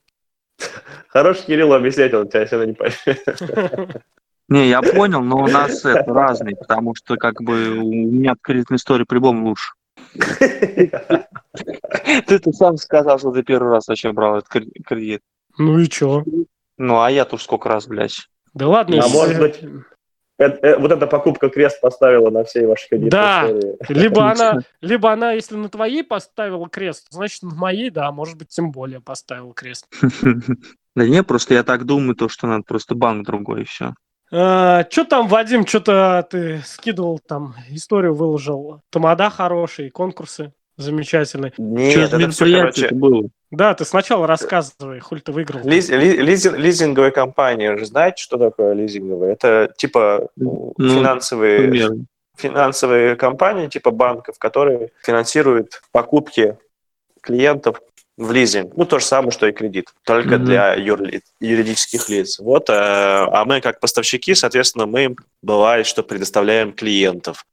Хороший 1.08 1.46
Кирилл 1.46 1.72
объяснять, 1.72 2.12
он 2.12 2.28
тебя 2.28 2.44
всегда 2.46 2.66
не 2.66 2.74
поймет. 2.74 4.02
Не, 4.48 4.68
я 4.68 4.82
понял, 4.82 5.22
но 5.22 5.38
у 5.38 5.46
нас 5.46 5.82
это 5.84 6.12
разные, 6.12 6.56
потому 6.56 6.94
что 6.94 7.16
как 7.16 7.42
бы 7.42 7.78
у 7.78 7.90
меня 7.90 8.34
кредитная 8.40 8.76
история 8.76 9.06
по-любому 9.06 9.48
лучше. 9.48 9.72
Ты 12.26 12.38
ты 12.38 12.52
сам 12.52 12.76
сказал, 12.76 13.18
что 13.18 13.30
ты 13.30 13.42
первый 13.42 13.72
раз 13.72 13.88
вообще 13.88 14.12
брал 14.12 14.38
этот 14.38 14.48
кредит. 14.48 15.20
Ну 15.58 15.78
и 15.78 15.88
чё? 15.88 16.24
Ну, 16.78 17.00
а 17.00 17.10
я 17.10 17.24
тут 17.24 17.42
сколько 17.42 17.68
раз, 17.68 17.86
блядь. 17.86 18.28
Да 18.54 18.68
ладно, 18.68 19.02
А 19.02 19.08
может 19.08 19.38
быть, 19.38 19.60
вот 20.38 20.92
эта 20.92 21.06
покупка 21.06 21.48
крест 21.48 21.80
поставила 21.80 22.30
на 22.30 22.44
всей 22.44 22.66
вашей 22.66 22.88
кредитной 22.88 23.10
да. 23.10 23.46
истории. 23.46 23.76
Либо 23.88 24.22
она, 24.30 24.58
либо 24.80 25.12
она, 25.12 25.32
если 25.32 25.56
на 25.56 25.68
твоей 25.68 26.02
поставила 26.02 26.68
крест, 26.68 27.06
значит, 27.10 27.42
на 27.42 27.54
моей, 27.54 27.90
да, 27.90 28.10
может 28.12 28.38
быть, 28.38 28.48
тем 28.48 28.72
более 28.72 29.00
поставила 29.00 29.54
крест. 29.54 29.88
Да 30.94 31.08
не, 31.08 31.22
просто 31.22 31.54
я 31.54 31.62
так 31.62 31.86
думаю, 31.86 32.14
то, 32.14 32.28
что 32.28 32.46
надо 32.46 32.64
просто 32.64 32.94
банк 32.94 33.26
другой, 33.26 33.62
и 33.62 33.64
все. 33.64 33.94
А, 34.34 34.86
что 34.90 35.04
там, 35.04 35.28
Вадим, 35.28 35.66
что-то 35.66 36.26
ты 36.30 36.62
скидывал 36.64 37.18
там, 37.18 37.54
историю 37.68 38.14
выложил. 38.14 38.80
Тамада 38.90 39.28
хорошие, 39.28 39.90
конкурсы 39.90 40.52
замечательные. 40.78 41.52
Нет, 41.58 42.08
Что 42.08 42.16
это 42.16 42.30
все, 42.30 42.58
короче... 42.58 42.88
было? 42.94 43.28
Да, 43.50 43.74
ты 43.74 43.84
сначала 43.84 44.26
рассказывай, 44.26 45.00
хуль 45.00 45.20
ты 45.20 45.32
выиграл. 45.32 45.60
Лиз, 45.64 45.90
ли, 45.90 46.16
лизинг, 46.16 46.56
лизинговая 46.56 47.10
компания, 47.10 47.76
же 47.76 47.84
знаете, 47.84 48.22
что 48.22 48.38
такое 48.38 48.72
лизинговая? 48.72 49.32
Это 49.32 49.70
типа 49.76 50.28
ну, 50.36 50.72
финансовые, 50.78 51.68
примерно. 51.68 52.04
финансовые 52.38 53.16
компании, 53.16 53.68
типа 53.68 53.90
банков, 53.90 54.38
которые 54.38 54.92
финансируют 55.02 55.82
покупки 55.92 56.56
клиентов 57.20 57.82
в 58.24 58.32
лизинг. 58.32 58.76
Ну, 58.76 58.84
то 58.84 58.98
же 58.98 59.04
самое, 59.04 59.30
что 59.30 59.46
и 59.46 59.52
кредит, 59.52 59.86
только 60.04 60.34
mm-hmm. 60.34 60.44
для 60.44 60.74
юр- 60.74 61.22
юридических 61.40 62.08
лиц. 62.08 62.38
Вот, 62.38 62.70
э, 62.70 62.72
а 62.74 63.44
мы 63.44 63.60
как 63.60 63.80
поставщики, 63.80 64.34
соответственно, 64.34 64.86
мы 64.86 65.04
им 65.04 65.16
бывает, 65.42 65.86
что 65.86 66.02
предоставляем 66.02 66.72
клиентов. 66.72 67.46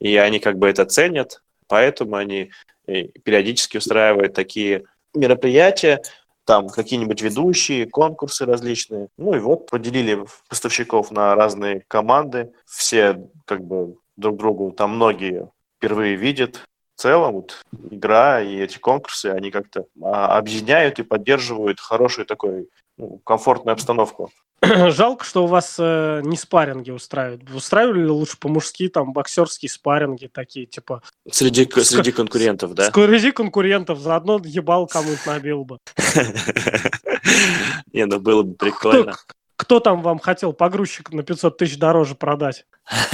И 0.00 0.16
они 0.16 0.38
как 0.38 0.58
бы 0.58 0.68
это 0.68 0.84
ценят, 0.84 1.42
поэтому 1.68 2.16
они 2.16 2.50
э, 2.86 3.04
периодически 3.24 3.78
устраивают 3.78 4.34
такие 4.34 4.84
мероприятия, 5.14 6.02
там 6.44 6.68
какие-нибудь 6.68 7.22
ведущие, 7.22 7.86
конкурсы 7.86 8.44
различные. 8.44 9.08
Ну 9.18 9.34
и 9.34 9.40
вот 9.40 9.68
поделили 9.68 10.24
поставщиков 10.48 11.10
на 11.10 11.34
разные 11.34 11.84
команды. 11.88 12.52
Все 12.64 13.28
как 13.46 13.64
бы 13.64 13.96
друг 14.16 14.36
другу, 14.36 14.70
там 14.70 14.96
многие 14.96 15.50
впервые 15.76 16.14
видят, 16.16 16.62
в 16.96 17.02
целом 17.02 17.34
вот, 17.34 17.62
игра 17.90 18.40
и 18.40 18.56
эти 18.56 18.78
конкурсы, 18.78 19.26
они 19.26 19.50
как-то 19.50 19.84
а, 20.02 20.38
объединяют 20.38 20.98
и 20.98 21.02
поддерживают 21.02 21.78
хороший 21.78 22.24
такой 22.24 22.68
ну, 22.96 23.20
комфортную 23.24 23.74
обстановку. 23.74 24.30
Жалко, 24.62 25.24
что 25.26 25.44
у 25.44 25.46
вас 25.46 25.76
э, 25.78 26.22
не 26.24 26.38
спарринги 26.38 26.90
устраивают. 26.90 27.50
Устраивали 27.50 28.00
ли 28.00 28.08
лучше 28.08 28.38
по-мужски 28.38 28.88
там 28.88 29.12
боксерские 29.12 29.68
спарринги 29.68 30.28
такие, 30.28 30.64
типа... 30.64 31.02
Среди, 31.30 31.68
среди 31.82 32.12
конкурентов, 32.12 32.72
да? 32.72 32.90
Среди 32.90 33.30
конкурентов, 33.30 33.98
заодно 33.98 34.40
ебал 34.42 34.86
кому-нибудь 34.86 35.26
набил 35.26 35.64
бы. 35.64 35.78
Не, 37.92 38.06
ну 38.06 38.18
было 38.20 38.42
бы 38.42 38.54
прикольно. 38.54 39.14
Кто 39.56 39.80
там 39.80 40.00
вам 40.00 40.18
хотел 40.18 40.54
погрузчик 40.54 41.12
на 41.12 41.22
500 41.22 41.58
тысяч 41.58 41.78
дороже 41.78 42.14
продать? 42.14 42.64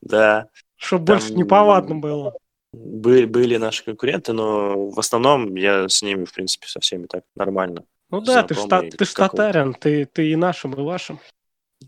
Да. 0.00 0.48
Чтобы 0.76 1.04
больше 1.04 1.34
неповадно 1.34 1.96
было. 1.96 2.34
Были, 2.80 3.24
были 3.24 3.56
наши 3.56 3.84
конкуренты, 3.84 4.32
но 4.32 4.90
в 4.90 4.98
основном 4.98 5.56
я 5.56 5.88
с 5.88 6.00
ними, 6.00 6.24
в 6.24 6.32
принципе, 6.32 6.68
со 6.68 6.78
всеми 6.78 7.06
так 7.06 7.24
нормально. 7.34 7.84
Ну 8.10 8.20
да, 8.20 8.42
ты 8.44 8.54
ж, 8.54 8.58
ты 8.96 9.04
ж 9.04 9.12
татарин, 9.14 9.74
ты, 9.74 10.06
ты 10.06 10.30
и 10.30 10.36
нашим, 10.36 10.74
и 10.74 10.80
вашим. 10.82 11.18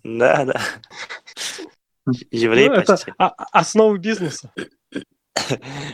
Да, 0.03 0.45
да. 0.45 0.61
Еврей 2.31 2.69
ну, 2.69 2.83
почти. 2.83 3.13
Это 3.13 3.29
основа 3.53 3.97
бизнеса. 3.97 4.53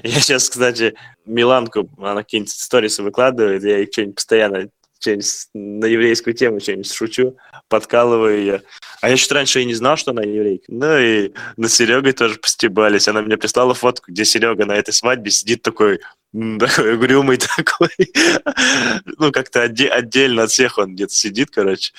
Я 0.03 0.21
сейчас, 0.21 0.49
кстати, 0.49 0.95
Миланку, 1.25 1.91
она 1.99 2.23
какие-нибудь 2.23 2.53
сторисы 2.53 3.03
выкладывает, 3.03 3.63
я 3.65 3.79
ей 3.79 3.91
что-нибудь 3.91 4.17
постоянно 4.17 4.69
что-нибудь 5.07 5.49
на 5.55 5.87
еврейскую 5.87 6.35
тему 6.35 6.61
что-нибудь 6.61 6.93
шучу, 6.93 7.37
подкалываю 7.69 8.39
ее. 8.39 8.63
А 9.01 9.09
я 9.09 9.17
чуть 9.17 9.31
раньше 9.31 9.63
и 9.63 9.65
не 9.65 9.75
знал, 9.75 9.97
что 9.97 10.11
она 10.11 10.23
еврейка. 10.23 10.65
Ну 10.69 10.99
и 10.99 11.33
на 11.57 11.69
Серегой 11.69 12.13
тоже 12.13 12.39
постебались. 12.39 13.09
Она 13.09 13.23
мне 13.23 13.37
прислала 13.37 13.75
фотку, 13.75 14.11
где 14.11 14.25
Серега 14.25 14.67
на 14.67 14.73
этой 14.73 14.93
свадьбе 14.93 15.31
сидит 15.31 15.63
такой, 15.63 16.01
такой 16.59 16.95
угрюмый 16.95 17.39
такой. 17.39 17.91
Ну, 19.19 19.33
как-то 19.33 19.63
отдельно 19.63 20.43
от 20.45 20.51
всех 20.51 20.79
он 20.79 20.95
где-то 20.95 21.15
сидит, 21.15 21.51
короче. 21.51 21.93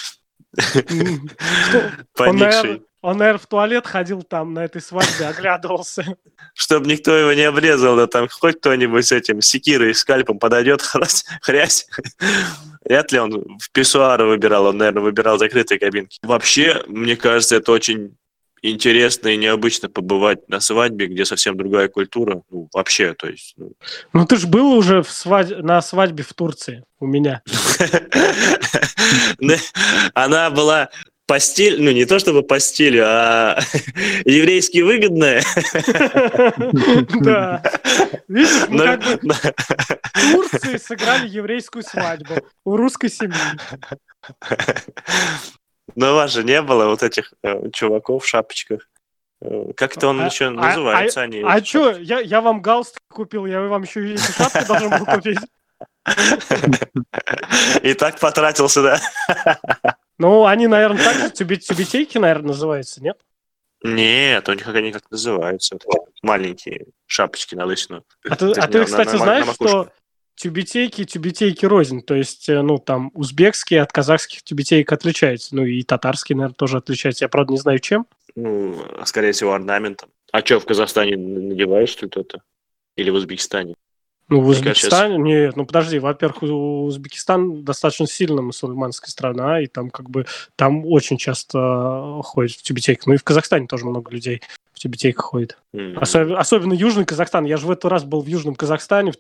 Поникший. 2.14 2.84
Он, 3.02 3.18
наверное, 3.18 3.40
в 3.40 3.46
туалет 3.46 3.86
ходил 3.86 4.24
там 4.24 4.54
на 4.54 4.66
этой 4.66 4.82
свадьбе, 4.82 5.28
оглядывался. 5.28 6.18
Чтобы 6.54 6.88
никто 6.88 7.16
его 7.16 7.32
не 7.34 7.44
обрезал, 7.44 7.96
да 7.96 8.08
там 8.08 8.28
хоть 8.28 8.58
кто-нибудь 8.58 9.06
с 9.06 9.12
этим 9.12 9.42
секирой, 9.42 9.94
скальпом 9.94 10.40
подойдет, 10.40 10.82
хрясь. 11.42 11.88
Вряд 12.88 13.12
ли 13.12 13.20
он 13.20 13.58
в 13.60 13.72
писсуары 13.72 14.26
выбирал, 14.26 14.68
он, 14.68 14.78
наверное, 14.78 15.04
выбирал 15.04 15.38
закрытые 15.38 15.80
кабинки. 15.80 16.20
Вообще, 16.22 16.84
мне 16.88 17.18
кажется, 17.18 17.58
это 17.58 17.72
очень 17.72 18.16
интересно 18.62 19.28
и 19.28 19.38
необычно 19.38 19.90
побывать 19.90 20.48
на 20.50 20.60
свадьбе, 20.60 21.08
где 21.08 21.26
совсем 21.26 21.58
другая 21.58 21.90
культура. 21.90 22.42
Ну, 22.50 22.70
вообще, 22.74 23.14
то 23.14 23.28
есть... 23.28 23.54
Ну, 23.58 23.74
ну 24.14 24.26
ты 24.26 24.38
же 24.38 24.48
был 24.48 24.72
уже 24.74 25.04
в 25.04 25.12
свадь... 25.12 25.50
на 25.60 25.82
свадьбе 25.82 26.24
в 26.24 26.34
Турции 26.34 26.84
у 27.00 27.08
меня. 27.08 27.42
Она 30.14 30.50
была 30.50 30.90
по 31.28 31.40
стилю, 31.40 31.84
ну 31.84 31.92
не 31.92 32.06
то 32.06 32.20
чтобы 32.20 32.42
по 32.42 32.60
стилю, 32.60 33.04
а 33.06 33.60
еврейски 34.26 34.80
выгодная. 34.80 35.44
Да. 37.22 37.62
Видишь, 38.28 38.68
мы 38.70 38.98
как 38.98 39.24
бы 39.24 39.36
Турции 40.32 40.78
сыграли 40.78 41.28
еврейскую 41.28 41.84
свадьбу 41.84 42.36
у 42.64 42.78
русской 42.78 43.10
семьи. 43.10 43.38
Но 45.96 46.14
у 46.14 46.16
вас 46.16 46.32
же 46.32 46.44
не 46.44 46.62
было 46.62 46.86
вот 46.86 47.04
этих 47.04 47.34
э, 47.44 47.70
чуваков 47.72 48.24
в 48.24 48.28
шапочках. 48.28 48.90
Э, 49.42 49.72
как 49.76 49.98
это 49.98 50.08
он 50.08 50.22
а, 50.22 50.26
еще 50.26 50.48
а, 50.48 50.52
называется? 50.52 51.22
А, 51.22 51.24
они, 51.24 51.44
а 51.46 51.64
что, 51.64 51.92
я, 51.92 52.20
я 52.20 52.42
вам 52.42 52.62
галстук 52.62 53.04
купил, 53.10 53.46
я 53.46 53.62
вам 53.62 53.84
еще 53.84 54.14
и 54.14 54.18
шапку 54.18 54.66
должен 54.66 54.90
был 54.92 55.06
купить. 55.06 55.40
И 57.82 57.94
так 57.94 58.20
потратился, 58.20 58.82
да? 58.82 59.97
Ну, 60.18 60.46
они, 60.46 60.68
наверное, 60.68 61.04
так 61.04 61.16
же 61.18 61.30
тюбетейки, 61.30 62.18
наверное, 62.18 62.50
называются, 62.50 63.02
нет? 63.02 63.18
Нет, 63.84 64.50
у 64.50 64.54
них 64.54 64.68
они 64.68 64.92
как 64.92 65.10
называются. 65.12 65.78
Маленькие 66.24 66.88
шапочки 67.06 67.54
на 67.56 67.66
лысину. 67.66 68.04
А 68.28 68.36
ты, 68.36 68.52
а 68.52 68.68
ты 68.68 68.86
кстати, 68.86 69.12
на, 69.12 69.18
знаешь, 69.18 69.46
на 69.46 69.54
что 69.54 69.92
тюбетейки, 70.36 71.04
тюбетейки 71.04 71.66
рознь. 71.66 72.02
То 72.02 72.16
есть, 72.16 72.50
э, 72.50 72.62
ну, 72.62 72.78
там, 72.80 73.12
узбекские 73.14 73.82
от 73.82 73.92
казахских 73.92 74.44
тюбетеек 74.44 74.92
отличаются. 74.92 75.56
Ну, 75.56 75.66
и 75.66 75.84
татарские, 75.84 76.38
наверное, 76.38 76.56
тоже 76.56 76.78
отличаются. 76.78 77.26
Я, 77.26 77.30
правда, 77.30 77.52
не 77.52 77.60
знаю, 77.60 77.80
чем. 77.80 78.08
Ну, 78.36 78.76
скорее 79.06 79.32
всего, 79.32 79.54
орнаментом. 79.54 80.10
А 80.32 80.40
что, 80.40 80.60
в 80.60 80.66
Казахстане 80.66 81.18
надеваешь 81.18 81.90
что-то? 81.90 82.42
Или 82.96 83.10
в 83.10 83.16
Узбекистане? 83.16 83.76
Ну, 84.30 84.42
в 84.42 84.48
Узбекистане, 84.48 85.18
нет, 85.18 85.56
ну 85.56 85.66
подожди, 85.66 86.00
во-первых, 86.00 86.44
Узбекистан 86.44 87.64
достаточно 87.64 88.08
сильно 88.08 88.42
мусульманская 88.42 89.10
страна, 89.10 89.62
и 89.62 89.68
там 89.68 89.90
как 89.90 90.10
бы, 90.10 90.26
там 90.58 90.86
очень 90.86 91.18
часто 91.18 92.20
ходят 92.24 92.52
в 92.52 92.62
тюбетейках. 92.62 93.08
Ну 93.08 93.14
и 93.14 93.18
в 93.18 93.24
Казахстане 93.24 93.68
тоже 93.68 93.86
много 93.86 94.12
людей 94.12 94.42
в 94.74 94.80
тюбетейках 94.80 95.26
ходит. 95.26 95.58
Mm-hmm. 95.74 96.00
Особ- 96.00 96.34
особенно 96.34 96.74
Южный 96.74 97.06
Казахстан. 97.06 97.46
Я 97.46 97.58
же 97.58 97.68
в 97.68 97.72
этот 97.72 97.86
раз 97.86 98.04
был 98.04 98.22
в 98.22 98.28
Южном 98.28 98.56
Казахстане, 98.56 99.14
в, 99.14 99.16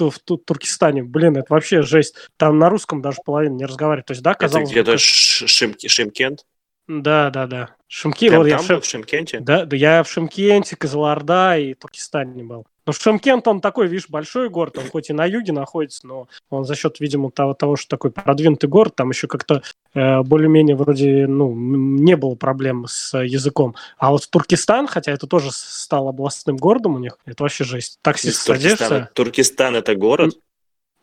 в, 0.00 0.10
в 0.10 0.38
Туркестане. 0.38 1.02
Блин, 1.02 1.36
это 1.36 1.52
вообще 1.52 1.82
жесть. 1.82 2.14
Там 2.36 2.58
на 2.58 2.70
русском 2.70 3.02
даже 3.02 3.18
половина 3.24 3.54
не 3.54 3.66
разговаривает. 3.66 4.06
То 4.06 4.12
есть, 4.12 4.22
да, 4.22 4.34
казалось 4.34 4.70
Это 4.70 4.72
где-то 4.72 4.92
бы, 4.92 4.98
Шимки, 4.98 5.88
Шимкент? 5.88 6.46
Да, 6.86 7.30
да, 7.30 7.46
да. 7.46 7.74
Шимки, 7.88 8.28
вот 8.28 8.46
я 8.46 8.58
в, 8.58 8.68
в 8.68 8.84
Шимкенте? 8.84 9.40
Да, 9.40 9.64
да, 9.64 9.76
я 9.76 10.02
в 10.02 10.10
Шимкенте, 10.10 10.76
Казаларда 10.76 11.58
и 11.58 11.74
Туркестане 11.74 12.44
был. 12.44 12.66
Ну, 12.86 12.92
Шимкент, 12.92 13.48
он 13.48 13.60
такой, 13.60 13.86
видишь, 13.86 14.08
большой 14.10 14.50
город, 14.50 14.76
он 14.76 14.88
хоть 14.90 15.08
и 15.08 15.14
на 15.14 15.24
юге 15.24 15.52
находится, 15.52 16.06
но 16.06 16.28
он 16.50 16.64
за 16.64 16.74
счет, 16.74 17.00
видимо, 17.00 17.30
того, 17.30 17.54
того 17.54 17.76
что 17.76 17.88
такой 17.88 18.10
продвинутый 18.10 18.68
город, 18.68 18.94
там 18.94 19.10
еще 19.10 19.26
как-то 19.26 19.62
э, 19.94 20.20
более-менее 20.22 20.76
вроде, 20.76 21.26
ну, 21.26 21.54
не 21.54 22.16
было 22.16 22.34
проблем 22.34 22.84
с 22.86 23.18
языком. 23.18 23.74
А 23.96 24.10
вот 24.10 24.28
Туркестан, 24.28 24.86
хотя 24.86 25.12
это 25.12 25.26
тоже 25.26 25.48
стал 25.50 26.08
областным 26.08 26.56
городом 26.56 26.96
у 26.96 26.98
них, 26.98 27.18
это 27.24 27.44
вообще 27.44 27.64
жесть. 27.64 27.98
Таксист 28.02 28.42
садишься... 28.42 29.10
Туркестан 29.14 29.76
это 29.76 29.94
город? 29.94 30.34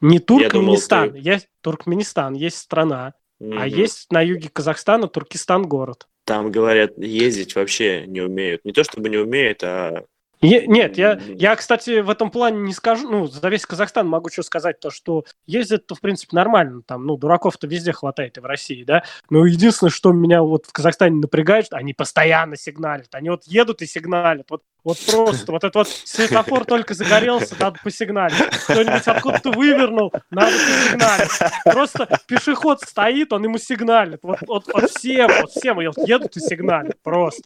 Не 0.01 0.19
Туркменистан, 0.19 1.09
думал, 1.09 1.21
ты... 1.21 1.29
есть 1.29 1.47
Туркменистан, 1.61 2.33
есть 2.33 2.57
страна, 2.57 3.13
mm-hmm. 3.41 3.57
а 3.59 3.67
есть 3.67 4.11
на 4.11 4.21
юге 4.21 4.49
Казахстана 4.51 5.07
Туркестан 5.07 5.63
город. 5.63 6.07
Там, 6.25 6.51
говорят, 6.51 6.97
ездить 6.97 7.55
вообще 7.55 8.05
не 8.07 8.21
умеют. 8.21 8.63
Не 8.65 8.71
то 8.71 8.83
чтобы 8.83 9.09
не 9.09 9.17
умеют, 9.17 9.63
а 9.63 10.05
нет, 10.41 10.97
я, 10.97 11.19
я, 11.27 11.55
кстати, 11.55 11.99
в 11.99 12.09
этом 12.09 12.31
плане 12.31 12.59
не 12.61 12.73
скажу, 12.73 13.09
ну, 13.09 13.27
за 13.27 13.47
весь 13.49 13.65
Казахстан 13.65 14.07
могу 14.07 14.29
что 14.29 14.43
сказать, 14.43 14.79
то, 14.79 14.89
что 14.89 15.23
ездят-то, 15.45 15.95
в 15.95 16.01
принципе, 16.01 16.35
нормально, 16.35 16.81
там, 16.85 17.05
ну, 17.05 17.17
дураков-то 17.17 17.67
везде 17.67 17.91
хватает 17.91 18.37
и 18.37 18.41
в 18.41 18.45
России, 18.45 18.83
да, 18.83 19.03
но 19.29 19.45
единственное, 19.45 19.91
что 19.91 20.11
меня 20.11 20.41
вот 20.41 20.65
в 20.65 20.73
Казахстане 20.73 21.17
напрягает, 21.17 21.67
они 21.71 21.93
постоянно 21.93 22.57
сигналят, 22.57 23.13
они 23.13 23.29
вот 23.29 23.43
едут 23.45 23.81
и 23.83 23.85
сигналят, 23.85 24.47
вот, 24.49 24.63
вот 24.83 24.97
просто, 25.05 25.51
вот 25.51 25.63
этот 25.63 25.75
вот 25.75 25.87
светофор 25.87 26.65
только 26.65 26.95
загорелся, 26.95 27.55
надо 27.59 27.79
посигналить, 27.83 28.37
кто-нибудь 28.67 29.07
откуда-то 29.07 29.51
вывернул, 29.51 30.11
надо 30.31 30.51
посигналить, 30.51 31.31
просто 31.65 32.09
пешеход 32.27 32.81
стоит, 32.81 33.31
он 33.31 33.43
ему 33.43 33.59
сигналит, 33.59 34.19
вот, 34.23 34.39
вот, 34.47 34.65
вот 34.73 34.89
всем, 34.89 35.29
вот 35.39 35.51
всем 35.51 35.79
едут 35.79 36.35
и 36.35 36.39
сигналят, 36.39 36.97
просто. 37.03 37.43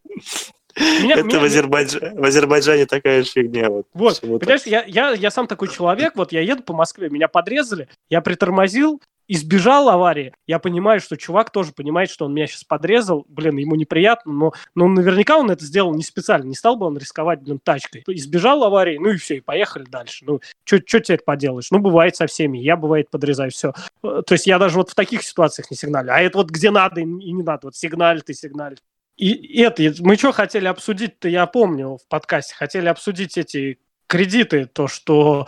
Меня, 0.78 1.16
это 1.16 1.24
меня, 1.24 1.40
в, 1.40 1.44
Азербайдж... 1.44 1.98
в 1.98 2.24
Азербайджане 2.24 2.86
такая 2.86 3.24
же 3.24 3.30
фигня. 3.30 3.70
Вот, 3.70 3.88
вот 3.94 4.20
понимаешь, 4.22 4.64
я, 4.66 4.84
я, 4.86 5.12
я 5.12 5.32
сам 5.32 5.48
такой 5.48 5.70
человек, 5.70 6.14
вот 6.16 6.32
я 6.32 6.42
еду 6.42 6.64
по 6.64 6.74
Москве, 6.74 7.10
меня 7.10 7.28
подрезали, 7.28 7.88
я 8.10 8.22
притормозил, 8.22 9.02
избежал 9.28 9.90
аварии, 9.90 10.34
я 10.48 10.60
понимаю, 10.60 11.00
что 11.00 11.18
чувак 11.18 11.50
тоже 11.50 11.72
понимает, 11.72 12.10
что 12.10 12.26
он 12.26 12.34
меня 12.34 12.48
сейчас 12.48 12.64
подрезал, 12.64 13.26
блин, 13.28 13.58
ему 13.58 13.76
неприятно, 13.76 14.34
но, 14.34 14.54
но 14.76 14.88
наверняка 14.88 15.38
он 15.38 15.50
это 15.50 15.64
сделал 15.64 15.94
не 15.96 16.04
специально, 16.04 16.46
не 16.46 16.56
стал 16.56 16.76
бы 16.76 16.86
он 16.86 16.98
рисковать, 16.98 17.42
блин, 17.42 17.60
тачкой. 17.64 18.04
Избежал 18.08 18.64
аварии, 18.64 18.98
ну 18.98 19.10
и 19.10 19.18
все, 19.18 19.38
и 19.38 19.42
поехали 19.42 19.86
дальше. 19.86 20.26
Ну, 20.28 20.42
что 20.64 20.80
теперь 20.80 21.22
поделаешь? 21.22 21.72
Ну, 21.72 21.80
бывает 21.80 22.16
со 22.16 22.28
всеми, 22.28 22.58
я, 22.58 22.76
бывает, 22.76 23.10
подрезаю, 23.10 23.52
все. 23.52 23.74
То 24.02 24.26
есть 24.32 24.48
я 24.48 24.60
даже 24.60 24.78
вот 24.78 24.92
в 24.92 24.96
таких 24.96 25.24
ситуациях 25.24 25.72
не 25.72 25.78
сигналю, 25.78 26.12
а 26.12 26.20
это 26.20 26.38
вот 26.38 26.50
где 26.50 26.70
надо 26.70 27.02
и 27.02 27.06
не 27.06 27.44
надо, 27.44 27.68
вот 27.68 27.76
сигналит 27.76 28.30
и 28.30 28.34
сигналит. 28.34 28.82
И 29.17 29.62
это, 29.62 29.93
мы 29.99 30.17
что 30.17 30.32
хотели 30.32 30.67
обсудить-то, 30.67 31.30
я 31.30 31.45
помню, 31.45 31.97
в 31.97 32.08
подкасте, 32.10 32.54
хотели 32.56 32.88
обсудить 32.88 33.38
эти 33.38 33.80
кредиты, 34.08 34.65
то, 34.65 34.88
что 34.88 35.47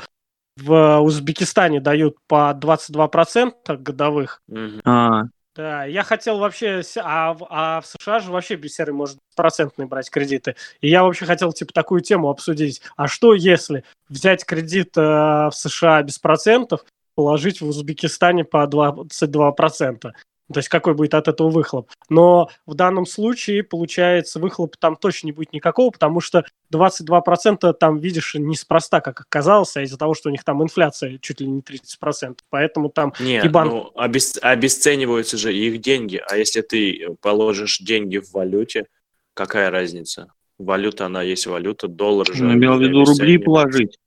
в 0.57 0.99
Узбекистане 0.99 1.79
дают 1.79 2.17
по 2.27 2.57
22% 2.59 3.77
годовых. 3.77 4.41
А. 4.85 5.23
Да, 5.55 5.85
я 5.85 6.03
хотел 6.03 6.37
вообще, 6.37 6.83
а, 6.97 7.35
а 7.49 7.81
в 7.81 7.87
США 7.87 8.19
же 8.19 8.31
вообще 8.31 8.61
серый 8.69 8.93
может 8.93 9.17
процентные 9.35 9.87
брать 9.87 10.09
кредиты. 10.11 10.55
И 10.81 10.89
я 10.89 11.03
вообще 11.03 11.25
хотел, 11.25 11.51
типа, 11.51 11.73
такую 11.73 12.01
тему 12.01 12.29
обсудить. 12.29 12.81
А 12.95 13.07
что 13.07 13.33
если 13.33 13.83
взять 14.07 14.45
кредит 14.45 14.95
э, 14.95 15.01
в 15.01 15.51
США 15.53 16.03
без 16.03 16.19
процентов, 16.19 16.85
положить 17.15 17.61
в 17.61 17.67
Узбекистане 17.67 18.45
по 18.45 18.67
22%? 18.67 20.11
То 20.51 20.59
есть 20.59 20.69
какой 20.69 20.93
будет 20.93 21.13
от 21.13 21.27
этого 21.27 21.49
выхлоп. 21.49 21.89
Но 22.09 22.49
в 22.65 22.73
данном 22.73 23.05
случае, 23.05 23.63
получается, 23.63 24.39
выхлоп 24.39 24.77
там 24.77 24.95
точно 24.95 25.27
не 25.27 25.31
будет 25.33 25.51
никакого, 25.51 25.91
потому 25.91 26.21
что 26.21 26.45
22% 26.73 27.73
там, 27.73 27.99
видишь, 27.99 28.35
неспроста, 28.35 29.01
как 29.01 29.21
оказалось, 29.21 29.75
а 29.75 29.81
из-за 29.81 29.97
того, 29.97 30.13
что 30.13 30.29
у 30.29 30.31
них 30.31 30.43
там 30.43 30.63
инфляция 30.63 31.17
чуть 31.19 31.41
ли 31.41 31.47
не 31.47 31.61
30%. 31.61 32.37
Поэтому 32.49 32.89
там... 32.89 33.13
Нет, 33.19 33.43
и 33.43 33.49
банк... 33.49 33.71
ну, 33.71 33.91
обес... 33.95 34.37
обесцениваются 34.41 35.37
же 35.37 35.53
их 35.53 35.81
деньги. 35.81 36.21
А 36.29 36.37
если 36.37 36.61
ты 36.61 37.15
положишь 37.21 37.79
деньги 37.79 38.19
в 38.19 38.31
валюте, 38.31 38.85
какая 39.33 39.69
разница? 39.69 40.31
Валюта, 40.57 41.05
она 41.05 41.21
есть 41.21 41.45
валюта, 41.45 41.87
доллар 41.87 42.33
же... 42.33 42.43
Ну, 42.43 42.53
имел 42.53 42.77
в 42.77 42.81
виду 42.81 43.03
рубли 43.03 43.37
положить. 43.37 43.97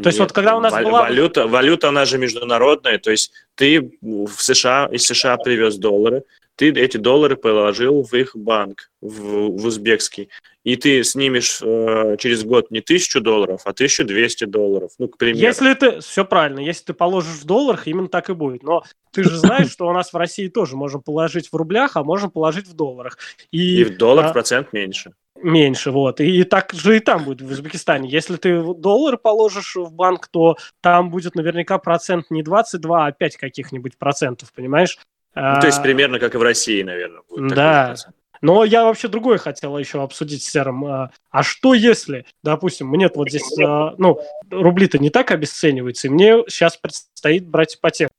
То 0.00 0.08
есть 0.08 0.18
Нет, 0.18 0.28
вот 0.28 0.32
когда 0.32 0.56
у 0.56 0.60
нас 0.60 0.72
была... 0.72 1.02
Валюта, 1.02 1.46
валюта, 1.46 1.88
она 1.88 2.06
же 2.06 2.16
международная, 2.16 2.98
то 2.98 3.10
есть 3.10 3.30
ты 3.54 3.92
в 4.00 4.40
США, 4.40 4.88
из 4.90 5.04
США 5.04 5.36
привез 5.36 5.76
доллары, 5.76 6.24
ты 6.56 6.70
эти 6.70 6.96
доллары 6.96 7.36
положил 7.36 8.02
в 8.02 8.14
их 8.14 8.34
банк, 8.34 8.90
в, 9.02 9.58
в 9.58 9.66
узбекский, 9.66 10.30
и 10.64 10.76
ты 10.76 11.02
снимешь 11.04 11.60
э, 11.62 12.16
через 12.18 12.44
год 12.44 12.70
не 12.70 12.80
тысячу 12.80 13.20
долларов, 13.20 13.62
а 13.64 13.70
1200 13.70 14.44
долларов, 14.44 14.92
ну, 14.98 15.08
к 15.08 15.18
примеру. 15.18 15.40
Если 15.40 15.74
ты, 15.74 16.00
все 16.00 16.24
правильно, 16.24 16.60
если 16.60 16.84
ты 16.84 16.92
положишь 16.94 17.40
в 17.40 17.44
долларах, 17.44 17.86
именно 17.86 18.08
так 18.08 18.30
и 18.30 18.34
будет. 18.34 18.62
Но 18.62 18.84
ты 19.10 19.24
же 19.24 19.36
знаешь, 19.36 19.70
что 19.70 19.88
у 19.88 19.92
нас 19.92 20.12
в 20.12 20.16
России 20.16 20.48
тоже 20.48 20.76
можем 20.76 21.02
положить 21.02 21.48
в 21.48 21.56
рублях, 21.56 21.96
а 21.96 22.04
можем 22.04 22.30
положить 22.30 22.66
в 22.66 22.74
долларах. 22.74 23.18
И, 23.50 23.80
и 23.80 23.84
в 23.84 23.96
доллар 23.98 24.26
а... 24.26 24.32
процент 24.32 24.72
меньше 24.72 25.12
меньше, 25.42 25.90
вот. 25.90 26.20
И 26.20 26.44
так 26.44 26.72
же 26.72 26.96
и 26.96 27.00
там 27.00 27.24
будет 27.24 27.42
в 27.42 27.50
Узбекистане. 27.50 28.08
Если 28.08 28.36
ты 28.36 28.62
доллар 28.74 29.16
положишь 29.16 29.76
в 29.76 29.92
банк, 29.92 30.28
то 30.28 30.56
там 30.80 31.10
будет 31.10 31.34
наверняка 31.34 31.78
процент 31.78 32.30
не 32.30 32.42
22, 32.42 33.06
а 33.06 33.12
5 33.12 33.36
каких-нибудь 33.36 33.98
процентов, 33.98 34.52
понимаешь? 34.52 34.98
Ну, 35.34 35.60
то 35.60 35.66
есть 35.66 35.78
а, 35.78 35.82
примерно 35.82 36.18
как 36.18 36.34
и 36.34 36.38
в 36.38 36.42
России, 36.42 36.82
наверное. 36.82 37.22
Будет 37.28 37.54
да. 37.54 37.94
Но 38.42 38.64
я 38.64 38.84
вообще 38.84 39.06
другое 39.06 39.38
хотел 39.38 39.78
еще 39.78 40.02
обсудить 40.02 40.42
с 40.42 40.50
Серым. 40.50 40.84
А, 40.84 41.10
а 41.30 41.42
что 41.44 41.74
если, 41.74 42.26
допустим, 42.42 42.88
мне 42.88 43.08
вот 43.14 43.30
здесь, 43.30 43.58
а, 43.60 43.94
ну, 43.98 44.20
рубли-то 44.50 44.98
не 44.98 45.10
так 45.10 45.30
обесцениваются, 45.30 46.08
и 46.08 46.10
мне 46.10 46.42
сейчас 46.48 46.76
предстоит 46.76 47.46
брать 47.46 47.76
ипотеку. 47.76 48.12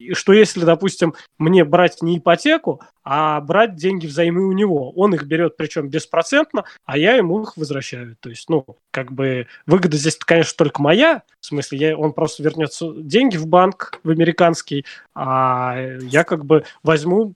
И 0.00 0.14
что 0.14 0.32
если, 0.32 0.64
допустим, 0.64 1.14
мне 1.38 1.62
брать 1.62 2.00
не 2.00 2.16
ипотеку, 2.16 2.80
а 3.04 3.38
брать 3.42 3.76
деньги 3.76 4.06
взаймы 4.06 4.48
у 4.48 4.52
него? 4.52 4.92
Он 4.92 5.14
их 5.14 5.24
берет, 5.24 5.58
причем 5.58 5.90
беспроцентно, 5.90 6.64
а 6.86 6.96
я 6.96 7.16
ему 7.16 7.42
их 7.42 7.58
возвращаю. 7.58 8.16
То 8.18 8.30
есть, 8.30 8.48
ну, 8.48 8.64
как 8.92 9.12
бы 9.12 9.46
выгода 9.66 9.98
здесь, 9.98 10.16
конечно, 10.16 10.54
только 10.56 10.80
моя. 10.80 11.22
В 11.38 11.46
смысле, 11.46 11.78
я, 11.78 11.98
он 11.98 12.14
просто 12.14 12.42
вернется 12.42 12.90
деньги 12.96 13.36
в 13.36 13.46
банк, 13.46 14.00
в 14.02 14.08
американский, 14.08 14.86
а 15.14 15.76
я 16.00 16.24
как 16.24 16.46
бы 16.46 16.64
возьму 16.82 17.34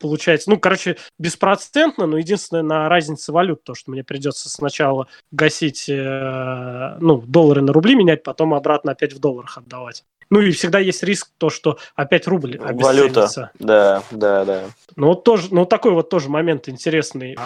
получается, 0.00 0.50
ну, 0.50 0.58
короче, 0.58 0.96
беспроцентно, 1.18 2.06
но 2.06 2.16
единственное 2.16 2.62
на 2.62 2.88
разнице 2.88 3.32
валют, 3.32 3.62
то, 3.62 3.74
что 3.74 3.90
мне 3.90 4.02
придется 4.02 4.48
сначала 4.48 5.08
гасить, 5.30 5.90
э, 5.90 6.96
ну, 7.00 7.20
доллары 7.20 7.60
на 7.60 7.72
рубли 7.72 7.94
менять, 7.94 8.22
потом 8.22 8.54
обратно 8.54 8.92
опять 8.92 9.12
в 9.12 9.20
долларах 9.20 9.58
отдавать. 9.58 10.04
Ну 10.30 10.40
и 10.40 10.52
всегда 10.52 10.78
есть 10.78 11.02
риск 11.02 11.28
то, 11.38 11.50
что 11.50 11.78
опять 11.96 12.28
рубль 12.28 12.56
Валюта, 12.58 13.50
да, 13.58 14.02
да, 14.12 14.44
да. 14.44 14.62
Ну 14.96 15.08
вот 15.08 15.24
тоже, 15.24 15.48
ну 15.50 15.66
такой 15.66 15.92
вот 15.92 16.08
тоже 16.08 16.28
момент 16.28 16.68
интересный. 16.68 17.36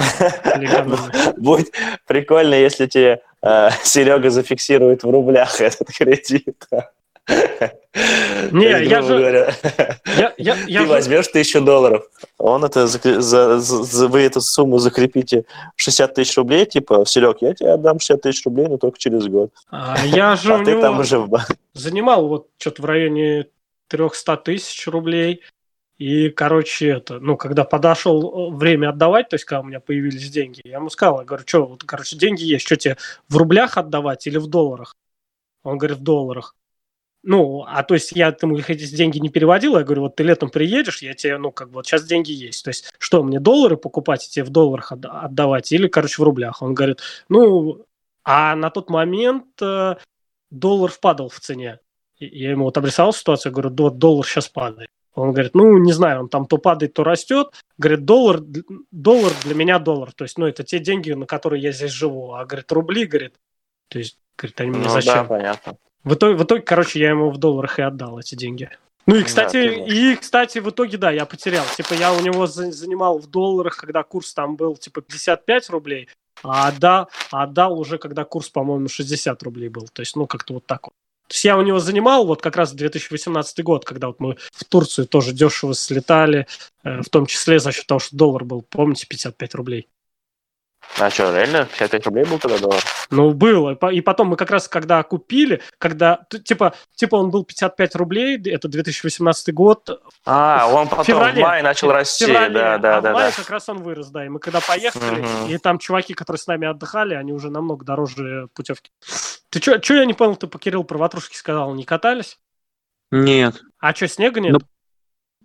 Будет 1.38 1.72
прикольно, 2.06 2.54
если 2.54 2.86
тебе 2.86 3.22
э, 3.42 3.70
Серега 3.82 4.28
зафиксирует 4.28 5.02
в 5.02 5.10
рублях 5.10 5.60
этот 5.60 5.88
кредит. 5.88 6.66
Не, 8.52 8.84
я 8.84 9.02
же... 9.02 9.52
Я, 10.16 10.32
я, 10.36 10.56
я 10.66 10.80
Ты 10.80 10.86
же... 10.86 10.92
возьмешь 10.92 11.28
тысячу 11.28 11.60
долларов, 11.60 12.04
он 12.38 12.64
это 12.64 12.86
за, 12.86 13.20
за, 13.20 13.58
за, 13.58 14.08
вы 14.08 14.20
эту 14.20 14.40
сумму 14.40 14.78
закрепите 14.78 15.44
60 15.76 16.14
тысяч 16.14 16.36
рублей, 16.36 16.66
типа, 16.66 17.04
Серег, 17.06 17.38
я 17.40 17.54
тебе 17.54 17.72
отдам 17.72 17.98
60 17.98 18.20
тысяч 18.22 18.44
рублей, 18.44 18.68
но 18.68 18.76
только 18.76 18.98
через 18.98 19.26
год. 19.26 19.50
А 19.70 19.96
я 20.04 20.36
же 20.36 20.54
а 20.54 20.64
ты 20.64 20.80
там 20.80 21.00
уже 21.00 21.18
в 21.18 21.40
занимал 21.72 22.28
вот 22.28 22.48
что-то 22.58 22.82
в 22.82 22.84
районе 22.84 23.46
300 23.88 24.36
тысяч 24.38 24.86
рублей. 24.86 25.42
И, 25.96 26.28
короче, 26.28 26.88
это, 26.88 27.20
ну, 27.20 27.36
когда 27.36 27.64
подошел 27.64 28.52
э, 28.52 28.56
время 28.56 28.90
отдавать, 28.90 29.28
то 29.28 29.34
есть, 29.34 29.44
когда 29.44 29.60
у 29.60 29.64
меня 29.64 29.78
появились 29.78 30.28
деньги, 30.28 30.60
я 30.64 30.76
ему 30.76 30.90
сказал, 30.90 31.20
я 31.20 31.24
говорю, 31.24 31.44
что, 31.46 31.66
вот, 31.66 31.84
короче, 31.84 32.16
деньги 32.16 32.42
есть, 32.42 32.66
что 32.66 32.76
тебе 32.76 32.96
в 33.28 33.36
рублях 33.36 33.78
отдавать 33.78 34.26
или 34.26 34.38
в 34.38 34.48
долларах? 34.48 34.96
Он 35.62 35.78
говорит, 35.78 35.98
в 35.98 36.02
долларах. 36.02 36.56
Ну, 37.26 37.64
а 37.66 37.82
то 37.82 37.94
есть 37.94 38.12
я 38.12 38.36
ему 38.40 38.58
эти 38.58 38.94
деньги 38.94 39.18
не 39.18 39.30
переводил, 39.30 39.76
я 39.76 39.84
говорю, 39.84 40.02
вот 40.02 40.16
ты 40.16 40.22
летом 40.22 40.50
приедешь, 40.50 41.02
я 41.02 41.14
тебе, 41.14 41.38
ну, 41.38 41.50
как 41.50 41.68
бы 41.68 41.76
вот 41.76 41.86
сейчас 41.86 42.04
деньги 42.04 42.32
есть. 42.32 42.64
То 42.64 42.68
есть 42.68 42.92
что, 42.98 43.22
мне 43.22 43.40
доллары 43.40 43.76
покупать 43.76 44.26
и 44.26 44.30
тебе 44.30 44.44
в 44.44 44.50
долларах 44.50 44.92
отдавать 44.92 45.72
или, 45.72 45.88
короче, 45.88 46.20
в 46.20 46.24
рублях? 46.24 46.60
Он 46.60 46.74
говорит, 46.74 47.00
ну, 47.28 47.84
а 48.24 48.54
на 48.56 48.70
тот 48.70 48.90
момент 48.90 49.46
э, 49.62 49.96
доллар 50.50 50.90
впадал 50.90 51.28
в 51.28 51.40
цене. 51.40 51.78
Я 52.18 52.50
ему 52.50 52.64
вот 52.64 52.76
обрисовал 52.76 53.12
ситуацию, 53.12 53.52
говорю, 53.52 53.74
вот 53.76 53.98
доллар 53.98 54.26
сейчас 54.26 54.48
падает. 54.48 54.88
Он 55.14 55.32
говорит, 55.32 55.54
ну, 55.54 55.78
не 55.78 55.92
знаю, 55.92 56.20
он 56.20 56.28
там 56.28 56.46
то 56.46 56.58
падает, 56.58 56.94
то 56.94 57.04
растет. 57.04 57.54
Говорит, 57.78 58.04
доллар, 58.04 58.40
доллар 58.90 59.32
для 59.44 59.54
меня 59.54 59.78
доллар. 59.78 60.12
То 60.12 60.24
есть, 60.24 60.38
ну, 60.38 60.46
это 60.46 60.64
те 60.64 60.78
деньги, 60.78 61.12
на 61.12 61.26
которые 61.26 61.62
я 61.62 61.72
здесь 61.72 61.92
живу. 61.92 62.32
А, 62.32 62.44
говорит, 62.44 62.70
рубли, 62.72 63.06
говорит, 63.06 63.34
то 63.88 63.98
есть, 63.98 64.18
говорит, 64.36 64.60
они 64.60 64.70
мне 64.70 64.84
ну, 64.84 64.88
зачем? 64.88 65.14
Да, 65.14 65.24
понятно. 65.24 65.76
В 66.04 66.14
итоге, 66.14 66.36
в 66.36 66.44
итоге, 66.44 66.62
короче, 66.62 67.00
я 67.00 67.10
ему 67.10 67.30
в 67.30 67.38
долларах 67.38 67.78
и 67.78 67.82
отдал 67.82 68.18
эти 68.18 68.34
деньги. 68.34 68.70
Ну 69.06 69.16
и, 69.16 69.22
кстати, 69.22 69.68
да, 69.68 69.84
и, 69.84 70.16
кстати, 70.16 70.58
в 70.58 70.70
итоге, 70.70 70.96
да, 70.96 71.10
я 71.10 71.26
потерял. 71.26 71.64
Типа, 71.76 71.94
я 71.94 72.12
у 72.12 72.20
него 72.20 72.46
занимал 72.46 73.18
в 73.18 73.26
долларах, 73.26 73.76
когда 73.76 74.02
курс 74.02 74.32
там 74.32 74.56
был, 74.56 74.76
типа, 74.76 75.02
55 75.02 75.70
рублей, 75.70 76.08
а 76.42 76.68
отдал, 76.68 77.10
а 77.30 77.42
отдал 77.42 77.78
уже, 77.78 77.98
когда 77.98 78.24
курс, 78.24 78.48
по-моему, 78.48 78.88
60 78.88 79.42
рублей 79.42 79.68
был. 79.68 79.88
То 79.92 80.00
есть, 80.00 80.16
ну, 80.16 80.26
как-то 80.26 80.54
вот 80.54 80.66
так 80.66 80.86
вот. 80.86 80.94
То 81.28 81.34
есть 81.34 81.44
я 81.44 81.56
у 81.56 81.62
него 81.62 81.78
занимал 81.78 82.26
вот 82.26 82.42
как 82.42 82.56
раз 82.56 82.72
2018 82.72 83.64
год, 83.64 83.84
когда 83.84 84.08
вот 84.08 84.20
мы 84.20 84.36
в 84.52 84.64
Турцию 84.64 85.06
тоже 85.06 85.32
дешево 85.32 85.74
слетали, 85.74 86.46
э, 86.82 87.00
в 87.00 87.08
том 87.08 87.24
числе 87.24 87.58
за 87.58 87.72
счет 87.72 87.86
того, 87.86 87.98
что 87.98 88.14
доллар 88.14 88.44
был, 88.44 88.62
помните, 88.62 89.06
55 89.08 89.54
рублей. 89.54 89.88
А 90.98 91.10
что, 91.10 91.34
реально? 91.34 91.66
55 91.66 92.06
рублей 92.06 92.24
был 92.24 92.38
тогда 92.38 92.58
доллар? 92.58 92.80
Ну, 93.10 93.32
было. 93.32 93.76
И 93.90 94.00
потом 94.00 94.28
мы 94.28 94.36
как 94.36 94.50
раз, 94.50 94.68
когда 94.68 95.02
купили, 95.02 95.60
когда, 95.78 96.26
типа, 96.44 96.74
типа 96.94 97.16
он 97.16 97.30
был 97.30 97.44
55 97.44 97.96
рублей, 97.96 98.40
это 98.50 98.68
2018 98.68 99.52
год. 99.52 100.00
А, 100.24 100.68
он 100.68 100.88
потом 100.88 101.04
феврале, 101.04 101.42
в 101.42 101.46
мае 101.46 101.62
начал 101.62 101.90
расти, 101.90 102.26
феврале, 102.26 102.54
да, 102.54 102.78
да, 102.78 102.98
а 102.98 103.00
да. 103.00 103.10
в 103.10 103.14
мае 103.14 103.30
да. 103.30 103.36
как 103.36 103.50
раз 103.50 103.68
он 103.68 103.82
вырос, 103.82 104.08
да. 104.08 104.24
И 104.24 104.28
мы 104.28 104.38
когда 104.38 104.60
поехали, 104.60 105.20
угу. 105.20 105.48
и 105.48 105.58
там 105.58 105.78
чуваки, 105.78 106.14
которые 106.14 106.38
с 106.38 106.46
нами 106.46 106.68
отдыхали, 106.68 107.14
они 107.14 107.32
уже 107.32 107.50
намного 107.50 107.84
дороже 107.84 108.48
путевки. 108.54 108.92
Ты 109.50 109.60
что, 109.60 109.82
что 109.82 109.94
я 109.94 110.04
не 110.04 110.14
понял, 110.14 110.36
ты 110.36 110.46
по 110.46 110.58
Кирилл 110.58 110.84
про 110.84 110.98
ватрушки 110.98 111.36
сказал, 111.36 111.74
не 111.74 111.84
катались? 111.84 112.38
Нет. 113.10 113.62
А 113.78 113.94
что, 113.94 114.08
снега 114.08 114.40
нет? 114.40 114.52
Ну, 114.52 114.60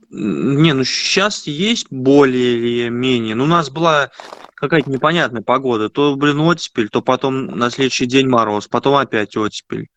не, 0.09 0.73
ну 0.73 0.83
сейчас 0.83 1.45
есть 1.45 1.87
более 1.89 2.57
или 2.57 2.89
менее. 2.89 3.35
Ну, 3.35 3.43
у 3.43 3.47
нас 3.47 3.69
была 3.69 4.11
какая-то 4.55 4.89
непонятная 4.89 5.41
погода. 5.41 5.89
То, 5.89 6.15
блин, 6.15 6.39
оттепель, 6.41 6.89
то 6.89 7.01
потом 7.01 7.45
на 7.45 7.69
следующий 7.69 8.05
день 8.05 8.27
мороз, 8.27 8.67
потом 8.67 8.95
опять 8.95 9.37
оттепель. 9.37 9.87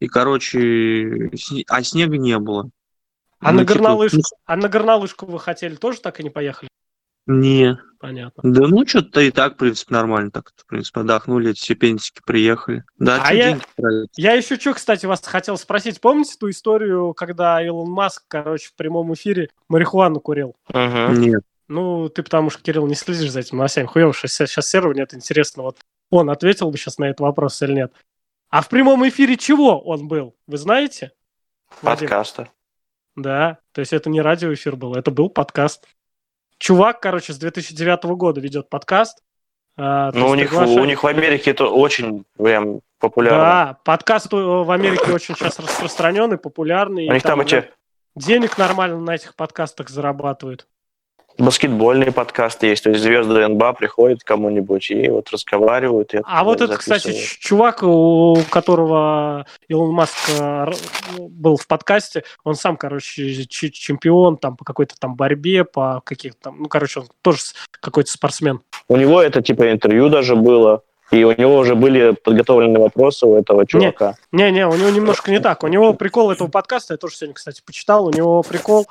И, 0.00 0.08
короче, 0.08 1.30
а 1.68 1.82
снега 1.82 2.18
не 2.18 2.38
было. 2.38 2.70
А, 3.38 3.52
ну, 3.52 3.60
на, 3.60 3.66
типа, 3.66 3.74
горнолыжку, 3.74 4.22
а 4.46 4.56
на 4.56 4.68
горнолыжку 4.68 5.26
вы 5.26 5.38
хотели 5.38 5.74
тоже 5.74 6.00
так 6.00 6.20
и 6.20 6.22
не 6.22 6.30
поехали? 6.30 6.68
Не. 7.26 7.78
Понятно. 8.04 8.42
Да 8.42 8.68
ну, 8.68 8.86
что-то 8.86 9.22
и 9.22 9.30
так, 9.30 9.54
в 9.54 9.56
принципе, 9.56 9.94
нормально 9.94 10.30
так, 10.30 10.52
в 10.54 10.66
принципе, 10.66 11.00
отдохнули, 11.00 11.52
эти 11.52 11.60
все 11.60 11.74
пенсики 11.74 12.20
приехали. 12.26 12.84
Да, 12.98 13.18
а 13.24 13.32
я, 13.32 13.58
я 14.18 14.34
еще 14.34 14.56
что, 14.56 14.74
кстати, 14.74 15.06
вас 15.06 15.24
хотел 15.24 15.56
спросить. 15.56 16.02
Помните 16.02 16.34
ту 16.38 16.50
историю, 16.50 17.14
когда 17.14 17.64
Илон 17.64 17.90
Маск, 17.90 18.24
короче, 18.28 18.68
в 18.68 18.74
прямом 18.74 19.14
эфире 19.14 19.48
марихуану 19.70 20.20
курил? 20.20 20.54
Ага. 20.68 21.18
Нет. 21.18 21.44
Ну, 21.66 22.10
ты 22.10 22.22
потому 22.22 22.50
что, 22.50 22.62
Кирилл, 22.62 22.86
не 22.86 22.94
следишь 22.94 23.30
за 23.30 23.40
этим 23.40 23.56
новостями. 23.56 23.86
Хуёво, 23.86 24.12
что 24.12 24.28
сейчас 24.28 24.68
сервера 24.68 24.92
нет. 24.92 25.14
Интересно, 25.14 25.62
вот 25.62 25.78
он 26.10 26.28
ответил 26.28 26.70
бы 26.70 26.76
сейчас 26.76 26.98
на 26.98 27.04
этот 27.04 27.20
вопрос 27.20 27.62
или 27.62 27.72
нет. 27.72 27.94
А 28.50 28.60
в 28.60 28.68
прямом 28.68 29.08
эфире 29.08 29.38
чего 29.38 29.80
он 29.80 30.08
был? 30.08 30.36
Вы 30.46 30.58
знаете? 30.58 31.12
Подкаста. 31.80 32.50
Да, 33.16 33.60
то 33.72 33.80
есть 33.80 33.94
это 33.94 34.10
не 34.10 34.20
радиоэфир 34.20 34.76
был, 34.76 34.94
это 34.94 35.10
был 35.10 35.30
подкаст. 35.30 35.86
Чувак, 36.64 36.98
короче, 36.98 37.34
с 37.34 37.36
2009 37.36 38.04
года 38.16 38.40
ведет 38.40 38.70
подкаст. 38.70 39.22
А, 39.76 40.10
ну, 40.12 40.28
у 40.28 40.34
них, 40.34 40.48
приглашает... 40.48 40.80
у 40.80 40.84
них 40.86 41.02
в 41.02 41.06
Америке 41.06 41.50
это 41.50 41.66
очень 41.66 42.24
прям 42.38 42.80
популярно. 42.98 43.38
Да, 43.38 43.78
подкаст 43.84 44.32
в 44.32 44.70
Америке 44.72 45.12
очень 45.12 45.34
сейчас 45.34 45.58
распространенный, 45.58 46.38
популярный. 46.38 47.06
У 47.10 47.12
них 47.12 47.22
там, 47.22 47.32
там 47.32 47.40
эти... 47.42 47.70
Денег 48.16 48.56
нормально 48.56 48.98
на 48.98 49.14
этих 49.14 49.36
подкастах 49.36 49.90
зарабатывают. 49.90 50.66
Баскетбольные 51.36 52.12
подкасты 52.12 52.68
есть, 52.68 52.84
то 52.84 52.90
есть 52.90 53.02
звезды 53.02 53.46
НБА 53.48 53.72
приходят 53.72 54.22
к 54.22 54.26
кому-нибудь 54.26 54.90
и 54.90 55.08
вот 55.08 55.30
разговаривают. 55.30 56.14
И 56.14 56.20
а 56.24 56.44
вот 56.44 56.60
это, 56.60 56.76
кстати, 56.76 57.12
чувак, 57.40 57.82
у 57.82 58.38
которого 58.50 59.44
Илон 59.66 59.90
Маск 59.90 60.14
э, 60.38 60.66
был 61.18 61.56
в 61.56 61.66
подкасте, 61.66 62.22
он 62.44 62.54
сам, 62.54 62.76
короче, 62.76 63.44
чемпион 63.46 64.36
там 64.36 64.56
по 64.56 64.64
какой-то 64.64 64.94
там 64.98 65.16
борьбе, 65.16 65.64
по 65.64 66.02
каких-то 66.04 66.38
там, 66.40 66.56
ну, 66.60 66.68
короче, 66.68 67.00
он 67.00 67.06
тоже 67.22 67.38
какой-то 67.70 68.12
спортсмен. 68.12 68.60
У 68.88 68.96
него 68.96 69.20
это 69.20 69.42
типа 69.42 69.72
интервью 69.72 70.08
даже 70.08 70.36
было. 70.36 70.82
И 71.10 71.22
у 71.22 71.36
него 71.36 71.58
уже 71.58 71.74
были 71.74 72.12
подготовлены 72.12 72.78
вопросы 72.80 73.26
у 73.26 73.36
этого 73.36 73.66
чувака. 73.66 74.16
Не-не, 74.32 74.66
у 74.66 74.74
него 74.74 74.90
немножко 74.90 75.30
не 75.30 75.38
так. 75.38 75.62
У 75.62 75.68
него 75.68 75.92
прикол 75.94 76.30
этого 76.30 76.48
подкаста, 76.48 76.94
я 76.94 76.98
тоже 76.98 77.16
сегодня, 77.16 77.34
кстати, 77.34 77.62
почитал, 77.64 78.06
у 78.06 78.10
него 78.10 78.42
прикол 78.42 78.86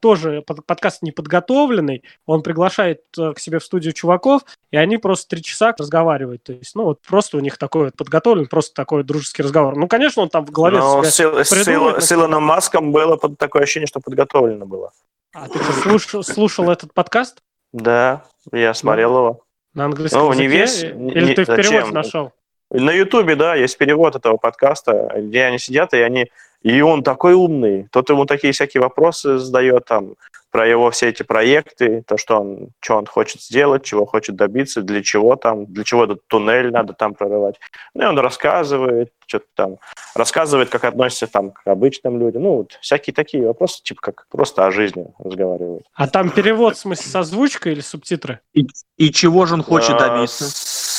тоже 0.00 0.42
под, 0.42 0.64
подкаст 0.64 1.02
неподготовленный, 1.02 2.02
он 2.26 2.42
приглашает 2.42 3.02
а, 3.18 3.34
к 3.34 3.38
себе 3.38 3.58
в 3.58 3.64
студию 3.64 3.92
чуваков, 3.92 4.42
и 4.70 4.76
они 4.76 4.96
просто 4.96 5.28
три 5.28 5.42
часа 5.42 5.74
разговаривают. 5.78 6.42
То 6.42 6.52
есть, 6.54 6.74
ну, 6.74 6.84
вот 6.84 7.00
просто 7.02 7.36
у 7.36 7.40
них 7.40 7.58
такой 7.58 7.86
вот 7.86 7.96
подготовлен, 7.96 8.46
просто 8.46 8.74
такой 8.74 9.04
дружеский 9.04 9.42
разговор. 9.42 9.76
Ну, 9.76 9.86
конечно, 9.86 10.22
он 10.22 10.30
там 10.30 10.46
в 10.46 10.50
голове 10.50 10.78
Но 10.78 11.02
с, 11.02 11.20
с, 11.20 11.50
с 11.50 12.12
Илоном 12.12 12.42
Маском 12.42 12.92
было 12.92 13.16
под, 13.16 13.36
такое 13.36 13.62
ощущение, 13.62 13.86
что 13.86 14.00
подготовлено 14.00 14.64
было. 14.64 14.92
А 15.34 15.48
ты 15.48 15.58
слушал, 15.82 16.22
слушал 16.22 16.70
этот 16.70 16.94
подкаст? 16.94 17.42
Да, 17.72 18.24
я 18.52 18.72
смотрел 18.72 19.12
ну, 19.12 19.18
его. 19.18 19.42
На 19.74 19.84
английском 19.84 20.22
ну, 20.22 20.32
языке? 20.32 20.42
Не 20.42 20.48
весь, 20.48 20.82
Или 20.82 21.26
не, 21.26 21.34
ты 21.34 21.42
в 21.44 21.46
перевод 21.46 21.92
нашел? 21.92 22.32
На 22.70 22.92
Ютубе, 22.92 23.34
да, 23.34 23.54
есть 23.54 23.78
перевод 23.78 24.14
этого 24.14 24.36
подкаста, 24.36 25.12
где 25.16 25.44
они 25.44 25.58
сидят, 25.58 25.94
и 25.94 26.00
они 26.00 26.30
и 26.62 26.80
он 26.80 27.02
такой 27.02 27.34
умный. 27.34 27.88
Тот 27.92 28.10
ему 28.10 28.26
такие 28.26 28.52
всякие 28.52 28.82
вопросы 28.82 29.38
задает 29.38 29.84
там 29.84 30.14
про 30.50 30.66
его 30.66 30.90
все 30.90 31.08
эти 31.08 31.22
проекты, 31.22 32.02
то, 32.06 32.16
что 32.16 32.40
он, 32.40 32.70
что 32.80 32.96
он 32.96 33.06
хочет 33.06 33.42
сделать, 33.42 33.84
чего 33.84 34.06
хочет 34.06 34.34
добиться, 34.34 34.82
для 34.82 35.02
чего 35.02 35.36
там, 35.36 35.66
для 35.66 35.84
чего 35.84 36.04
этот 36.04 36.26
туннель 36.26 36.70
надо 36.70 36.94
там 36.94 37.14
прорывать. 37.14 37.60
Ну, 37.94 38.04
и 38.04 38.06
он 38.06 38.18
рассказывает, 38.18 39.12
что-то 39.26 39.46
там, 39.54 39.76
рассказывает, 40.14 40.70
как 40.70 40.84
относится 40.84 41.26
там 41.26 41.50
к 41.50 41.66
обычным 41.66 42.18
людям. 42.18 42.42
Ну, 42.42 42.56
вот 42.56 42.78
всякие 42.80 43.12
такие 43.12 43.46
вопросы, 43.46 43.82
типа 43.82 44.00
как 44.00 44.26
просто 44.30 44.66
о 44.66 44.70
жизни 44.70 45.06
разговаривают. 45.18 45.84
А 45.92 46.08
там 46.08 46.30
перевод, 46.30 46.76
в 46.76 46.80
смысле, 46.80 47.10
с 47.10 47.14
озвучкой 47.14 47.72
или 47.72 47.80
субтитры? 47.80 48.40
И, 48.54 48.66
и 48.96 49.12
чего 49.12 49.44
же 49.44 49.54
он 49.54 49.62
хочет 49.62 49.96
а, 50.00 50.08
добиться? 50.08 50.44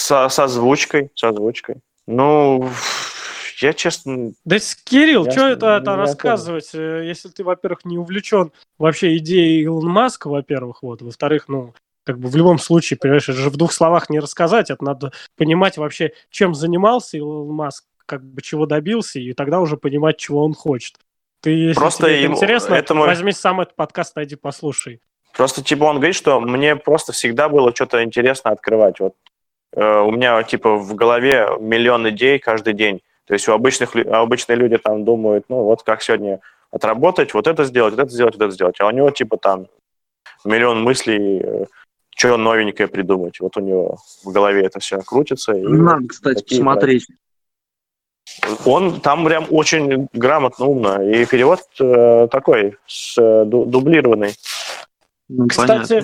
С, 0.10 0.30
с 0.30 0.40
озвучкой, 0.40 1.12
с 1.14 1.24
озвучкой. 1.24 1.76
Ну, 2.08 2.68
я 3.62 3.74
честно... 3.74 4.32
Да, 4.44 4.58
Кирилл, 4.84 5.30
что 5.30 5.48
это, 5.48 5.78
это 5.78 5.96
рассказывать, 5.96 6.72
помню. 6.72 7.02
Э, 7.02 7.06
если 7.06 7.30
ты, 7.30 7.44
во-первых, 7.44 7.86
не 7.86 8.00
увлечен 8.00 8.52
вообще 8.80 9.18
идеей 9.18 9.64
Илона 9.64 9.90
Маска, 9.90 10.28
во-первых, 10.28 10.82
вот, 10.82 11.04
во-вторых, 11.04 11.48
ну, 11.48 11.76
как 12.06 12.18
бы 12.18 12.28
в 12.28 12.36
любом 12.36 12.58
случае, 12.58 12.98
понимаешь, 12.98 13.30
это 13.30 13.38
же 13.38 13.52
в 13.52 13.58
двух 13.58 13.72
словах 13.72 14.10
не 14.10 14.20
рассказать, 14.20 14.72
это 14.72 14.84
надо 14.84 15.12
понимать 15.38 15.78
вообще, 15.78 16.14
чем 16.32 16.56
занимался 16.56 17.18
Илон 17.18 17.50
Маск, 17.50 17.86
как 18.08 18.24
бы 18.24 18.42
чего 18.42 18.66
добился, 18.66 19.20
и 19.20 19.34
тогда 19.34 19.60
уже 19.60 19.78
понимать, 19.78 20.18
чего 20.18 20.44
он 20.44 20.56
хочет. 20.56 20.96
Ты, 21.42 21.52
если 21.52 21.80
Просто 21.80 22.08
тебе 22.08 22.24
ему, 22.24 22.36
интересно, 22.36 22.74
этому... 22.74 23.04
возьми 23.04 23.32
сам 23.32 23.62
этот 23.62 23.76
подкаст, 23.76 24.16
найди, 24.16 24.36
послушай. 24.36 25.02
Просто, 25.34 25.64
типа, 25.64 25.84
он 25.84 25.98
говорит, 25.98 26.16
что 26.16 26.40
мне 26.40 26.76
просто 26.76 27.12
всегда 27.12 27.48
было 27.48 27.76
что-то 27.76 28.04
интересно 28.04 28.50
открывать. 28.50 29.00
Вот 29.00 29.14
у 29.76 30.12
меня, 30.12 30.42
типа, 30.44 30.76
в 30.78 30.96
голове 30.96 31.48
миллион 31.60 32.10
идей 32.10 32.40
каждый 32.40 32.74
день. 32.74 33.02
То 33.30 33.34
есть 33.34 33.48
у 33.48 33.54
обычных, 33.54 33.96
обычные 33.96 34.56
люди 34.56 34.78
там 34.78 35.06
думают, 35.06 35.46
ну 35.50 35.64
вот 35.64 35.84
как 35.84 36.02
сегодня 36.02 36.40
отработать, 36.72 37.34
вот 37.36 37.46
это 37.46 37.64
сделать, 37.64 37.94
вот 37.94 38.02
это 38.02 38.12
сделать, 38.12 38.36
вот 38.36 38.44
это 38.44 38.54
сделать. 38.54 38.82
А 38.82 38.88
у 38.88 38.92
него 38.92 39.12
типа 39.12 39.38
там 39.38 39.68
миллион 40.46 40.82
мыслей, 40.82 41.42
э, 41.44 41.66
что 42.16 42.38
новенькое 42.38 42.88
придумать. 42.88 43.40
Вот 43.40 43.56
у 43.58 43.60
него 43.60 43.98
в 44.24 44.32
голове 44.32 44.66
это 44.66 44.80
все 44.80 45.00
крутится. 45.02 45.54
И 45.54 45.62
Надо, 45.62 46.08
кстати, 46.08 46.44
посмотреть. 46.44 47.08
Он 48.66 49.00
там 49.02 49.26
прям 49.26 49.46
очень 49.50 50.08
грамотно, 50.14 50.66
умно. 50.66 51.02
И 51.04 51.26
перевод 51.26 51.62
э, 51.80 52.28
такой, 52.32 52.78
с, 52.86 53.16
э, 53.18 53.46
дублированный. 53.46 54.34
Ну, 55.30 55.48
кстати, 55.48 56.04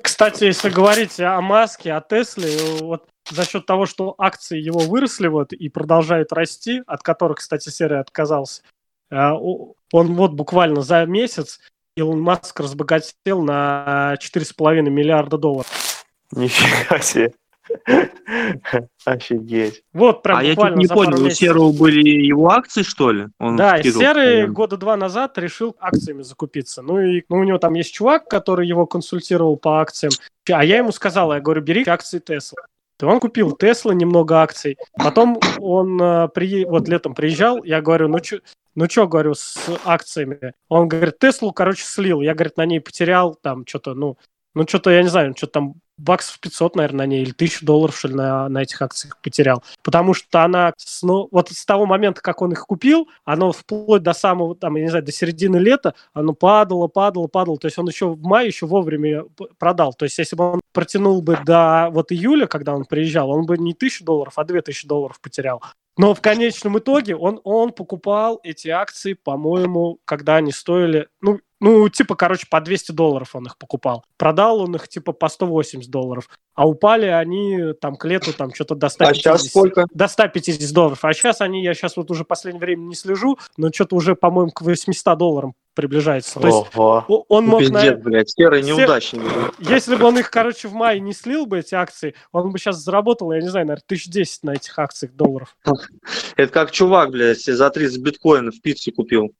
кстати, 0.00 0.44
если 0.44 0.70
говорить 0.70 1.18
о 1.18 1.40
Маске, 1.40 1.92
о 1.92 2.00
Тесле, 2.00 2.48
вот 2.80 3.08
за 3.28 3.44
счет 3.44 3.66
того, 3.66 3.86
что 3.86 4.14
акции 4.18 4.58
его 4.60 4.78
выросли 4.80 5.26
вот 5.26 5.52
и 5.52 5.68
продолжают 5.68 6.32
расти, 6.32 6.82
от 6.86 7.02
которых, 7.02 7.38
кстати, 7.38 7.68
серия 7.70 7.98
отказался, 7.98 8.62
э, 9.10 9.16
он 9.16 10.14
вот 10.14 10.32
буквально 10.32 10.82
за 10.82 11.04
месяц 11.06 11.58
Илон 11.96 12.20
Маск 12.20 12.60
разбогател 12.60 13.42
на 13.42 14.16
4,5 14.20 14.82
миллиарда 14.88 15.38
долларов. 15.38 16.06
Нифига 16.30 17.00
себе. 17.00 17.32
Офигеть. 19.04 19.82
Вот 19.92 20.22
прям 20.22 20.38
а 20.38 20.42
я 20.42 20.54
тут 20.54 20.76
не 20.76 20.86
понял, 20.86 21.22
у 21.22 21.30
Серого 21.30 21.72
были 21.72 22.08
его 22.08 22.50
акции, 22.50 22.82
что 22.82 23.12
ли? 23.12 23.28
Он 23.38 23.56
да, 23.56 23.82
Серый 23.82 24.48
года 24.48 24.76
два 24.76 24.96
назад 24.96 25.38
решил 25.38 25.76
акциями 25.78 26.22
закупиться. 26.22 26.82
Ну 26.82 27.00
и 27.00 27.22
ну, 27.28 27.36
у 27.36 27.44
него 27.44 27.58
там 27.58 27.74
есть 27.74 27.94
чувак, 27.94 28.28
который 28.28 28.66
его 28.66 28.86
консультировал 28.86 29.56
по 29.56 29.80
акциям. 29.80 30.12
А 30.50 30.64
я 30.64 30.78
ему 30.78 30.92
сказал, 30.92 31.32
я 31.32 31.40
говорю, 31.40 31.62
бери 31.62 31.84
акции 31.86 32.18
Тесла. 32.18 32.62
И 33.00 33.04
он 33.04 33.18
купил 33.18 33.52
Тесла, 33.52 33.92
немного 33.92 34.40
акций. 34.42 34.78
Потом 34.94 35.40
он 35.58 36.00
э, 36.00 36.28
при, 36.28 36.64
вот 36.64 36.88
летом 36.88 37.14
приезжал, 37.14 37.64
я 37.64 37.80
говорю, 37.80 38.06
ну 38.06 38.22
что, 38.22 38.38
ну 38.76 38.88
что, 38.88 39.08
говорю, 39.08 39.34
с 39.34 39.58
акциями? 39.84 40.54
Он 40.68 40.86
говорит, 40.86 41.18
Теслу, 41.18 41.52
короче, 41.52 41.84
слил. 41.84 42.20
Я, 42.20 42.34
говорит, 42.34 42.56
на 42.56 42.64
ней 42.64 42.80
потерял 42.80 43.34
там 43.34 43.66
что-то, 43.66 43.94
ну, 43.94 44.18
ну 44.54 44.66
что-то, 44.68 44.90
я 44.90 45.02
не 45.02 45.08
знаю, 45.08 45.34
что-то 45.36 45.52
там 45.52 45.74
баксов 46.02 46.40
500, 46.40 46.76
наверное, 46.76 47.06
на 47.06 47.10
ней, 47.10 47.22
или 47.22 47.30
1000 47.30 47.64
долларов, 47.64 47.96
что 47.96 48.08
ли, 48.08 48.14
на, 48.14 48.48
на 48.48 48.62
этих 48.62 48.80
акциях 48.82 49.18
потерял. 49.22 49.62
Потому 49.82 50.14
что 50.14 50.42
она, 50.42 50.72
ну, 51.02 51.28
вот 51.30 51.50
с 51.50 51.64
того 51.64 51.86
момента, 51.86 52.20
как 52.20 52.42
он 52.42 52.52
их 52.52 52.66
купил, 52.66 53.08
оно 53.24 53.52
вплоть 53.52 54.02
до 54.02 54.12
самого, 54.12 54.54
там, 54.54 54.76
я 54.76 54.82
не 54.82 54.88
знаю, 54.88 55.04
до 55.04 55.12
середины 55.12 55.56
лета, 55.56 55.94
оно 56.12 56.34
падало, 56.34 56.88
падало, 56.88 57.28
падало. 57.28 57.58
То 57.58 57.66
есть 57.66 57.78
он 57.78 57.88
еще 57.88 58.08
в 58.08 58.22
мае 58.22 58.48
еще 58.48 58.66
вовремя 58.66 59.24
продал. 59.58 59.94
То 59.94 60.04
есть 60.04 60.18
если 60.18 60.36
бы 60.36 60.52
он 60.52 60.60
протянул 60.72 61.22
бы 61.22 61.38
до 61.44 61.88
вот 61.90 62.12
июля, 62.12 62.46
когда 62.46 62.74
он 62.74 62.84
приезжал, 62.84 63.30
он 63.30 63.46
бы 63.46 63.56
не 63.58 63.72
1000 63.72 64.04
долларов, 64.04 64.34
а 64.36 64.44
2000 64.44 64.86
долларов 64.86 65.20
потерял. 65.20 65.62
Но 65.98 66.14
в 66.14 66.22
конечном 66.22 66.78
итоге 66.78 67.14
он, 67.16 67.40
он 67.44 67.72
покупал 67.72 68.40
эти 68.42 68.68
акции, 68.68 69.12
по-моему, 69.12 69.98
когда 70.06 70.36
они 70.36 70.50
стоили, 70.50 71.08
ну, 71.20 71.40
ну, 71.62 71.88
типа, 71.88 72.16
короче, 72.16 72.48
по 72.50 72.60
200 72.60 72.90
долларов 72.90 73.36
он 73.36 73.46
их 73.46 73.56
покупал. 73.56 74.04
Продал 74.16 74.62
он 74.62 74.74
их, 74.74 74.88
типа, 74.88 75.12
по 75.12 75.28
180 75.28 75.88
долларов. 75.88 76.28
А 76.54 76.66
упали 76.66 77.06
они 77.06 77.72
там 77.80 77.94
к 77.94 78.04
лету 78.04 78.32
там 78.32 78.52
что-то 78.52 78.74
до 78.74 78.88
150. 78.88 79.10
А 79.10 79.14
сейчас 79.14 79.48
сколько? 79.48 79.86
До 79.94 80.08
150 80.08 80.72
долларов. 80.74 81.04
А 81.04 81.12
сейчас 81.14 81.40
они, 81.40 81.62
я 81.62 81.74
сейчас 81.74 81.96
вот 81.96 82.10
уже 82.10 82.24
в 82.24 82.26
последнее 82.26 82.60
время 82.60 82.82
не 82.82 82.96
слежу, 82.96 83.38
но 83.56 83.70
что-то 83.72 83.94
уже, 83.94 84.16
по-моему, 84.16 84.50
к 84.50 84.60
800 84.62 85.16
долларам 85.16 85.54
приближается. 85.74 86.40
То 86.40 86.46
есть 86.48 86.76
Ого. 86.76 87.24
он 87.28 87.46
мог... 87.46 87.60
Пиздец, 87.60 87.96
на... 87.96 87.96
блядь, 87.96 88.30
серый 88.30 88.62
неудачник. 88.64 89.22
Если 89.60 89.94
бы 89.94 90.04
он 90.06 90.18
их, 90.18 90.32
короче, 90.32 90.66
в 90.66 90.74
мае 90.74 90.98
не 90.98 91.12
слил 91.12 91.46
бы, 91.46 91.60
эти 91.60 91.76
акции, 91.76 92.16
он 92.32 92.50
бы 92.50 92.58
сейчас 92.58 92.78
заработал, 92.78 93.30
я 93.30 93.40
не 93.40 93.48
знаю, 93.48 93.66
наверное, 93.66 93.84
тысяч 93.86 94.08
десять 94.08 94.42
на 94.42 94.54
этих 94.54 94.76
акциях 94.80 95.12
долларов. 95.12 95.56
Это 96.36 96.52
как 96.52 96.72
чувак, 96.72 97.10
блядь, 97.10 97.44
за 97.44 97.70
30 97.70 98.02
биткоинов 98.02 98.60
пиццу 98.60 98.90
купил. 98.90 99.32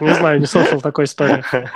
Не 0.00 0.14
знаю, 0.14 0.40
не 0.40 0.46
слышал 0.46 0.80
такой 0.80 1.04
истории. 1.04 1.44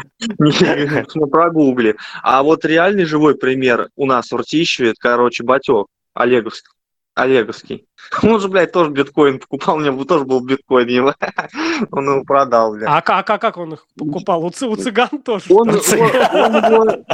Ну, 1.15 1.27
прогугли. 1.27 1.97
А 2.23 2.43
вот 2.43 2.65
реальный 2.65 3.05
живой 3.05 3.37
пример 3.37 3.89
у 3.97 4.07
нас 4.07 4.31
в 4.31 4.37
Ртищеве, 4.37 4.95
короче, 4.99 5.45
Батек 5.45 5.87
Олеговский. 6.15 6.71
Олеговский. 7.15 7.87
Он 8.23 8.41
же, 8.41 8.49
блядь, 8.49 8.73
тоже 8.73 8.91
биткоин 8.91 9.39
покупал, 9.39 9.77
у 9.77 9.81
него 9.81 10.05
тоже 10.05 10.25
был 10.25 10.41
биткоин, 10.41 10.89
его. 10.89 11.15
он 11.93 12.09
его 12.09 12.25
продал, 12.25 12.73
блядь. 12.73 12.89
А, 12.89 12.99
а, 12.99 13.19
а 13.21 13.39
как 13.39 13.57
он 13.57 13.75
их 13.75 13.87
покупал? 13.97 14.45
У, 14.45 14.49
у 14.49 14.77
цыган 14.77 15.23
тоже? 15.25 15.47
Он, 15.51 15.71
он, 15.71 15.77
он 15.77 16.57
его... 16.57 17.05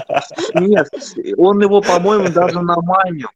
Нет, 0.55 0.89
он 1.37 1.61
его, 1.61 1.83
по-моему, 1.83 2.31
даже 2.31 2.61
наманил. 2.61 3.29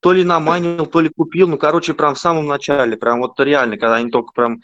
То 0.00 0.12
ли 0.12 0.22
наманил, 0.22 0.86
то 0.86 1.00
ли 1.00 1.08
купил, 1.08 1.48
ну, 1.48 1.58
короче, 1.58 1.94
прям 1.94 2.14
в 2.14 2.18
самом 2.18 2.46
начале, 2.46 2.96
прям 2.96 3.20
вот 3.20 3.40
реально, 3.40 3.76
когда 3.78 3.96
они 3.96 4.10
только 4.10 4.32
прям 4.32 4.60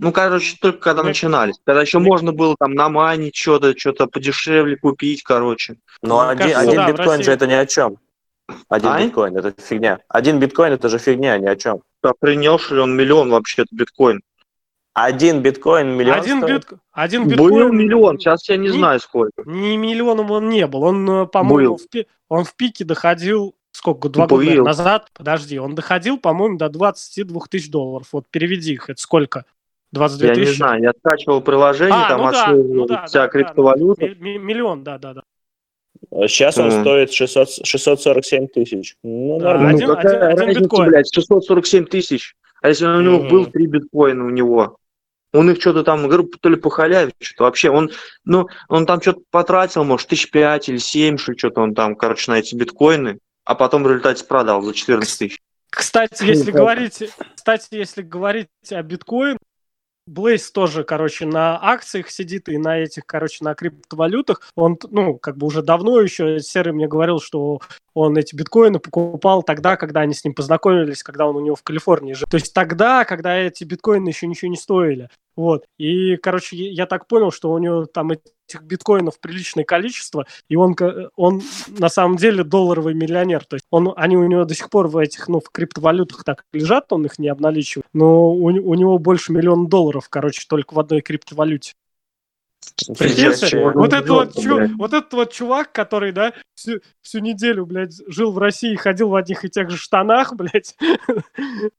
ну, 0.00 0.12
короче, 0.12 0.56
только 0.58 0.78
когда 0.78 1.02
начинались. 1.02 1.56
Когда 1.62 1.82
еще 1.82 1.98
можно 1.98 2.32
было 2.32 2.56
там 2.58 2.72
наманить 2.72 3.36
что-то, 3.36 3.78
что-то 3.78 4.06
подешевле 4.06 4.76
купить, 4.76 5.22
короче. 5.22 5.76
Но 6.00 6.22
ну, 6.22 6.28
один, 6.28 6.38
кажется, 6.38 6.60
один 6.60 6.76
да, 6.76 6.88
биткоин 6.88 7.08
России... 7.08 7.22
же 7.24 7.30
это 7.32 7.46
ни 7.46 7.52
о 7.52 7.66
чем. 7.66 7.98
Один 8.70 8.88
а? 8.88 9.04
биткоин 9.04 9.36
это 9.36 9.54
фигня. 9.60 9.98
Один 10.08 10.38
биткоин 10.38 10.72
это 10.72 10.88
же 10.88 10.98
фигня, 10.98 11.36
ни 11.36 11.46
о 11.46 11.54
чем. 11.54 11.82
Принял 12.18 12.58
ли 12.70 12.78
он 12.78 12.96
миллион 12.96 13.28
вообще 13.28 13.62
это 13.62 13.76
биткоин? 13.76 14.22
Один 14.94 15.42
биткоин 15.42 15.88
миллион 15.90 16.18
один, 16.18 16.46
бит... 16.46 16.66
один 16.92 17.28
биткоин... 17.28 17.50
Был 17.50 17.70
миллион, 17.70 18.18
сейчас 18.18 18.48
я 18.48 18.56
не, 18.56 18.68
не 18.68 18.78
знаю 18.78 19.00
сколько. 19.00 19.42
Не 19.44 19.76
миллионом 19.76 20.30
он 20.30 20.48
не 20.48 20.66
был. 20.66 20.82
Он, 20.82 21.10
э, 21.10 21.26
по-моему, 21.26 21.76
в, 21.76 21.88
пи... 21.90 22.06
он 22.30 22.44
в 22.44 22.54
пике 22.54 22.86
доходил 22.86 23.54
сколько, 23.72 24.08
два 24.08 24.26
был. 24.26 24.38
года 24.38 24.62
назад, 24.62 25.10
подожди, 25.12 25.58
он 25.58 25.74
доходил, 25.74 26.18
по-моему, 26.18 26.56
до 26.56 26.70
22 26.70 27.40
тысяч 27.50 27.70
долларов. 27.70 28.08
Вот 28.12 28.26
переведи 28.30 28.72
их, 28.72 28.88
это 28.88 29.00
сколько? 29.00 29.44
22 29.92 30.28
Я 30.28 30.34
тысячи? 30.34 30.48
не 30.48 30.54
знаю, 30.54 30.82
я 30.82 30.92
скачивал 30.98 31.40
приложение, 31.40 31.94
А, 31.94 32.08
там 32.08 32.20
ну 32.20 32.30
да, 32.30 32.42
отслеживал 32.42 32.74
ну 32.74 32.86
да, 32.86 33.06
вся 33.06 33.18
да, 33.18 33.24
да, 33.24 33.28
криптовалюта. 33.28 34.06
Ми- 34.20 34.38
Миллион, 34.38 34.84
да-да-да. 34.84 35.22
Сейчас 36.28 36.58
он 36.58 36.68
Мгм. 36.68 36.80
стоит 36.80 37.12
600, 37.12 37.48
647 37.66 38.46
тысяч. 38.48 38.96
Ну, 39.02 39.38
Да, 39.38 39.54
нормально. 39.54 39.72
Ну, 39.72 39.76
один- 39.76 39.88
какая 39.96 40.28
один- 40.28 40.38
разница, 40.38 40.60
биткоин. 40.60 40.88
блядь, 40.88 41.14
647 41.14 41.84
тысяч. 41.86 42.34
А 42.62 42.68
если 42.68 42.86
у 42.86 43.00
него 43.00 43.18
Мгм. 43.18 43.28
был 43.28 43.46
3 43.46 43.66
биткоина 43.66 44.24
у 44.24 44.30
него? 44.30 44.76
Он 45.32 45.48
их 45.50 45.60
что-то 45.60 45.84
там, 45.84 46.06
говорю, 46.08 46.24
то 46.40 46.48
ли 46.48 46.56
по 46.56 46.70
халяве, 46.70 47.12
что-то 47.20 47.44
вообще. 47.44 47.70
Он, 47.70 47.90
ну, 48.24 48.48
он 48.68 48.86
там 48.86 49.00
что-то 49.00 49.20
потратил, 49.30 49.84
может, 49.84 50.08
тысяч 50.08 50.30
пять 50.30 50.68
или 50.68 50.78
семь, 50.78 51.18
что 51.18 51.34
что-то 51.36 51.60
он 51.60 51.74
там, 51.74 51.94
короче, 51.94 52.30
на 52.32 52.38
эти 52.38 52.54
биткоины, 52.56 53.18
а 53.44 53.54
потом 53.54 53.84
в 53.84 53.88
результате 53.88 54.24
продал 54.24 54.62
за 54.62 54.74
14 54.74 55.18
тысяч. 55.18 55.40
Кстати, 55.70 56.24
если 56.24 56.50
да. 56.50 56.58
говорить, 56.58 57.02
кстати, 57.36 57.68
если 57.70 58.02
говорить 58.02 58.48
о 58.72 58.82
биткоин, 58.82 59.36
Блейз 60.06 60.50
тоже, 60.50 60.82
короче, 60.82 61.26
на 61.26 61.58
акциях 61.62 62.10
сидит 62.10 62.48
и 62.48 62.58
на 62.58 62.78
этих, 62.78 63.06
короче, 63.06 63.44
на 63.44 63.54
криптовалютах. 63.54 64.40
Он, 64.56 64.76
ну, 64.90 65.16
как 65.18 65.36
бы 65.36 65.46
уже 65.46 65.62
давно 65.62 66.00
еще 66.00 66.40
Серый 66.40 66.72
мне 66.72 66.88
говорил, 66.88 67.20
что 67.20 67.60
он 67.94 68.16
эти 68.16 68.34
биткоины 68.34 68.78
покупал 68.78 69.42
тогда, 69.42 69.76
когда 69.76 70.00
они 70.00 70.14
с 70.14 70.24
ним 70.24 70.34
познакомились, 70.34 71.02
когда 71.02 71.26
он 71.26 71.36
у 71.36 71.40
него 71.40 71.56
в 71.56 71.62
Калифорнии 71.62 72.12
жил. 72.12 72.26
То 72.30 72.36
есть 72.36 72.54
тогда, 72.54 73.04
когда 73.04 73.36
эти 73.36 73.64
биткоины 73.64 74.08
еще 74.08 74.26
ничего 74.26 74.50
не 74.50 74.56
стоили. 74.56 75.08
Вот. 75.36 75.64
И, 75.78 76.16
короче, 76.16 76.56
я 76.56 76.86
так 76.86 77.06
понял, 77.06 77.30
что 77.30 77.50
у 77.52 77.58
него 77.58 77.86
там 77.86 78.10
этих 78.10 78.62
биткоинов 78.62 79.20
приличное 79.20 79.64
количество, 79.64 80.26
и 80.48 80.56
он, 80.56 80.76
он 81.16 81.40
на 81.68 81.88
самом 81.88 82.16
деле 82.16 82.44
долларовый 82.44 82.94
миллионер. 82.94 83.44
То 83.44 83.54
есть 83.54 83.66
он, 83.70 83.92
они 83.96 84.16
у 84.16 84.26
него 84.26 84.44
до 84.44 84.54
сих 84.54 84.68
пор 84.70 84.88
в 84.88 84.96
этих, 84.96 85.28
ну, 85.28 85.40
в 85.40 85.50
криптовалютах 85.50 86.24
так 86.24 86.44
лежат, 86.52 86.92
он 86.92 87.06
их 87.06 87.18
не 87.18 87.28
обналичивает, 87.28 87.86
но 87.92 88.30
у, 88.30 88.44
у 88.44 88.74
него 88.74 88.98
больше 88.98 89.32
миллиона 89.32 89.68
долларов, 89.68 90.08
короче, 90.10 90.44
только 90.48 90.74
в 90.74 90.80
одной 90.80 91.00
криптовалюте. 91.00 91.72
Прикиньте, 92.98 93.62
вот, 93.62 93.76
он 93.76 93.84
это 93.86 94.12
вот, 94.12 94.34
чу- 94.34 94.76
вот 94.76 94.92
этот 94.92 95.12
вот 95.12 95.32
чувак, 95.32 95.72
который, 95.72 96.12
да, 96.12 96.32
всю, 96.54 96.80
всю 97.02 97.18
неделю, 97.20 97.66
блядь, 97.66 97.94
жил 98.06 98.32
в 98.32 98.38
России, 98.38 98.74
ходил 98.74 99.08
в 99.10 99.14
одних 99.14 99.44
и 99.44 99.50
тех 99.50 99.70
же 99.70 99.76
штанах, 99.76 100.34
блядь, 100.36 100.76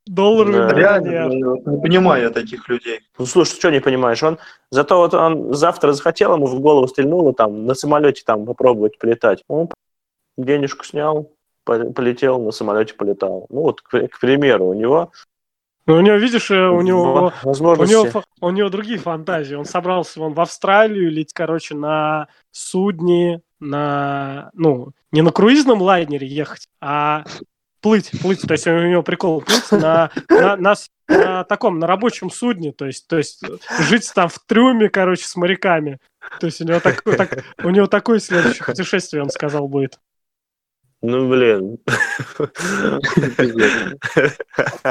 долларовый 0.05 0.67
Да. 0.67 0.73
Реально, 0.73 1.33
не 1.33 1.81
понимаю 1.81 2.23
я 2.23 2.29
таких 2.29 2.67
людей. 2.69 2.99
Ну, 3.17 3.25
слушай, 3.25 3.51
ты 3.51 3.57
что 3.57 3.71
не 3.71 3.79
понимаешь? 3.79 4.21
Он 4.23 4.37
зато 4.71 4.97
вот 4.97 5.13
он 5.13 5.53
завтра 5.53 5.93
захотел, 5.93 6.35
ему 6.35 6.47
в 6.47 6.59
голову 6.59 6.87
стрельнуло 6.87 7.33
там 7.33 7.65
на 7.65 7.73
самолете 7.73 8.23
там 8.25 8.45
попробовать 8.45 8.97
полетать. 8.97 9.43
Он 9.47 9.69
денежку 10.37 10.85
снял, 10.85 11.31
по- 11.63 11.91
полетел 11.91 12.39
на 12.41 12.51
самолете, 12.51 12.93
полетал. 12.93 13.45
Ну 13.49 13.61
вот, 13.61 13.81
к, 13.81 14.07
к 14.07 14.19
примеру, 14.19 14.67
у 14.67 14.73
него 14.73 15.11
Ну, 15.87 15.95
у 15.95 16.01
него, 16.01 16.15
видишь, 16.17 16.51
э, 16.51 16.67
у 16.67 16.81
него... 16.81 17.33
У 17.83 17.85
него, 17.85 18.23
у 18.39 18.49
него 18.51 18.69
другие 18.69 18.99
фантазии. 18.99 19.55
Он 19.55 19.65
собрался 19.65 20.21
он 20.21 20.33
в 20.33 20.41
Австралию 20.41 21.11
лететь, 21.11 21.33
короче, 21.33 21.75
на 21.75 22.27
судне, 22.51 23.41
на, 23.59 24.51
ну, 24.53 24.91
не 25.11 25.21
на 25.21 25.31
круизном 25.31 25.81
лайнере 25.81 26.27
ехать, 26.27 26.67
а 26.79 27.23
плыть, 27.81 28.11
плыть. 28.21 28.41
То 28.41 28.53
есть 28.53 28.67
у 28.67 28.71
него 28.71 29.03
прикол 29.03 29.41
плыть 29.41 29.71
на, 29.71 30.11
на, 30.29 30.55
на 30.55 30.75
на 31.11 31.43
таком, 31.43 31.79
на 31.79 31.87
рабочем 31.87 32.29
судне. 32.29 32.71
То 32.71 32.85
есть, 32.85 33.07
то 33.07 33.17
есть 33.17 33.43
жить 33.79 34.11
там 34.13 34.29
в 34.29 34.39
трюме, 34.39 34.89
короче, 34.89 35.25
с 35.25 35.35
моряками. 35.35 35.99
То 36.39 36.47
есть 36.47 36.61
у 36.61 36.65
него, 36.65 36.79
такой, 36.79 37.15
так, 37.17 37.43
у 37.63 37.69
него 37.69 37.87
такое 37.87 38.19
следующее 38.19 38.65
путешествие, 38.65 39.23
он 39.23 39.29
сказал, 39.29 39.67
будет. 39.67 39.99
Ну, 41.03 41.29
блин. 41.29 41.79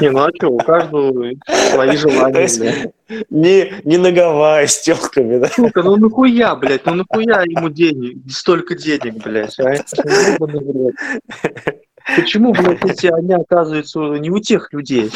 Не, 0.01 0.11
ну 0.11 0.25
а 0.25 0.31
что, 0.35 0.49
у 0.49 0.59
каждого 0.59 1.31
свои 1.71 1.97
желания, 1.97 2.93
не, 3.31 3.73
не 3.85 3.97
на 3.97 4.11
Гавайи 4.11 4.67
с 4.67 4.81
телками, 4.81 5.39
да? 5.39 5.49
Сука, 5.49 5.83
ну 5.83 5.97
нахуя, 5.97 6.57
блядь, 6.57 6.85
ну 6.87 6.95
нахуя 6.95 7.43
ему 7.43 7.69
денег, 7.69 8.19
столько 8.31 8.75
денег, 8.75 9.23
блядь, 9.23 9.59
а? 9.61 9.75
Почему, 12.17 12.53
блядь, 12.53 12.85
эти 12.85 13.07
они 13.07 13.35
оказываются 13.35 14.01
не 14.01 14.31
у 14.31 14.39
тех 14.39 14.73
людей, 14.73 15.11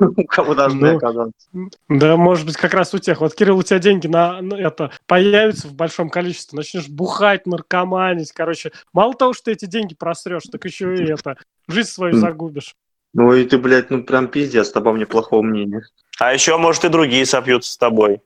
у 0.00 0.24
кого 0.24 0.54
должны 0.54 0.92
Ну, 0.92 0.96
оказаться? 0.96 1.48
Да, 1.88 2.16
может 2.16 2.46
быть, 2.46 2.56
как 2.56 2.74
раз 2.74 2.94
у 2.94 2.98
тех. 2.98 3.20
Вот, 3.20 3.34
Кирилл, 3.34 3.58
у 3.58 3.62
тебя 3.62 3.78
деньги 3.78 4.06
на, 4.06 4.40
это 4.56 4.90
появятся 5.06 5.68
в 5.68 5.74
большом 5.74 6.10
количестве, 6.10 6.56
начнешь 6.56 6.88
бухать, 6.88 7.46
наркоманить, 7.46 8.32
короче. 8.32 8.72
Мало 8.92 9.14
того, 9.14 9.32
что 9.32 9.46
ты 9.46 9.52
эти 9.52 9.66
деньги 9.66 9.94
просрешь, 9.94 10.44
так 10.50 10.64
еще 10.64 10.94
и 10.96 11.10
это, 11.10 11.36
жизнь 11.66 11.90
свою 11.90 12.14
загубишь. 12.14 12.74
Ну 13.14 13.32
и 13.32 13.44
ты, 13.44 13.58
блядь, 13.58 13.90
ну 13.90 14.04
прям 14.04 14.28
пиздец, 14.28 14.74
обо 14.76 14.92
мне 14.92 15.06
плохого 15.06 15.42
мнения. 15.42 15.82
А 16.20 16.32
еще, 16.32 16.56
может, 16.56 16.84
и 16.84 16.88
другие 16.88 17.24
сопьются 17.26 17.72
с 17.72 17.76
тобой. 17.76 18.20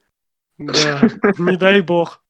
Да, 0.59 1.01
не 1.39 1.57
дай 1.57 1.81
бог. 1.81 2.23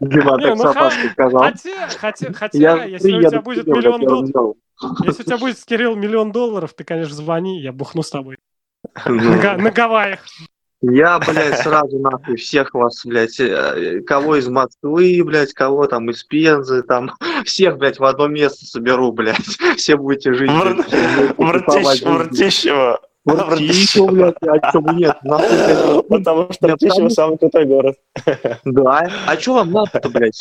Дима 0.00 0.38
так 0.38 0.56
ну 0.56 0.56
с 0.56 0.64
опаской 0.64 1.10
сказал. 1.10 1.42
Хотя, 1.42 1.88
хотя, 1.88 2.32
хотя, 2.32 2.58
Я 2.58 2.84
если 2.84 3.12
у 3.12 3.20
тебя 3.20 3.40
будет 3.42 3.66
миллион 3.66 4.00
долларов. 4.00 4.56
Если 5.04 5.22
у 5.22 5.26
тебя 5.26 5.38
будет, 5.38 5.64
Кирилл, 5.64 5.96
миллион 5.96 6.32
долларов, 6.32 6.74
ты, 6.74 6.84
конечно, 6.84 7.14
звони, 7.14 7.60
я 7.60 7.72
бухну 7.72 8.02
с 8.02 8.10
тобой. 8.10 8.38
На, 9.06 9.12
Ну, 9.12 9.62
на 9.62 9.70
Гавайях. 9.70 10.20
Я, 10.82 11.18
блядь, 11.18 11.60
сразу 11.60 11.98
нахуй 11.98 12.36
всех 12.36 12.74
вас, 12.74 13.06
блядь, 13.06 13.40
э, 13.40 14.02
кого 14.06 14.36
из 14.36 14.48
Москвы, 14.48 15.22
блядь, 15.24 15.54
кого 15.54 15.86
там 15.86 16.10
из 16.10 16.22
Пензы, 16.24 16.82
там, 16.82 17.12
всех, 17.44 17.78
блядь, 17.78 17.98
в 17.98 18.04
одно 18.04 18.28
место 18.28 18.66
соберу, 18.66 19.10
блядь. 19.12 19.38
Все 19.76 19.96
будете 19.96 20.34
жить. 20.34 20.50
Вр- 20.50 20.84
Вртищево. 23.24 24.06
Вртищево, 24.06 24.06
блядь, 24.12 24.36
а 24.62 24.72
чё 24.72 24.80
бы 24.80 24.94
нет. 24.94 25.16
Потому 26.08 26.52
что 26.52 26.76
там- 26.76 27.10
самый 27.10 27.38
крутой 27.38 27.64
город. 27.64 27.96
Да, 28.64 29.10
а 29.26 29.36
что 29.38 29.54
вам 29.54 29.72
надо-то, 29.72 30.08
блядь? 30.10 30.40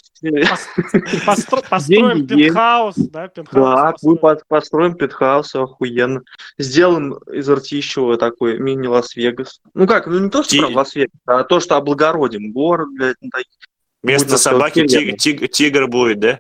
Постро- 1.26 1.64
Построим 1.70 2.28
пентхаус, 2.28 2.96
да, 2.98 3.28
пентхаус. 3.28 3.64
Да, 3.66 3.94
мы 4.04 4.18
построим. 4.48 4.96
пентхаус, 4.96 5.56
охуенно. 5.56 6.22
Сделаем 6.58 7.14
из 7.32 7.50
Ртищева 7.50 8.18
такой 8.18 8.60
мини-Лас-Вегас. 8.60 9.62
Ну 9.74 9.88
как, 9.88 10.08
ну 10.08 10.20
не 10.20 10.30
то, 10.30 10.44
что 10.44 10.68
Лас-Вегас, 10.68 11.12
а 11.26 11.44
то, 11.44 11.60
что 11.60 11.78
облагородим 11.78 12.52
город, 12.52 12.90
блядь. 12.94 13.16
ну. 13.22 13.30
Вместо 14.02 14.38
собаки 14.38 14.86
тигр 14.86 15.88
будет, 15.88 16.20
да? 16.20 16.40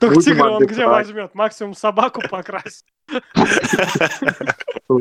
Только 0.00 0.20
тигра 0.22 0.50
он 0.50 0.66
где 0.66 0.86
возьмет? 0.86 1.34
Максимум 1.34 1.74
собаку 1.74 2.22
покрасить. 2.28 2.84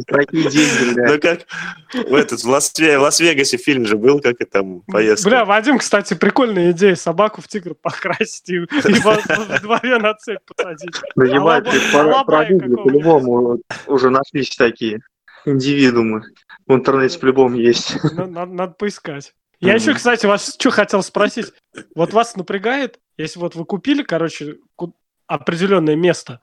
Такие 0.08 0.50
деньги, 0.50 0.94
блядь. 0.94 1.12
Ну 1.12 1.20
как 1.20 2.08
в, 2.10 2.14
этот, 2.16 2.42
в, 2.44 2.50
Лас- 2.50 2.72
в 2.74 3.00
Лас-Вегасе 3.02 3.58
фильм 3.58 3.86
же 3.86 3.98
был, 3.98 4.20
как 4.20 4.36
это 4.40 4.52
там 4.52 4.82
поездка. 4.82 5.30
Бля, 5.30 5.46
Вадим, 5.46 5.78
кстати, 5.80 6.14
прикольная 6.14 6.72
идея. 6.72 6.96
Собаку 6.96 7.42
в 7.42 7.48
тигра 7.48 7.74
покрасить 7.74 8.50
и, 8.50 8.56
и 8.56 10.00
на 10.00 10.14
цепь 10.16 10.40
посадить. 10.46 10.96
Ну, 11.16 11.24
ебать, 11.24 11.66
по-любому 11.92 13.60
уже 13.88 14.10
нашлись 14.10 14.56
такие 14.56 15.02
индивидуумы. 15.46 16.24
В 16.68 16.74
интернете 16.74 17.18
по-любому 17.20 17.56
есть. 17.56 18.02
На- 18.14 18.26
Надо, 18.28 18.52
надо 18.54 18.74
поискать. 18.74 19.34
Я 19.60 19.74
еще, 19.74 19.94
кстати, 19.94 20.26
вас 20.26 20.56
что 20.58 20.72
хотел 20.72 21.04
спросить. 21.04 21.54
Вот 21.96 22.14
вас 22.14 22.36
напрягает, 22.36 23.00
если 23.18 23.40
вот 23.40 23.56
вы 23.56 23.66
купили, 23.66 24.04
короче, 24.04 24.58
определенное 25.28 25.96
место, 25.96 26.42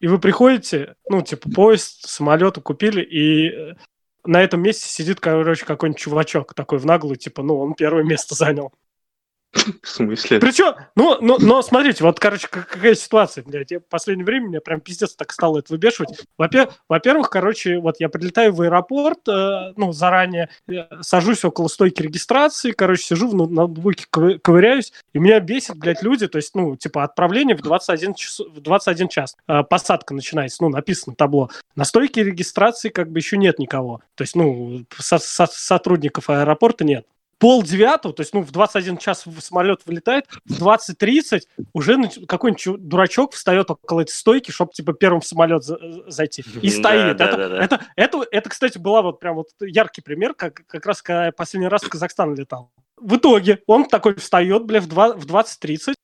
и 0.00 0.08
вы 0.08 0.18
приходите, 0.18 0.96
ну, 1.08 1.22
типа, 1.22 1.50
поезд, 1.50 2.08
самолет 2.08 2.58
купили, 2.58 3.02
и 3.02 3.48
э, 3.48 3.74
на 4.24 4.42
этом 4.42 4.60
месте 4.60 4.88
сидит, 4.88 5.20
короче, 5.20 5.64
какой-нибудь 5.64 6.00
чувачок 6.00 6.54
такой 6.54 6.78
в 6.78 6.86
наглую, 6.86 7.16
типа, 7.16 7.42
ну, 7.42 7.58
он 7.58 7.74
первое 7.74 8.04
место 8.04 8.34
занял. 8.34 8.72
В 9.82 9.88
смысле? 9.88 10.38
Причем, 10.40 10.74
ну, 10.94 11.18
ну, 11.20 11.38
но 11.40 11.62
смотрите, 11.62 12.04
вот, 12.04 12.20
короче, 12.20 12.48
как- 12.48 12.68
какая 12.68 12.94
ситуация, 12.94 13.44
блядь, 13.44 13.72
в 13.72 13.80
последнее 13.88 14.24
время 14.24 14.48
меня 14.48 14.60
прям 14.60 14.80
пиздец 14.80 15.14
так 15.14 15.32
стало 15.32 15.58
это 15.58 15.72
выбешивать. 15.72 16.10
Во-пе- 16.38 16.68
Во-первых, 16.88 17.30
короче, 17.30 17.78
вот 17.78 17.96
я 18.00 18.08
прилетаю 18.08 18.52
в 18.52 18.60
аэропорт, 18.62 19.26
э, 19.28 19.72
ну, 19.76 19.92
заранее, 19.92 20.48
э, 20.68 20.84
сажусь 21.00 21.44
около 21.44 21.68
стойки 21.68 22.02
регистрации, 22.02 22.72
короче, 22.72 23.02
сижу 23.02 23.28
в 23.28 23.34
ноут- 23.34 23.50
ноутбуке, 23.50 24.06
ковы- 24.12 24.38
ковыряюсь, 24.38 24.92
и 25.12 25.18
меня 25.18 25.40
бесит, 25.40 25.76
блядь, 25.76 26.02
люди, 26.02 26.26
то 26.28 26.36
есть, 26.36 26.54
ну, 26.54 26.76
типа, 26.76 27.04
отправление 27.04 27.56
в 27.56 27.62
21, 27.62 28.14
час, 28.14 28.40
в 28.40 28.60
21 28.60 29.08
час, 29.08 29.36
Э, 29.48 29.62
посадка 29.62 30.14
начинается, 30.14 30.62
ну, 30.62 30.68
написано 30.68 31.14
табло. 31.16 31.50
На 31.76 31.84
стойке 31.84 32.22
регистрации 32.24 32.88
как 32.88 33.10
бы 33.10 33.18
еще 33.18 33.36
нет 33.36 33.58
никого, 33.58 34.00
то 34.14 34.22
есть, 34.22 34.34
ну, 34.34 34.84
со- 34.98 35.18
со- 35.18 35.46
сотрудников 35.46 36.30
аэропорта 36.30 36.84
нет 36.84 37.06
пол 37.38 37.62
девятого, 37.62 38.14
то 38.14 38.22
есть, 38.22 38.32
ну, 38.34 38.40
в 38.40 38.50
21 38.50 38.96
час 38.98 39.24
самолет 39.40 39.80
вылетает, 39.86 40.26
в 40.44 40.62
20.30 40.62 41.42
уже 41.72 41.98
какой-нибудь 42.26 42.88
дурачок 42.88 43.32
встает 43.34 43.70
около 43.70 44.00
этой 44.00 44.12
стойки, 44.12 44.50
чтобы, 44.50 44.72
типа, 44.72 44.92
первым 44.94 45.20
в 45.20 45.26
самолет 45.26 45.62
за- 45.62 45.78
зайти. 46.10 46.42
И 46.62 46.70
стоит. 46.70 47.16
да, 47.16 47.26
это, 47.28 47.36
да, 47.36 47.48
да. 47.48 47.64
Это, 47.64 47.86
это, 47.96 48.26
это, 48.30 48.48
кстати, 48.50 48.78
была 48.78 49.02
вот 49.02 49.20
прям 49.20 49.36
вот 49.36 49.48
яркий 49.60 50.00
пример, 50.00 50.34
как, 50.34 50.62
как 50.66 50.86
раз 50.86 51.02
когда 51.02 51.26
я 51.26 51.32
последний 51.32 51.68
раз 51.68 51.82
в 51.82 51.88
Казахстан 51.88 52.34
летал. 52.34 52.70
В 52.96 53.16
итоге 53.16 53.60
он 53.66 53.84
такой 53.84 54.14
встает, 54.14 54.64
бля, 54.64 54.80
в, 54.80 54.86
два- 54.86 55.14
в 55.14 55.26
20.30, 55.26 55.94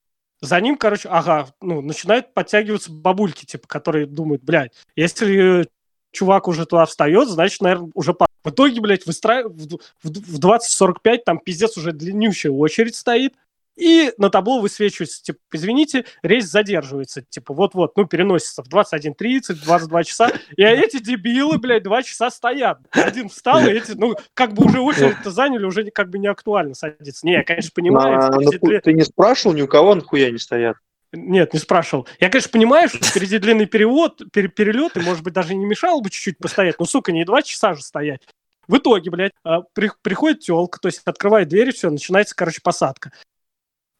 за 0.42 0.60
ним, 0.60 0.76
короче, 0.76 1.08
ага, 1.08 1.46
ну, 1.60 1.80
начинают 1.80 2.34
подтягиваться 2.34 2.92
бабульки, 2.92 3.46
типа, 3.46 3.66
которые 3.68 4.06
думают, 4.06 4.42
блядь, 4.42 4.72
если 4.96 5.68
чувак 6.10 6.48
уже 6.48 6.66
туда 6.66 6.84
встает, 6.84 7.28
значит, 7.28 7.60
наверное, 7.62 7.90
уже 7.94 8.12
по... 8.12 8.26
В 8.44 8.50
итоге, 8.50 8.80
блядь, 8.80 9.06
выстра... 9.06 9.44
в, 9.48 9.66
в, 9.66 9.78
в 10.02 10.38
20.45 10.38 11.18
там 11.24 11.38
пиздец 11.38 11.76
уже 11.76 11.92
длиннющая 11.92 12.50
очередь 12.50 12.96
стоит, 12.96 13.34
и 13.76 14.12
на 14.18 14.28
табло 14.28 14.60
высвечивается, 14.60 15.22
типа, 15.22 15.38
извините, 15.52 16.04
рейс 16.22 16.44
задерживается, 16.44 17.22
типа, 17.22 17.54
вот-вот, 17.54 17.96
ну, 17.96 18.04
переносится 18.04 18.62
в 18.62 18.68
21.30, 18.68 19.64
22 19.64 20.04
часа, 20.04 20.30
и 20.56 20.62
эти 20.62 20.98
дебилы, 21.02 21.58
блядь, 21.58 21.82
два 21.82 22.02
часа 22.02 22.30
стоят. 22.30 22.80
Один 22.90 23.28
встал, 23.28 23.60
и 23.60 23.70
эти, 23.70 23.92
ну, 23.92 24.14
как 24.34 24.52
бы 24.52 24.66
уже 24.66 24.80
очередь-то 24.80 25.30
заняли, 25.30 25.64
уже 25.64 25.90
как 25.90 26.10
бы 26.10 26.18
не 26.18 26.26
актуально 26.26 26.74
садиться. 26.74 27.26
Не, 27.26 27.32
я, 27.32 27.44
конечно, 27.44 27.70
понимаю. 27.74 28.18
А, 28.18 28.30
ну, 28.32 28.50
ты 28.80 28.92
не 28.92 29.02
спрашивал, 29.02 29.54
ни 29.54 29.62
у 29.62 29.68
кого 29.68 29.94
нахуя 29.94 30.30
не 30.30 30.38
стоят? 30.38 30.76
Нет, 31.12 31.52
не 31.52 31.58
спрашивал. 31.58 32.08
Я, 32.20 32.30
конечно, 32.30 32.50
понимаю, 32.50 32.88
что 32.88 32.98
впереди 32.98 33.38
длинный 33.38 33.66
перевод, 33.66 34.22
пер 34.32 34.48
перелет, 34.48 34.96
и, 34.96 35.00
может 35.00 35.22
быть, 35.22 35.34
даже 35.34 35.54
не 35.54 35.66
мешало 35.66 36.00
бы 36.00 36.10
чуть-чуть 36.10 36.38
постоять, 36.38 36.78
но, 36.78 36.86
сука, 36.86 37.12
не 37.12 37.24
два 37.24 37.42
часа 37.42 37.74
же 37.74 37.82
стоять. 37.82 38.22
В 38.66 38.78
итоге, 38.78 39.10
блядь, 39.10 39.32
а, 39.44 39.60
при, 39.74 39.90
приходит 40.02 40.40
телка, 40.40 40.78
то 40.80 40.88
есть 40.88 41.02
открывает 41.04 41.48
дверь, 41.48 41.72
все, 41.72 41.90
начинается, 41.90 42.34
короче, 42.34 42.60
посадка 42.62 43.12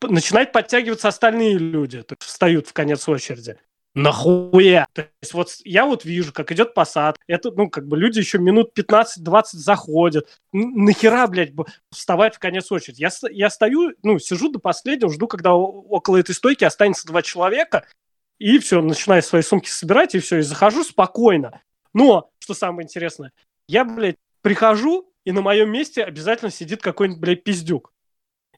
начинают 0.08 0.52
подтягиваться 0.52 1.08
остальные 1.08 1.58
люди, 1.58 2.02
то 2.02 2.14
есть 2.14 2.22
встают 2.22 2.68
в 2.68 2.72
конец 2.72 3.08
очереди. 3.08 3.56
Нахуя? 3.95 4.86
То 4.93 5.09
есть 5.20 5.34
вот 5.34 5.49
я 5.64 5.84
вот 5.84 6.05
вижу, 6.05 6.32
как 6.32 6.51
идет 6.53 6.74
посад, 6.74 7.18
это, 7.26 7.51
ну, 7.51 7.68
как 7.68 7.86
бы 7.86 7.97
люди 7.97 8.18
еще 8.18 8.38
минут 8.38 8.70
15-20 8.76 9.43
заходят. 9.53 10.40
Нахера, 10.53 11.26
блядь, 11.26 11.53
вставать 11.90 12.36
в 12.36 12.38
конец 12.38 12.72
очереди? 12.72 13.03
Я, 13.03 13.11
я 13.30 13.51
стою, 13.51 13.93
ну, 14.03 14.18
сижу 14.18 14.51
до 14.51 14.59
последнего, 14.59 15.12
жду, 15.12 15.28
когда 15.28 15.55
около 15.55 16.16
этой 16.16 16.34
стойки 16.34 16.64
останется 16.64 17.07
два 17.07 17.22
человека, 17.22 17.86
и 18.38 18.59
все, 18.59 18.80
начинаю 18.80 19.22
свои 19.22 19.43
сумки 19.43 19.68
собирать, 19.68 20.14
и 20.14 20.20
все, 20.20 20.38
и 20.38 20.43
захожу 20.43 20.84
спокойно. 20.84 21.61
Но, 21.93 22.30
что 22.38 22.55
самое 22.55 22.84
интересное, 22.84 23.32
я, 23.68 23.84
блядь, 23.84 24.16
прихожу, 24.40 25.12
и 25.24 25.32
на 25.32 25.43
моем 25.43 25.70
месте 25.70 26.03
обязательно 26.03 26.51
сидит 26.51 26.82
какой-нибудь, 26.82 27.20
блядь, 27.20 27.45
пиздюк. 27.45 27.93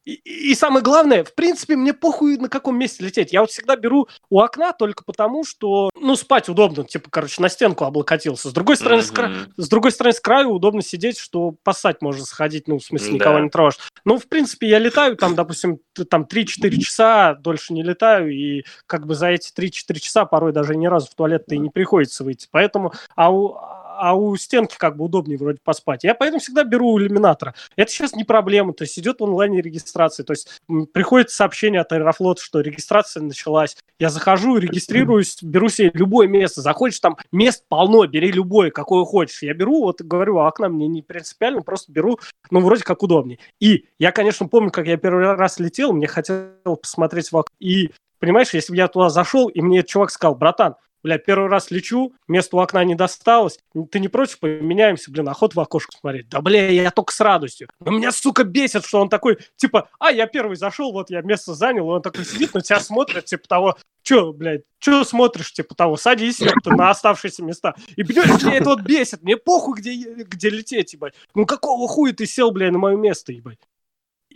И, 0.05 0.13
и 0.51 0.55
самое 0.55 0.83
главное, 0.83 1.25
в 1.25 1.35
принципе, 1.35 1.77
мне 1.77 1.95
похуй 1.95 2.37
на 2.37 2.49
каком 2.49 2.79
месте 2.79 3.05
лететь. 3.05 3.33
Я 3.33 3.41
вот 3.41 3.51
всегда 3.51 3.77
беру 3.77 4.09
у 4.29 4.41
окна 4.41 4.73
только 4.73 5.03
потому, 5.05 5.45
что, 5.45 5.91
ну, 5.99 6.15
спать 6.17 6.49
удобно, 6.49 6.85
типа, 6.85 7.09
короче, 7.11 7.41
на 7.41 7.49
стенку 7.49 7.85
облокотился. 7.85 8.51
С 8.51 8.53
другой 8.53 8.77
стороны, 8.77 9.01
mm-hmm. 9.01 9.05
с, 9.05 9.11
кра... 9.11 9.33
с 9.57 9.69
другой 9.69 9.93
стороны, 9.93 10.13
с 10.13 10.21
краю 10.21 10.51
удобно 10.51 10.83
сидеть, 10.83 11.19
что 11.19 11.55
поссать 11.63 12.03
можно 12.03 12.25
сходить, 12.25 12.69
ну, 12.69 12.79
в 12.79 12.85
смысле, 12.85 13.09
да. 13.09 13.15
никого 13.15 13.39
не 13.39 13.49
трожь. 13.49 13.79
Ну, 14.05 14.19
в 14.19 14.29
принципе, 14.29 14.69
я 14.69 14.79
летаю 14.79 15.17
там, 15.17 15.35
допустим, 15.35 15.79
там 16.11 16.27
3-4 16.31 16.79
часа, 16.79 17.35
дольше 17.35 17.73
не 17.73 17.83
летаю, 17.83 18.31
и 18.31 18.65
как 18.87 19.07
бы 19.07 19.15
за 19.15 19.29
эти 19.29 19.53
3-4 19.53 19.99
часа 20.01 20.27
порой 20.27 20.53
даже 20.53 20.77
ни 20.77 20.87
разу 20.87 21.07
в 21.11 21.15
туалет-то 21.15 21.55
и 21.55 21.59
не 21.59 21.71
приходится 21.71 22.25
выйти. 22.25 22.49
Поэтому, 22.51 22.93
а 23.17 23.33
у, 23.33 23.57
а 23.99 24.15
у 24.15 24.37
стенки 24.37 24.77
как 24.77 24.97
бы 24.97 25.05
удобнее 25.05 25.39
вроде 25.39 25.59
поспать. 25.63 26.05
Я 26.05 26.15
поэтому 26.15 26.41
всегда 26.41 26.65
беру 26.65 26.93
у 26.93 26.99
иллюминатора. 26.99 27.55
Это 27.77 27.91
сейчас 27.91 28.15
не 28.15 28.25
проблема, 28.25 28.73
то 28.73 28.83
есть 28.83 28.99
идет 28.99 29.21
в 29.21 29.25
онлайне 29.25 29.61
регистрация, 29.61 30.25
то 30.25 30.33
есть 30.33 30.61
приходит 30.93 31.31
сообщение 31.31 31.81
от 31.81 31.93
Аэрофлота, 31.93 32.43
что 32.43 32.61
регистрация 32.61 33.23
началась. 33.23 33.77
Я 33.99 34.11
захожу, 34.11 34.57
регистрируюсь, 34.59 35.43
беру 35.43 35.69
себе 35.69 35.91
любое 35.95 36.27
место. 36.27 36.61
Заходишь, 36.61 37.01
там 37.01 37.17
мест 37.33 37.65
полно, 37.69 38.07
бери 38.07 38.33
любое, 38.33 38.71
какое 38.71 39.05
хочешь. 39.05 39.43
Я 39.43 39.55
беру, 39.55 39.83
вот 39.83 40.03
говорю, 40.03 40.39
а 40.39 40.49
окна 40.49 40.69
мне 40.69 40.89
не 40.89 41.03
принципиально, 41.03 41.63
просто 41.63 41.93
беру, 41.93 42.19
ну, 42.51 42.61
вроде 42.61 42.85
как 42.85 43.03
удобнее. 43.03 43.39
И 43.61 43.87
я, 43.99 44.13
конечно, 44.13 44.49
помню, 44.49 44.71
как 44.71 44.87
я 44.87 44.97
первый 44.97 45.35
раз 45.35 45.59
летел, 45.59 45.93
мне 45.93 46.07
хотел 46.07 46.77
посмотреть 46.81 47.31
в 47.31 47.37
окно. 47.37 47.55
И 47.59 47.93
понимаешь, 48.19 48.55
если 48.55 48.73
бы 48.73 48.77
я 48.77 48.89
туда 48.89 49.11
зашел, 49.11 49.49
и 49.49 49.61
мне 49.61 49.83
чувак 49.83 50.11
сказал, 50.11 50.35
братан, 50.35 50.77
бля, 51.05 51.19
первый 51.19 51.49
раз 51.49 51.71
лечу, 51.71 52.15
место 52.27 52.57
у 52.57 52.61
окна 52.61 52.83
не 52.83 52.97
досталось, 52.97 53.61
ты 53.93 54.01
не 54.01 54.09
против, 54.09 54.41
поменяемся, 54.41 55.13
блин, 55.13 55.29
охот 55.29 55.55
в 55.55 55.61
окошко 55.61 55.97
смотреть. 55.97 56.29
Да, 56.31 56.41
бля, 56.41 56.69
я 56.71 56.91
только 56.91 57.13
с 57.15 57.21
радостью. 57.21 57.69
Но 57.79 57.93
меня, 57.93 58.11
сука, 58.11 58.43
бесит, 58.43 58.85
что 58.85 59.01
он 59.01 59.09
такой, 59.09 59.39
типа, 59.57 59.89
а, 60.01 60.11
я 60.11 60.27
первый 60.27 60.57
зашел, 60.57 60.93
вот 60.93 61.11
я 61.11 61.21
место 61.21 61.55
занял, 61.55 61.85
и 61.85 61.95
он 61.95 62.03
такой 62.03 62.25
сидит, 62.25 62.55
на 62.55 62.63
тебя 62.63 62.81
смотрит, 62.81 63.27
типа 63.27 63.47
того, 63.47 63.77
Че, 64.03 64.35
блядь, 64.35 64.65
че 64.81 65.03
смотришь, 65.03 65.55
типа 65.55 65.75
того, 65.75 65.97
садись 65.97 66.39
ёпта, 66.39 66.71
на 66.77 66.91
оставшиеся 66.91 67.43
места. 67.43 67.75
И, 67.97 68.05
понимаешь, 68.05 68.43
меня 68.43 68.57
это 68.57 68.69
вот 68.69 68.83
бесит, 68.83 69.23
мне 69.23 69.39
похуй, 69.39 69.79
где, 69.79 69.95
где 69.95 70.51
лететь, 70.51 70.93
ебать. 70.93 71.15
Ну 71.35 71.47
какого 71.47 71.89
хуя 71.89 72.13
ты 72.13 72.27
сел, 72.27 72.51
блядь, 72.51 72.73
на 72.73 72.79
мое 72.79 72.97
место, 72.97 73.33
ебать? 73.33 73.59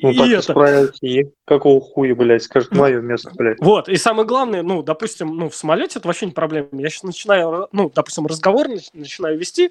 Ну, 0.00 0.14
так 0.14 0.28
это... 0.28 0.42
справились, 0.42 1.32
какого 1.44 1.80
хуя, 1.80 2.14
блядь, 2.14 2.44
скажет 2.44 2.72
мое 2.72 3.00
место, 3.00 3.32
блядь. 3.34 3.58
Вот, 3.60 3.88
и 3.88 3.96
самое 3.96 4.26
главное, 4.26 4.62
ну, 4.62 4.82
допустим, 4.82 5.36
ну, 5.36 5.48
в 5.48 5.56
самолете 5.56 5.98
это 5.98 6.08
вообще 6.08 6.26
не 6.26 6.32
проблема. 6.32 6.68
Я 6.72 6.88
сейчас 6.88 7.02
начинаю, 7.02 7.68
ну, 7.72 7.90
допустим, 7.92 8.26
разговор 8.26 8.68
начинаю 8.92 9.38
вести, 9.38 9.70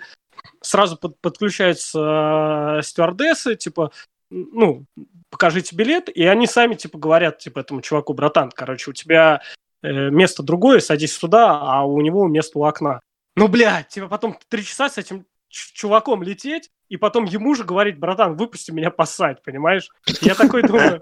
сразу 0.62 0.98
под, 0.98 1.20
подключаются 1.22 2.80
э, 2.80 2.82
стюардессы, 2.84 3.56
типа, 3.56 3.92
ну, 4.30 4.86
покажите 5.30 5.76
билет, 5.76 6.10
и 6.10 6.26
они 6.26 6.48
сами, 6.48 6.76
типа, 6.76 6.98
говорят, 6.98 7.40
типа, 7.40 7.60
этому 7.60 7.82
чуваку, 7.82 8.14
братан, 8.14 8.52
короче, 8.54 8.92
у 8.92 8.94
тебя 8.94 9.42
э, 9.82 10.10
место 10.10 10.44
другое, 10.44 10.80
садись 10.80 11.16
сюда, 11.16 11.60
а 11.62 11.86
у 11.86 12.02
него 12.02 12.28
место 12.28 12.60
у 12.60 12.66
окна. 12.66 13.00
Ну, 13.36 13.48
блядь, 13.48 13.90
типа, 13.90 14.08
потом 14.08 14.38
три 14.50 14.64
часа 14.64 14.90
с 14.90 14.98
этим 14.98 15.26
чуваком 15.74 16.24
лететь, 16.24 16.70
и 16.90 16.98
потом 16.98 17.26
ему 17.26 17.56
же 17.56 17.64
говорить, 17.64 18.00
братан, 18.00 18.36
выпусти 18.36 18.72
меня 18.72 18.92
поссать, 18.92 19.44
понимаешь? 19.44 19.90
Я 20.22 20.36
такой 20.36 20.64
думаю, 20.64 21.02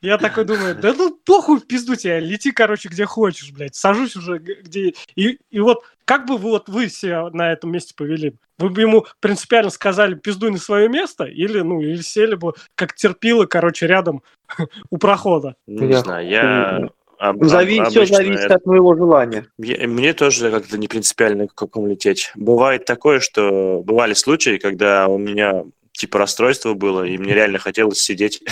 я 0.00 0.18
такой 0.18 0.44
думаю, 0.44 0.74
да 0.74 0.94
ну 0.94 1.18
похуй 1.24 1.60
в 1.60 1.66
пизду 1.66 1.94
тебя, 1.94 2.18
лети, 2.18 2.52
короче, 2.52 2.88
где 2.88 3.04
хочешь, 3.04 3.52
блядь, 3.52 3.74
сажусь 3.74 4.16
уже 4.16 4.38
где... 4.38 4.94
И, 5.14 5.38
и 5.50 5.60
вот 5.60 5.84
как 6.04 6.26
бы 6.26 6.38
вот 6.38 6.68
вы 6.68 6.88
себя 6.88 7.28
на 7.30 7.52
этом 7.52 7.70
месте 7.70 7.94
повели? 7.94 8.34
Вы 8.58 8.70
бы 8.70 8.80
ему 8.80 9.06
принципиально 9.20 9.70
сказали, 9.70 10.14
пиздуй 10.14 10.50
на 10.50 10.58
свое 10.58 10.88
место, 10.88 11.24
или, 11.24 11.60
ну, 11.60 11.80
или 11.80 12.00
сели 12.00 12.34
бы, 12.34 12.54
как 12.74 12.94
терпило, 12.94 13.46
короче, 13.46 13.86
рядом 13.86 14.22
у 14.90 14.98
прохода? 14.98 15.56
Не 15.66 15.94
знаю, 15.94 16.28
я 16.28 16.88
об, 17.20 17.44
Зави... 17.44 17.78
об, 17.78 17.90
Все 17.90 18.06
зависит 18.06 18.46
это... 18.46 18.54
от 18.54 18.64
моего 18.64 18.94
желания. 18.94 19.46
Мне 19.58 20.14
тоже 20.14 20.50
как-то 20.50 20.78
не 20.78 20.88
принципиально, 20.88 21.48
к 21.48 21.54
какому 21.54 21.86
лететь. 21.86 22.32
Бывает 22.34 22.86
такое, 22.86 23.20
что 23.20 23.82
бывали 23.84 24.14
случаи, 24.14 24.56
когда 24.56 25.06
у 25.06 25.18
меня 25.18 25.64
типа 25.92 26.18
расстройство 26.18 26.72
было, 26.72 27.04
и 27.04 27.18
мне 27.18 27.34
реально 27.34 27.58
хотелось 27.58 28.00
сидеть, 28.00 28.42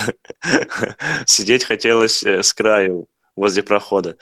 сидеть 1.25 1.63
хотелось 1.63 2.23
э, 2.23 2.43
с 2.43 2.53
краю 2.53 3.07
возле 3.35 3.63
прохода. 3.63 4.17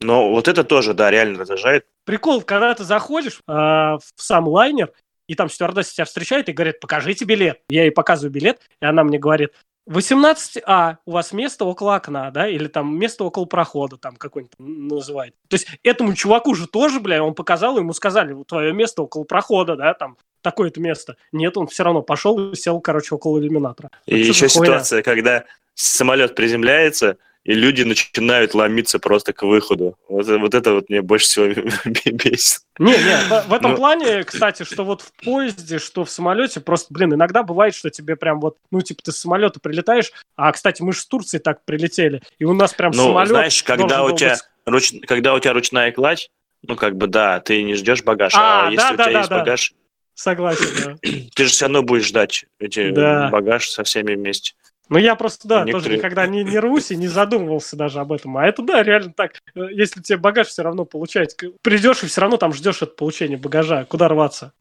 Но 0.00 0.30
вот 0.30 0.48
это 0.48 0.64
тоже, 0.64 0.92
да, 0.92 1.10
реально 1.10 1.38
раздражает. 1.38 1.86
Прикол, 2.04 2.42
когда 2.42 2.74
ты 2.74 2.84
заходишь 2.84 3.40
э, 3.48 3.52
в 3.52 4.02
сам 4.16 4.48
лайнер, 4.48 4.92
и 5.28 5.34
там 5.34 5.48
стюардесса 5.48 5.94
тебя 5.94 6.04
встречает 6.04 6.50
и 6.50 6.52
говорит, 6.52 6.78
покажите 6.78 7.24
билет. 7.24 7.60
Я 7.70 7.84
ей 7.84 7.90
показываю 7.90 8.32
билет, 8.32 8.60
и 8.82 8.84
она 8.84 9.02
мне 9.02 9.18
говорит, 9.18 9.52
18А, 9.88 10.96
у 11.04 11.12
вас 11.12 11.32
место 11.32 11.64
около 11.64 11.96
окна, 11.96 12.30
да, 12.30 12.48
или 12.48 12.68
там 12.68 12.96
место 12.98 13.24
около 13.24 13.46
прохода, 13.46 13.96
там 13.96 14.16
какой-нибудь 14.16 14.54
называет. 14.58 15.34
То 15.48 15.54
есть 15.54 15.66
этому 15.82 16.14
чуваку 16.14 16.54
же 16.54 16.66
тоже, 16.66 17.00
бля, 17.00 17.22
он 17.22 17.34
показал, 17.34 17.78
ему 17.78 17.92
сказали, 17.92 18.36
твое 18.44 18.72
место 18.72 19.02
около 19.02 19.24
прохода, 19.24 19.76
да, 19.76 19.94
там 19.94 20.16
такое-то 20.40 20.80
место. 20.80 21.16
Нет, 21.32 21.56
он 21.56 21.66
все 21.66 21.82
равно 21.84 22.02
пошел 22.02 22.52
и 22.52 22.56
сел, 22.56 22.80
короче, 22.80 23.14
около 23.14 23.38
иллюминатора. 23.38 23.90
И 24.06 24.18
еще 24.18 24.48
ситуация, 24.48 25.02
когда 25.02 25.44
самолет 25.74 26.34
приземляется, 26.34 27.16
и 27.44 27.54
люди 27.54 27.82
начинают 27.82 28.54
ломиться 28.54 28.98
просто 28.98 29.32
к 29.32 29.42
выходу. 29.42 29.96
Вот, 30.08 30.26
вот 30.26 30.54
это 30.54 30.74
вот 30.74 30.88
мне 30.88 31.02
больше 31.02 31.26
всего 31.26 31.46
бесит. 32.12 32.62
Не, 32.78 32.92
не, 32.92 33.46
в, 33.48 33.52
этом 33.52 33.72
ну... 33.72 33.76
плане, 33.76 34.22
кстати, 34.22 34.62
что 34.62 34.84
вот 34.84 35.02
в 35.02 35.12
поезде, 35.24 35.78
что 35.78 36.04
в 36.04 36.10
самолете, 36.10 36.60
просто, 36.60 36.92
блин, 36.94 37.14
иногда 37.14 37.42
бывает, 37.42 37.74
что 37.74 37.90
тебе 37.90 38.16
прям 38.16 38.40
вот, 38.40 38.58
ну, 38.70 38.80
типа, 38.80 39.02
ты 39.02 39.12
с 39.12 39.18
самолета 39.18 39.58
прилетаешь, 39.60 40.12
а, 40.36 40.52
кстати, 40.52 40.82
мы 40.82 40.92
же 40.92 41.00
с 41.00 41.06
Турции 41.06 41.38
так 41.38 41.64
прилетели, 41.64 42.22
и 42.38 42.44
у 42.44 42.54
нас 42.54 42.74
прям 42.74 42.92
ну, 42.92 43.08
самолет... 43.08 43.28
знаешь, 43.28 43.62
когда 43.62 44.04
у, 44.04 44.16
тебя, 44.16 44.30
быть... 44.30 44.40
руч... 44.66 44.92
когда 45.06 45.34
у 45.34 45.40
тебя 45.40 45.52
ручная 45.52 45.90
кладь, 45.90 46.30
ну, 46.62 46.76
как 46.76 46.96
бы, 46.96 47.08
да, 47.08 47.40
ты 47.40 47.62
не 47.62 47.74
ждешь 47.74 48.04
багаж, 48.04 48.34
а, 48.36 48.68
а 48.68 48.70
если 48.70 48.76
да, 48.76 48.90
у 48.90 48.94
тебя 48.94 49.04
да, 49.04 49.18
есть 49.18 49.30
да. 49.30 49.38
багаж... 49.38 49.74
Согласен, 50.14 50.66
да. 50.84 51.10
Ты 51.34 51.44
же 51.44 51.50
все 51.50 51.64
равно 51.64 51.82
будешь 51.82 52.06
ждать 52.06 52.44
эти 52.58 52.90
да. 52.90 53.30
багаж 53.30 53.68
со 53.68 53.82
всеми 53.82 54.14
вместе. 54.14 54.52
Ну, 54.92 54.98
я 54.98 55.14
просто, 55.14 55.48
да, 55.48 55.64
Некоторые... 55.64 55.82
тоже 55.82 55.96
никогда 55.96 56.26
не, 56.26 56.44
не 56.44 56.58
рвусь 56.58 56.90
и 56.90 56.96
не 56.96 57.08
задумывался 57.08 57.76
даже 57.76 57.98
об 57.98 58.12
этом. 58.12 58.36
А 58.36 58.46
это, 58.46 58.60
да, 58.62 58.82
реально 58.82 59.14
так. 59.14 59.40
Э, 59.54 59.60
если 59.72 60.02
тебе 60.02 60.18
багаж 60.18 60.48
все 60.48 60.62
равно 60.62 60.84
получать, 60.84 61.34
придешь 61.62 62.02
и 62.02 62.06
все 62.08 62.20
равно 62.20 62.36
там 62.36 62.52
ждешь 62.52 62.82
от 62.82 62.94
получения 62.94 63.38
багажа. 63.38 63.86
Куда 63.86 64.08
рваться? 64.08 64.52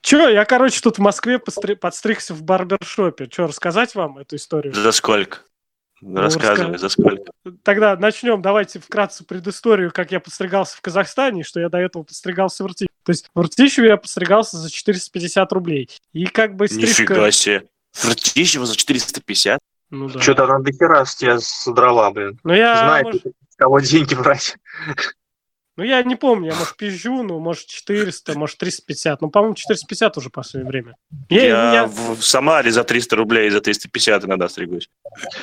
Че, 0.00 0.30
я, 0.30 0.46
короче, 0.46 0.80
тут 0.80 0.96
в 0.96 1.02
Москве 1.02 1.38
подстри... 1.38 1.74
подстригся 1.74 2.32
в 2.32 2.42
барбершопе. 2.42 3.26
Че, 3.26 3.46
рассказать 3.46 3.94
вам 3.94 4.16
эту 4.16 4.36
историю? 4.36 4.72
За 4.72 4.90
сколько? 4.90 5.40
Ну, 6.00 6.22
Рассказывай, 6.22 6.72
рассказ... 6.72 6.80
за 6.80 6.88
сколько? 6.88 7.30
Тогда 7.62 7.96
начнем. 7.96 8.40
Давайте 8.40 8.78
вкратце 8.78 9.26
предысторию, 9.26 9.92
как 9.92 10.12
я 10.12 10.20
подстригался 10.20 10.78
в 10.78 10.80
Казахстане, 10.80 11.42
что 11.42 11.60
я 11.60 11.68
до 11.68 11.76
этого 11.76 12.04
подстригался 12.04 12.64
в 12.64 12.68
Ртищеве. 12.68 12.88
То 13.04 13.10
есть 13.10 13.28
в 13.34 13.40
Ртищеве 13.42 13.88
я 13.88 13.96
подстригался 13.98 14.56
за 14.56 14.70
450 14.70 15.52
рублей. 15.52 15.90
И 16.14 16.24
как 16.24 16.56
бы 16.56 16.68
стрижка... 16.68 17.02
Нифига 17.02 17.30
себе. 17.30 17.68
Ртищево 18.04 18.66
за 18.66 18.76
450? 18.76 19.58
Ну, 19.90 20.08
да. 20.08 20.20
Что-то 20.20 20.44
она 20.44 20.60
до 20.60 20.72
хера 20.72 21.04
с 21.04 21.16
тебя 21.16 21.38
содрала, 21.40 22.10
блин. 22.10 22.38
Ну, 22.44 22.54
я... 22.54 22.76
Знает, 22.76 23.06
может... 23.06 23.24
кого 23.56 23.80
деньги 23.80 24.14
брать. 24.14 24.56
Ну, 25.76 25.84
я 25.84 26.02
не 26.02 26.14
помню, 26.14 26.50
я, 26.50 26.56
может, 26.56 26.76
пизжу, 26.76 27.22
ну, 27.22 27.40
может, 27.40 27.66
400, 27.66 28.38
может, 28.38 28.58
350. 28.58 29.22
Ну, 29.22 29.30
по-моему, 29.30 29.54
450 29.54 30.18
уже 30.18 30.28
в 30.28 30.32
последнее 30.32 30.70
время. 30.70 30.96
Я, 31.30 31.46
я, 31.46 31.72
я... 31.72 31.86
В, 31.86 32.22
Самаре 32.22 32.70
за 32.70 32.84
300 32.84 33.16
рублей 33.16 33.48
и 33.48 33.50
за 33.50 33.62
350 33.62 34.26
иногда 34.26 34.48
стригусь. 34.48 34.90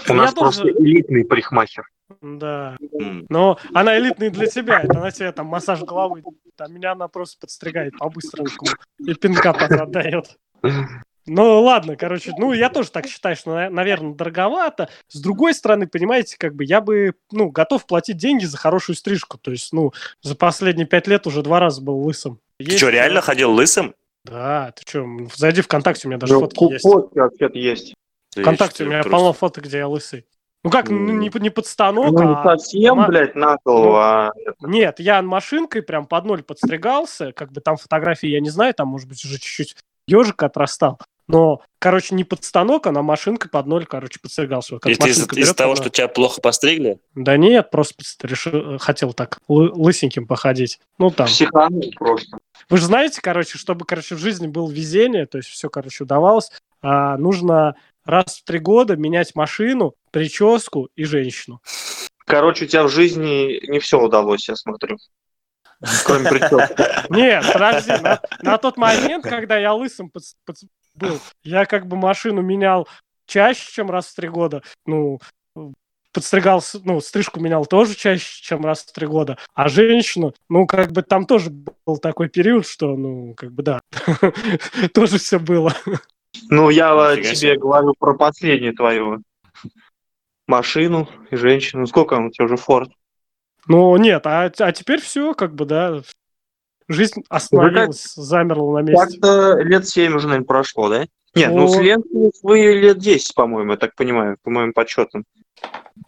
У 0.08 0.14
нас 0.14 0.34
просто 0.34 0.62
тоже... 0.62 0.76
элитный 0.76 1.26
парикмахер. 1.26 1.88
Да. 2.22 2.78
Mm. 2.80 3.26
Но 3.30 3.58
она 3.74 3.98
элитная 3.98 4.30
для 4.30 4.46
тебя. 4.46 4.82
Это 4.82 5.00
на 5.00 5.12
тебе 5.12 5.32
там 5.32 5.48
массаж 5.48 5.82
головы. 5.82 6.24
А 6.60 6.68
меня 6.68 6.92
она 6.92 7.08
просто 7.08 7.38
подстригает 7.40 7.98
по-быстренькому 7.98 8.72
и 9.00 9.14
пинка 9.16 9.52
отдает. 9.52 10.38
Ну, 11.28 11.62
ладно, 11.62 11.98
короче, 11.98 12.34
ну, 12.38 12.54
я 12.54 12.70
тоже 12.70 12.90
так 12.90 13.06
считаю, 13.06 13.36
что, 13.36 13.70
наверное, 13.70 14.14
дороговато. 14.14 14.90
С 15.10 15.20
другой 15.20 15.54
стороны, 15.54 15.86
понимаете, 15.86 16.38
как 16.40 16.56
бы 16.56 16.64
я 16.64 16.80
бы, 16.80 17.16
ну, 17.32 17.50
готов 17.52 17.86
платить 17.86 18.18
деньги 18.18 18.46
за 18.46 18.58
хорошую 18.58 18.96
стрижку. 18.96 19.38
То 19.38 19.52
есть, 19.52 19.74
ну, 19.74 19.92
за 20.22 20.36
последние 20.36 20.88
пять 20.88 21.08
лет 21.08 21.28
уже 21.28 21.44
два 21.44 21.60
раза 21.60 21.82
был 21.82 22.00
лысым. 22.00 22.40
Есть, 22.60 22.72
ты 22.72 22.78
что, 22.78 22.90
реально 22.90 23.22
ходил 23.22 23.52
лысым? 23.52 23.94
Да, 24.24 24.72
ты 24.72 24.84
что, 24.88 25.06
зайди 25.36 25.62
ВКонтакте, 25.62 26.08
у 26.08 26.10
меня 26.10 26.20
даже 26.20 26.34
ну, 26.34 26.40
фотки 26.40 26.64
есть. 26.74 26.84
Фотки 26.84 27.20
вообще-то 27.20 27.58
есть. 27.58 27.94
ВКонтакте 28.36 28.84
у 28.84 28.88
меня 28.88 29.02
просто... 29.02 29.12
полно 29.12 29.34
фоток, 29.34 29.64
где 29.66 29.78
я 29.80 29.88
лысый. 29.88 30.26
Ну 30.64 30.72
как, 30.72 30.90
ну, 30.90 30.98
не, 30.98 31.30
не 31.34 31.50
под 31.50 31.68
станок, 31.68 32.12
ну, 32.12 32.24
не 32.24 32.36
а... 32.36 32.44
совсем, 32.44 33.00
а... 33.00 33.08
блядь, 33.08 33.36
на 33.36 33.58
голову, 33.64 33.92
ну, 33.92 33.96
а... 33.96 34.32
Нет, 34.62 35.00
я 35.00 35.22
машинкой 35.22 35.82
прям 35.82 36.08
под 36.08 36.26
ноль 36.26 36.44
подстригался, 36.44 37.32
как 37.32 37.52
бы 37.52 37.62
там 37.62 37.78
фотографии 37.78 38.28
я 38.28 38.42
не 38.42 38.50
знаю, 38.50 38.74
там, 38.74 38.90
может 38.90 39.08
быть, 39.08 39.24
уже 39.24 39.36
чуть-чуть 39.36 39.78
ежик 40.08 40.42
отрастал. 40.44 41.00
Но, 41.28 41.62
короче, 41.80 42.16
не 42.16 42.24
под 42.24 42.44
станок, 42.44 42.88
а 42.88 42.92
на 42.92 43.02
машинка 43.02 43.50
под 43.50 43.66
ноль, 43.68 43.86
короче, 43.86 44.20
подстригался. 44.20 44.80
Как 44.80 44.92
из, 44.92 45.28
из 45.34 45.54
того, 45.54 45.76
что 45.76 45.90
тебя 45.90 46.08
плохо 46.08 46.40
постригли? 46.42 47.00
Да 47.16 47.36
нет, 47.36 47.70
просто 47.70 47.96
решил, 48.22 48.78
хотел 48.78 49.14
так 49.14 49.40
лысеньким 49.48 50.26
походить. 50.26 50.80
Ну 50.98 51.12
там. 51.12 51.28
Психанул 51.28 51.92
просто. 51.98 52.38
Вы 52.70 52.78
же 52.78 52.86
знаете, 52.86 53.22
короче, 53.22 53.58
чтобы, 53.58 53.86
короче, 53.86 54.16
в 54.16 54.20
жизни 54.20 54.48
было 54.48 54.70
везение, 54.70 55.26
то 55.26 55.38
есть 55.38 55.50
все, 55.50 55.70
короче, 55.70 56.04
удавалось, 56.04 56.52
а, 56.82 57.18
нужно 57.18 57.76
раз 58.06 58.38
в 58.38 58.44
три 58.44 58.60
года 58.60 58.96
менять 58.96 59.36
машину, 59.36 59.96
прическу 60.12 60.90
и 60.96 61.04
женщину. 61.04 61.62
Короче, 62.26 62.66
у 62.66 62.68
тебя 62.68 62.84
в 62.84 62.90
жизни 62.90 63.70
не 63.70 63.80
все 63.80 64.00
удалось, 64.00 64.48
я 64.50 64.56
смотрю. 64.56 64.98
Кроме 66.06 66.30
прически. 66.30 66.76
Нет, 67.14 67.46
подожди, 67.54 67.92
на, 68.02 68.22
на 68.42 68.58
тот 68.58 68.78
момент, 68.78 69.24
когда 69.24 69.58
я 69.58 69.74
лысым 69.74 70.10
под, 70.10 70.24
под, 70.46 70.58
был. 70.98 71.20
Я 71.44 71.66
как 71.66 71.88
бы 71.88 71.98
машину 71.98 72.42
менял 72.42 72.88
чаще, 73.26 73.72
чем 73.72 73.90
раз 73.90 74.08
в 74.08 74.16
три 74.16 74.30
года. 74.30 74.64
Ну, 74.86 75.20
подстригал, 76.14 76.64
ну, 76.84 77.00
стрижку 77.00 77.40
менял 77.40 77.66
тоже 77.66 77.96
чаще, 77.96 78.42
чем 78.42 78.66
раз 78.66 78.82
в 78.82 78.92
три 78.92 79.06
года. 79.06 79.38
А 79.54 79.70
женщину, 79.70 80.34
ну, 80.50 80.66
как 80.66 80.92
бы 80.92 81.04
там 81.04 81.26
тоже 81.26 81.52
был 81.52 81.98
такой 81.98 82.30
период, 82.30 82.66
что, 82.66 82.96
ну, 82.96 83.34
как 83.36 83.52
бы 83.52 83.64
да, 83.64 83.80
тоже 84.94 85.20
все 85.20 85.40
было. 85.40 85.76
Ну, 86.50 86.70
я 86.70 87.16
тебе 87.18 87.58
говорю 87.58 87.94
про 88.00 88.16
последнюю 88.16 88.74
твою 88.74 89.22
машину 90.48 91.08
и 91.30 91.36
женщину. 91.36 91.86
Сколько 91.86 92.16
он 92.16 92.26
у 92.28 92.32
тебя 92.32 92.46
уже 92.46 92.58
Форд? 92.58 92.92
Ну, 93.68 93.96
нет, 93.98 94.26
а, 94.26 94.52
а 94.60 94.72
теперь 94.72 95.02
все, 95.02 95.34
как 95.34 95.54
бы, 95.54 95.66
да, 95.66 96.02
Жизнь 96.88 97.24
остановилась, 97.30 98.14
ну, 98.16 98.24
замерла 98.24 98.82
на 98.82 98.86
месте. 98.86 99.20
Как-то 99.20 99.60
лет 99.60 99.88
7 99.88 100.16
уже, 100.16 100.28
наверное, 100.28 100.46
прошло, 100.46 100.90
да? 100.90 101.06
Нет, 101.36 101.52
ну, 101.52 101.62
ну 101.62 101.68
с 101.68 101.78
Ленкой 101.78 102.32
вы 102.42 102.60
лет 102.74 102.98
10, 102.98 103.36
по-моему, 103.36 103.72
я 103.72 103.78
так 103.78 103.96
понимаю, 103.96 104.38
по 104.42 104.50
моим 104.50 104.74
подсчетам. 104.74 105.26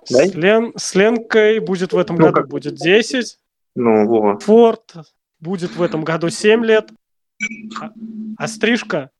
Да? 0.09 0.25
С, 0.25 0.33
Лен... 0.33 0.73
с 0.75 0.95
Ленкой 0.95 1.59
будет 1.59 1.93
в 1.93 1.97
этом 1.97 2.15
ну, 2.15 2.23
году 2.27 2.35
как... 2.35 2.47
будет 2.47 2.75
10. 2.75 3.37
Ну, 3.75 4.07
вот. 4.07 4.43
Форд 4.43 4.95
будет 5.39 5.75
в 5.75 5.81
этом 5.81 6.03
году 6.03 6.29
7 6.29 6.65
лет. 6.65 6.89
А, 7.81 7.91
а 8.37 8.47
стрижка, 8.47 9.11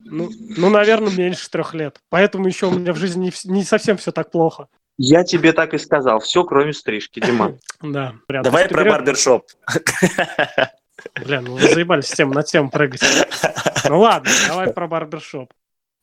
ну, 0.00 0.30
ну, 0.56 0.70
наверное, 0.70 1.12
меньше 1.12 1.50
трех 1.50 1.74
лет. 1.74 2.00
Поэтому 2.10 2.46
еще 2.46 2.66
у 2.66 2.72
меня 2.72 2.92
в 2.92 2.96
жизни 2.96 3.26
не, 3.26 3.52
не 3.52 3.64
совсем 3.64 3.96
все 3.96 4.12
так 4.12 4.30
плохо. 4.30 4.68
Я 4.96 5.24
тебе 5.24 5.52
так 5.52 5.74
и 5.74 5.78
сказал. 5.78 6.20
Все, 6.20 6.44
кроме 6.44 6.72
стрижки, 6.72 7.20
Дима. 7.20 7.58
Да. 7.82 8.14
Давай 8.28 8.68
про 8.68 8.84
барбершоп. 8.84 9.46
Бля, 11.14 11.40
ну 11.40 11.54
вы 11.54 11.68
заебались 11.68 12.10
тем 12.10 12.30
на 12.30 12.42
тему 12.42 12.70
прыгать. 12.70 13.02
Ну 13.88 14.00
ладно, 14.00 14.30
давай 14.48 14.72
про 14.72 14.86
барбершоп. 14.86 15.52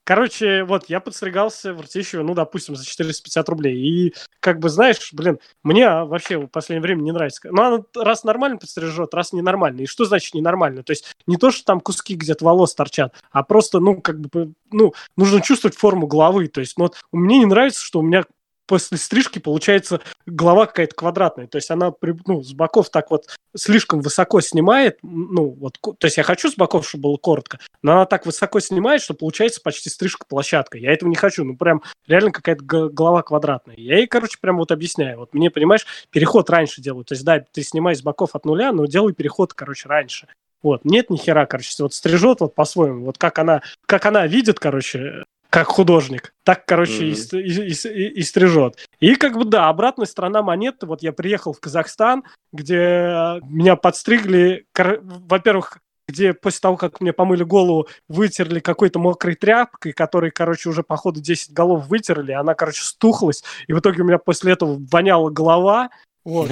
Короче, 0.03 0.63
вот, 0.63 0.89
я 0.89 0.99
подстригался 0.99 1.73
в 1.73 1.81
Ртищеве, 1.81 2.23
ну, 2.23 2.33
допустим, 2.33 2.75
за 2.75 2.83
450 2.83 3.49
рублей. 3.49 3.77
И, 3.77 4.15
как 4.39 4.59
бы, 4.59 4.67
знаешь, 4.69 5.13
блин, 5.13 5.39
мне 5.63 5.87
вообще 5.87 6.39
в 6.39 6.47
последнее 6.47 6.81
время 6.81 7.01
не 7.01 7.11
нравится. 7.11 7.47
Ну, 7.51 7.61
она 7.61 7.83
раз 7.95 8.23
нормально 8.23 8.57
подстрижет, 8.57 9.13
раз 9.13 9.31
ненормально. 9.31 9.81
И 9.81 9.85
что 9.85 10.05
значит 10.05 10.33
ненормально? 10.33 10.81
То 10.81 10.91
есть 10.91 11.15
не 11.27 11.37
то, 11.37 11.51
что 11.51 11.63
там 11.65 11.79
куски 11.79 12.15
где-то 12.15 12.43
волос 12.43 12.73
торчат, 12.73 13.13
а 13.31 13.43
просто, 13.43 13.79
ну, 13.79 14.01
как 14.01 14.19
бы, 14.19 14.53
ну, 14.71 14.93
нужно 15.15 15.39
чувствовать 15.41 15.77
форму 15.77 16.07
головы. 16.07 16.47
То 16.47 16.61
есть, 16.61 16.77
ну, 16.77 16.85
вот, 16.85 16.97
мне 17.11 17.37
не 17.37 17.45
нравится, 17.45 17.83
что 17.83 17.99
у 17.99 18.03
меня 18.03 18.23
после 18.71 18.97
стрижки 18.97 19.37
получается 19.37 19.99
голова 20.25 20.65
какая-то 20.65 20.95
квадратная. 20.95 21.45
То 21.45 21.57
есть 21.57 21.69
она 21.71 21.91
ну, 22.25 22.41
с 22.41 22.53
боков 22.53 22.89
так 22.89 23.11
вот 23.11 23.27
слишком 23.53 23.99
высоко 23.99 24.39
снимает. 24.39 24.97
Ну, 25.03 25.49
вот, 25.49 25.77
то 25.81 26.05
есть 26.07 26.15
я 26.15 26.23
хочу 26.23 26.49
с 26.49 26.55
боков, 26.55 26.87
чтобы 26.87 27.01
было 27.01 27.17
коротко, 27.17 27.59
но 27.83 27.91
она 27.91 28.05
так 28.05 28.25
высоко 28.25 28.61
снимает, 28.61 29.01
что 29.01 29.13
получается 29.13 29.59
почти 29.61 29.89
стрижка 29.89 30.25
площадка. 30.25 30.77
Я 30.77 30.93
этого 30.93 31.09
не 31.09 31.17
хочу. 31.17 31.43
Ну, 31.43 31.57
прям 31.57 31.81
реально 32.07 32.31
какая-то 32.31 32.63
голова 32.63 33.23
квадратная. 33.23 33.75
Я 33.75 33.97
ей, 33.97 34.07
короче, 34.07 34.37
прям 34.39 34.55
вот 34.55 34.71
объясняю. 34.71 35.19
Вот 35.19 35.33
мне, 35.33 35.49
понимаешь, 35.49 35.85
переход 36.11 36.49
раньше 36.49 36.81
делаю. 36.81 37.03
То 37.03 37.13
есть, 37.13 37.25
да, 37.25 37.41
ты 37.41 37.63
снимай 37.63 37.93
с 37.93 38.01
боков 38.01 38.35
от 38.35 38.45
нуля, 38.45 38.71
но 38.71 38.85
делай 38.85 39.11
переход, 39.11 39.53
короче, 39.53 39.89
раньше. 39.89 40.29
Вот, 40.63 40.85
нет 40.85 41.09
ни 41.09 41.17
хера, 41.17 41.45
короче, 41.45 41.71
вот 41.79 41.93
стрижет 41.93 42.39
вот 42.39 42.53
по-своему, 42.53 43.05
вот 43.05 43.17
как 43.17 43.39
она, 43.39 43.63
как 43.87 44.05
она 44.05 44.27
видит, 44.27 44.59
короче, 44.59 45.23
как 45.51 45.67
художник. 45.67 46.33
Так, 46.43 46.65
короче, 46.65 47.11
mm-hmm. 47.11 47.41
и, 47.41 47.67
и, 47.67 47.89
и, 47.89 48.07
и 48.19 48.23
стрижет. 48.23 48.87
И 49.01 49.15
как 49.15 49.37
бы, 49.37 49.43
да, 49.43 49.67
обратная 49.67 50.05
сторона 50.05 50.41
монеты. 50.41 50.85
Вот 50.85 51.03
я 51.03 51.11
приехал 51.11 51.51
в 51.51 51.59
Казахстан, 51.59 52.23
где 52.53 53.37
меня 53.43 53.75
подстригли, 53.75 54.65
во-первых, 54.73 55.79
где 56.07 56.33
после 56.33 56.61
того, 56.61 56.77
как 56.77 57.01
мне 57.01 57.11
помыли 57.11 57.43
голову, 57.43 57.89
вытерли 58.07 58.61
какой-то 58.61 58.99
мокрой 58.99 59.35
тряпкой, 59.35 59.91
которой, 59.91 60.31
короче, 60.31 60.69
уже 60.69 60.83
по 60.83 60.95
ходу 60.95 61.19
10 61.19 61.51
голов 61.51 61.87
вытерли, 61.87 62.31
она, 62.31 62.53
короче, 62.53 62.83
стухлась, 62.83 63.43
и 63.67 63.73
в 63.73 63.79
итоге 63.79 64.03
у 64.03 64.05
меня 64.05 64.19
после 64.19 64.53
этого 64.53 64.81
воняла 64.89 65.29
голова, 65.29 65.89
вот. 66.23 66.49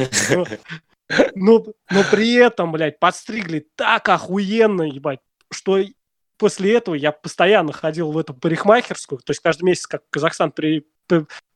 Но, 1.36 1.66
но 1.90 2.04
при 2.12 2.34
этом, 2.34 2.74
блядь, 2.74 3.00
подстригли 3.00 3.66
так 3.76 4.10
охуенно, 4.10 4.84
ебать, 4.84 5.20
что 5.52 5.80
после 6.40 6.74
этого 6.74 6.96
я 6.96 7.12
постоянно 7.12 7.72
ходил 7.72 8.12
в 8.12 8.18
эту 8.18 8.34
парикмахерскую, 8.34 9.20
то 9.20 9.32
есть 9.32 9.42
каждый 9.42 9.64
месяц, 9.64 9.86
как 9.86 10.10
Казахстан 10.10 10.52
при, 10.52 10.88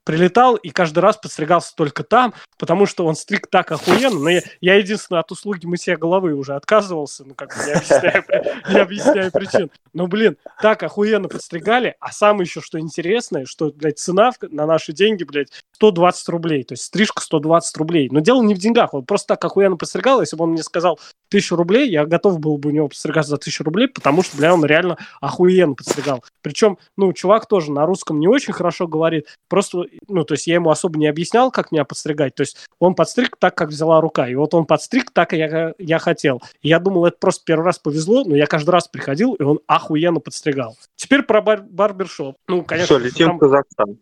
прилетал 0.04 0.56
и 0.56 0.70
каждый 0.70 1.00
раз 1.00 1.18
подстригался 1.18 1.76
только 1.76 2.04
там, 2.04 2.34
потому 2.58 2.86
что 2.86 3.06
он 3.06 3.16
стриг 3.16 3.48
так 3.48 3.72
охуенно. 3.72 4.20
Но 4.20 4.30
я, 4.30 4.42
я 4.62 4.76
единственное 4.76 5.22
от 5.22 5.32
услуги 5.32 5.66
мытья 5.66 5.98
головы 5.98 6.34
уже 6.34 6.56
отказывался, 6.56 7.24
ну 7.26 7.34
как 7.36 7.56
бы 7.56 7.64
не 7.66 7.72
объясняю, 7.74 8.82
объясняю 8.82 9.32
причин. 9.32 9.72
Но, 9.94 10.08
блин, 10.08 10.38
так 10.62 10.84
охуенно 10.84 11.28
подстригали, 11.28 11.96
а 12.00 12.12
самое 12.12 12.44
еще, 12.44 12.62
что 12.62 12.80
интересное, 12.80 13.46
что, 13.46 13.72
блядь, 13.72 14.00
цена 14.00 14.32
на 14.42 14.66
наши 14.66 14.94
деньги, 14.94 15.24
блядь, 15.24 15.50
120 15.76 16.30
рублей, 16.30 16.64
то 16.64 16.74
есть 16.74 16.84
стрижка 16.84 17.22
120 17.22 17.78
рублей. 17.78 18.10
Но 18.12 18.20
дело 18.20 18.42
не 18.42 18.56
в 18.56 18.58
деньгах, 18.58 18.94
он 18.94 19.06
просто 19.06 19.28
так 19.28 19.46
охуенно 19.46 19.78
подстригал, 19.78 20.22
если 20.22 20.36
бы 20.36 20.44
он 20.46 20.52
мне 20.52 20.64
сказал 20.64 21.00
тысячу 21.30 21.56
рублей, 21.56 21.90
я 21.90 22.06
готов 22.06 22.40
был 22.40 22.58
бы 22.58 22.70
у 22.70 22.72
него 22.72 22.88
подстригаться 22.88 23.32
за 23.32 23.38
тысячу 23.38 23.64
рублей, 23.64 23.88
потому 23.88 24.24
что, 24.24 24.38
бля, 24.38 24.54
он 24.54 24.64
реально 24.66 24.98
охуенно 25.20 25.74
подстригал. 25.74 26.24
Причем, 26.42 26.78
ну, 26.98 27.12
чувак 27.14 27.48
тоже 27.48 27.72
на 27.72 27.86
русском 27.86 28.20
не 28.20 28.28
очень 28.28 28.54
хорошо 28.54 28.88
говорит, 28.88 29.28
просто 29.50 29.86
ну, 30.08 30.24
то 30.24 30.34
есть 30.34 30.48
я 30.48 30.56
ему 30.56 30.70
особо 30.70 30.98
не 30.98 31.08
объяснял, 31.08 31.52
как 31.52 31.72
меня 31.72 31.86
подстригать, 31.86 32.36
то 32.36 32.42
есть 32.42 32.58
он 32.80 32.96
подстриг 32.96 33.38
так, 33.38 33.56
как 33.56 33.70
взяла 33.70 34.02
рука, 34.02 34.28
и 34.28 34.36
вот 34.36 34.54
он 34.54 34.66
подстриг 34.66 35.12
так, 35.12 35.30
как 35.30 35.40
я, 35.40 35.74
я 35.78 36.00
хотел. 36.00 36.42
И 36.62 36.70
я 36.70 36.80
думал, 36.80 37.06
это 37.06 37.18
просто 37.20 37.44
первый 37.46 37.66
раз 37.66 37.80
повезло, 37.80 38.24
но 38.24 38.36
я 38.36 38.46
каждый 38.46 38.72
раз 38.72 38.88
приходил, 38.88 39.34
и 39.34 39.44
он 39.44 39.60
охуенно 39.68 40.20
подстригал. 40.20 40.78
Теперь 40.96 41.24
про 41.24 41.42
бар 41.42 41.62
барбершоп. 41.62 42.38
Ну, 42.48 42.64
конечно, 42.64 42.98
Все, 42.98 43.06
летим 43.06 43.28
там... 43.28 43.38
в 43.38 43.40
Казахстан. 43.40 43.98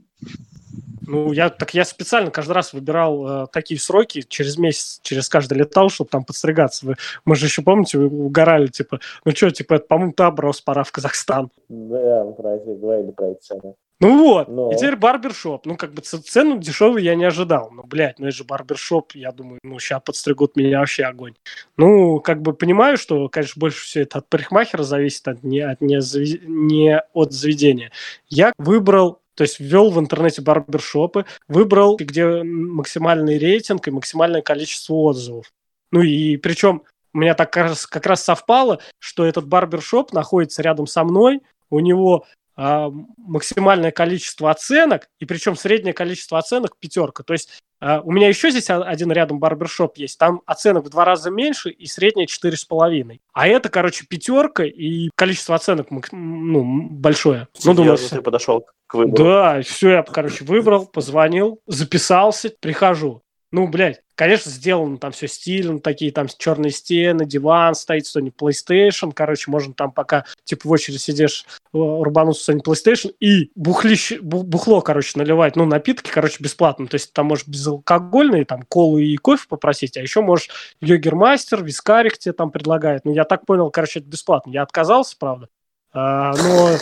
Ну, 1.07 1.33
я 1.33 1.49
так 1.49 1.73
я 1.73 1.83
специально 1.83 2.29
каждый 2.29 2.53
раз 2.53 2.73
выбирал 2.73 3.43
э, 3.43 3.47
такие 3.51 3.79
сроки, 3.79 4.21
через 4.21 4.57
месяц, 4.57 4.99
через 5.01 5.29
каждый 5.29 5.57
летал, 5.57 5.89
чтобы 5.89 6.09
там 6.09 6.23
подстригаться. 6.23 6.85
Вы, 6.85 6.95
мы 7.25 7.35
же 7.35 7.47
еще, 7.47 7.63
помните, 7.63 7.97
вы 7.97 8.05
угорали, 8.07 8.67
типа, 8.67 8.99
ну 9.25 9.31
что, 9.31 9.49
типа, 9.49 9.75
это, 9.75 9.87
по-моему, 9.87 10.13
Таброс, 10.13 10.61
пора 10.61 10.83
в 10.83 10.91
Казахстан. 10.91 11.49
Да, 11.69 12.25
про 12.37 12.55
это 12.55 12.65
говорили 12.65 13.11
про 13.11 13.31
это 13.31 13.73
ну 14.01 14.17
вот, 14.17 14.47
Но... 14.47 14.71
и 14.71 14.75
теперь 14.75 14.95
барбершоп. 14.95 15.65
Ну, 15.67 15.77
как 15.77 15.93
бы 15.93 16.01
цену 16.01 16.57
дешевую 16.57 17.03
я 17.03 17.13
не 17.13 17.23
ожидал. 17.23 17.69
Ну, 17.71 17.83
блядь, 17.83 18.17
ну 18.17 18.27
это 18.27 18.35
же 18.35 18.43
барбершоп, 18.43 19.11
я 19.13 19.31
думаю, 19.31 19.59
ну, 19.63 19.77
сейчас 19.79 20.01
подстригут 20.03 20.55
меня 20.55 20.79
вообще 20.79 21.03
огонь. 21.03 21.35
Ну, 21.77 22.19
как 22.19 22.41
бы 22.41 22.53
понимаю, 22.53 22.97
что, 22.97 23.29
конечно, 23.29 23.59
больше 23.59 23.85
все 23.85 24.01
это 24.01 24.17
от 24.17 24.27
парикмахера 24.27 24.81
зависит, 24.81 25.27
от 25.27 25.43
не, 25.43 25.59
от 25.59 25.81
не, 25.81 25.99
не 26.47 26.99
от 27.13 27.31
заведения. 27.31 27.91
Я 28.27 28.53
выбрал 28.57 29.21
то 29.35 29.43
есть 29.43 29.59
ввел 29.59 29.89
в 29.89 29.99
интернете 29.99 30.41
барбершопы, 30.41 31.25
выбрал, 31.47 31.95
где 31.95 32.43
максимальный 32.43 33.37
рейтинг 33.37 33.87
и 33.87 33.91
максимальное 33.91 34.41
количество 34.41 34.93
отзывов. 34.93 35.51
Ну 35.91 36.01
и 36.01 36.37
причем 36.37 36.83
у 37.13 37.19
меня 37.19 37.33
так 37.33 37.51
как 37.51 37.69
раз, 37.69 37.87
как 37.87 38.05
раз 38.05 38.23
совпало, 38.23 38.79
что 38.99 39.25
этот 39.25 39.47
барбершоп 39.47 40.11
находится 40.13 40.61
рядом 40.61 40.85
со 40.85 41.03
мной, 41.03 41.41
у 41.69 41.79
него 41.79 42.25
максимальное 42.57 43.91
количество 43.91 44.51
оценок, 44.51 45.07
и 45.19 45.25
причем 45.25 45.55
среднее 45.55 45.93
количество 45.93 46.37
оценок 46.37 46.77
пятерка. 46.77 47.23
То 47.23 47.33
есть 47.33 47.61
а, 47.79 48.01
у 48.01 48.11
меня 48.11 48.27
еще 48.27 48.51
здесь 48.51 48.69
один 48.69 49.11
рядом 49.11 49.39
барбершоп 49.39 49.97
есть, 49.97 50.19
там 50.19 50.41
оценок 50.45 50.85
в 50.85 50.89
два 50.89 51.03
раза 51.03 51.31
меньше 51.31 51.71
и 51.71 51.87
среднее 51.87 52.27
четыре 52.27 52.55
с 52.55 52.63
половиной. 52.63 53.21
А 53.33 53.47
это, 53.47 53.69
короче, 53.69 54.05
пятерка 54.05 54.63
и 54.63 55.09
количество 55.15 55.55
оценок 55.55 55.87
ну, 56.11 56.89
большое. 56.89 57.47
Ну, 57.63 57.73
думаю, 57.73 57.97
ты 57.97 58.21
подошел 58.21 58.67
к 58.85 58.93
выбору. 58.93 59.23
Да, 59.23 59.61
все, 59.61 59.89
я, 59.89 60.03
короче, 60.03 60.45
выбрал, 60.45 60.85
позвонил, 60.85 61.59
записался, 61.65 62.51
прихожу. 62.59 63.23
Ну, 63.53 63.67
блядь, 63.67 64.01
конечно, 64.15 64.49
сделано 64.49 64.97
там 64.97 65.11
все 65.11 65.27
стильно, 65.27 65.79
такие 65.81 66.13
там 66.13 66.27
черные 66.37 66.71
стены, 66.71 67.25
диван 67.25 67.75
стоит, 67.75 68.07
что-нибудь 68.07 68.35
PlayStation, 68.39 69.11
короче, 69.13 69.51
можно 69.51 69.73
там 69.73 69.91
пока, 69.91 70.25
типа, 70.45 70.69
в 70.69 70.71
очередь 70.71 71.01
сидишь, 71.01 71.45
рубануться 71.73 72.43
что-нибудь 72.43 72.65
PlayStation 72.65 73.13
и 73.19 73.51
бухлище, 73.55 74.19
бухло, 74.21 74.79
короче, 74.79 75.19
наливать, 75.19 75.57
ну, 75.57 75.65
напитки, 75.65 76.09
короче, 76.09 76.37
бесплатно, 76.41 76.87
то 76.87 76.95
есть 76.95 77.11
там 77.11 77.25
можешь 77.25 77.45
безалкогольные, 77.45 78.45
там, 78.45 78.61
колу 78.63 78.99
и 78.99 79.17
кофе 79.17 79.45
попросить, 79.49 79.97
а 79.97 80.01
еще 80.01 80.21
можешь 80.21 80.49
йогермастер, 80.79 81.61
вискарик 81.61 82.17
тебе 82.17 82.33
там 82.33 82.51
предлагает, 82.51 83.03
ну, 83.03 83.13
я 83.13 83.25
так 83.25 83.45
понял, 83.45 83.69
короче, 83.69 83.99
это 83.99 84.07
бесплатно, 84.07 84.51
я 84.51 84.61
отказался, 84.61 85.17
правда, 85.19 85.49
а, 85.93 86.33
но, 86.35 86.77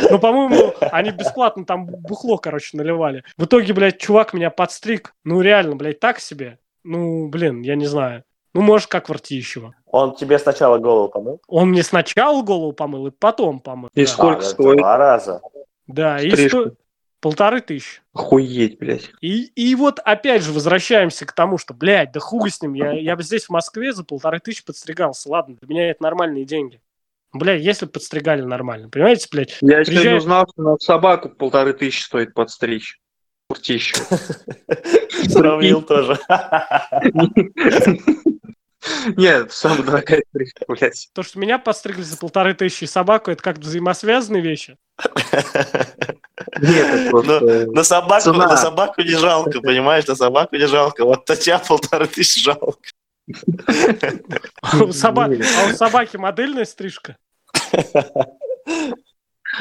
но, 0.10 0.18
по-моему, 0.18 0.74
они 0.80 1.10
бесплатно 1.10 1.64
там 1.64 1.86
бухло, 1.86 2.36
короче, 2.36 2.76
наливали. 2.76 3.24
В 3.36 3.44
итоге, 3.44 3.72
блядь, 3.72 3.98
чувак 3.98 4.32
меня 4.32 4.50
подстриг. 4.50 5.14
Ну, 5.24 5.40
реально, 5.40 5.76
блядь, 5.76 6.00
так 6.00 6.20
себе. 6.20 6.58
Ну, 6.84 7.28
блин, 7.28 7.62
я 7.62 7.74
не 7.74 7.86
знаю. 7.86 8.24
Ну, 8.54 8.60
может, 8.60 8.88
как 8.88 9.08
Вартищева. 9.08 9.74
Он 9.86 10.14
тебе 10.14 10.38
сначала 10.38 10.78
голову 10.78 11.08
помыл? 11.08 11.40
Он 11.48 11.70
мне 11.70 11.82
сначала 11.82 12.42
голову 12.42 12.72
помыл 12.72 13.06
и 13.06 13.10
потом 13.10 13.60
помыл. 13.60 13.88
И 13.94 14.04
да. 14.04 14.10
сколько 14.10 14.40
а, 14.40 14.42
стоит? 14.42 14.78
Два 14.78 14.96
раза. 14.96 15.40
Да, 15.86 16.18
Стрижку. 16.18 16.42
и 16.42 16.48
сто... 16.48 16.70
полторы 17.20 17.60
тысячи. 17.60 18.02
Охуеть, 18.12 18.78
блядь. 18.78 19.10
И, 19.20 19.46
и 19.46 19.74
вот 19.74 20.00
опять 20.04 20.42
же 20.42 20.52
возвращаемся 20.52 21.24
к 21.24 21.32
тому, 21.32 21.56
что, 21.58 21.74
блядь, 21.74 22.12
да 22.12 22.20
хуй 22.20 22.50
с 22.50 22.60
ним, 22.62 22.74
я, 22.74 22.92
я 22.92 23.16
бы 23.16 23.22
здесь 23.22 23.46
в 23.46 23.50
Москве 23.50 23.92
за 23.92 24.04
полторы 24.04 24.38
тысячи 24.38 24.64
подстригался. 24.64 25.30
Ладно, 25.30 25.56
для 25.60 25.68
меня 25.68 25.90
это 25.90 26.02
нормальные 26.02 26.44
деньги. 26.44 26.80
Бля, 27.32 27.54
если 27.54 27.86
подстригали 27.86 28.42
нормально, 28.42 28.90
понимаете, 28.90 29.28
блядь? 29.30 29.56
Я 29.60 29.76
приезжает... 29.76 29.86
сегодня 29.88 30.16
узнал, 30.16 30.46
что 30.52 30.62
на 30.62 30.78
собаку 30.78 31.30
полторы 31.30 31.72
тысячи 31.72 32.02
стоит 32.02 32.34
подстричь. 32.34 32.98
Куртищу. 33.48 33.96
Сравнил 35.28 35.82
тоже. 35.82 36.18
Нет, 39.16 39.52
самая 39.52 39.82
дорогая 39.82 40.22
стрижка, 40.28 40.64
блядь. 40.68 41.08
То, 41.14 41.22
что 41.22 41.38
меня 41.38 41.58
подстригли 41.58 42.02
за 42.02 42.16
полторы 42.16 42.54
тысячи 42.54 42.84
собаку, 42.84 43.30
это 43.30 43.42
как 43.42 43.58
взаимосвязанные 43.58 44.42
вещи? 44.42 44.76
Нет, 46.60 46.86
это 46.86 47.10
просто... 47.10 47.66
На 47.70 47.84
собаку, 47.84 48.32
на 48.32 48.56
собаку 48.56 49.02
не 49.02 49.16
жалко, 49.16 49.60
понимаешь? 49.60 50.06
На 50.06 50.16
собаку 50.16 50.56
не 50.56 50.66
жалко. 50.66 51.04
Вот 51.04 51.28
на 51.28 51.36
тебя 51.36 51.58
полторы 51.58 52.06
тысячи 52.06 52.42
жалко. 52.42 52.78
А 54.62 54.82
у 54.84 54.92
собаки 54.92 56.16
модельная 56.16 56.64
стрижка? 56.64 57.16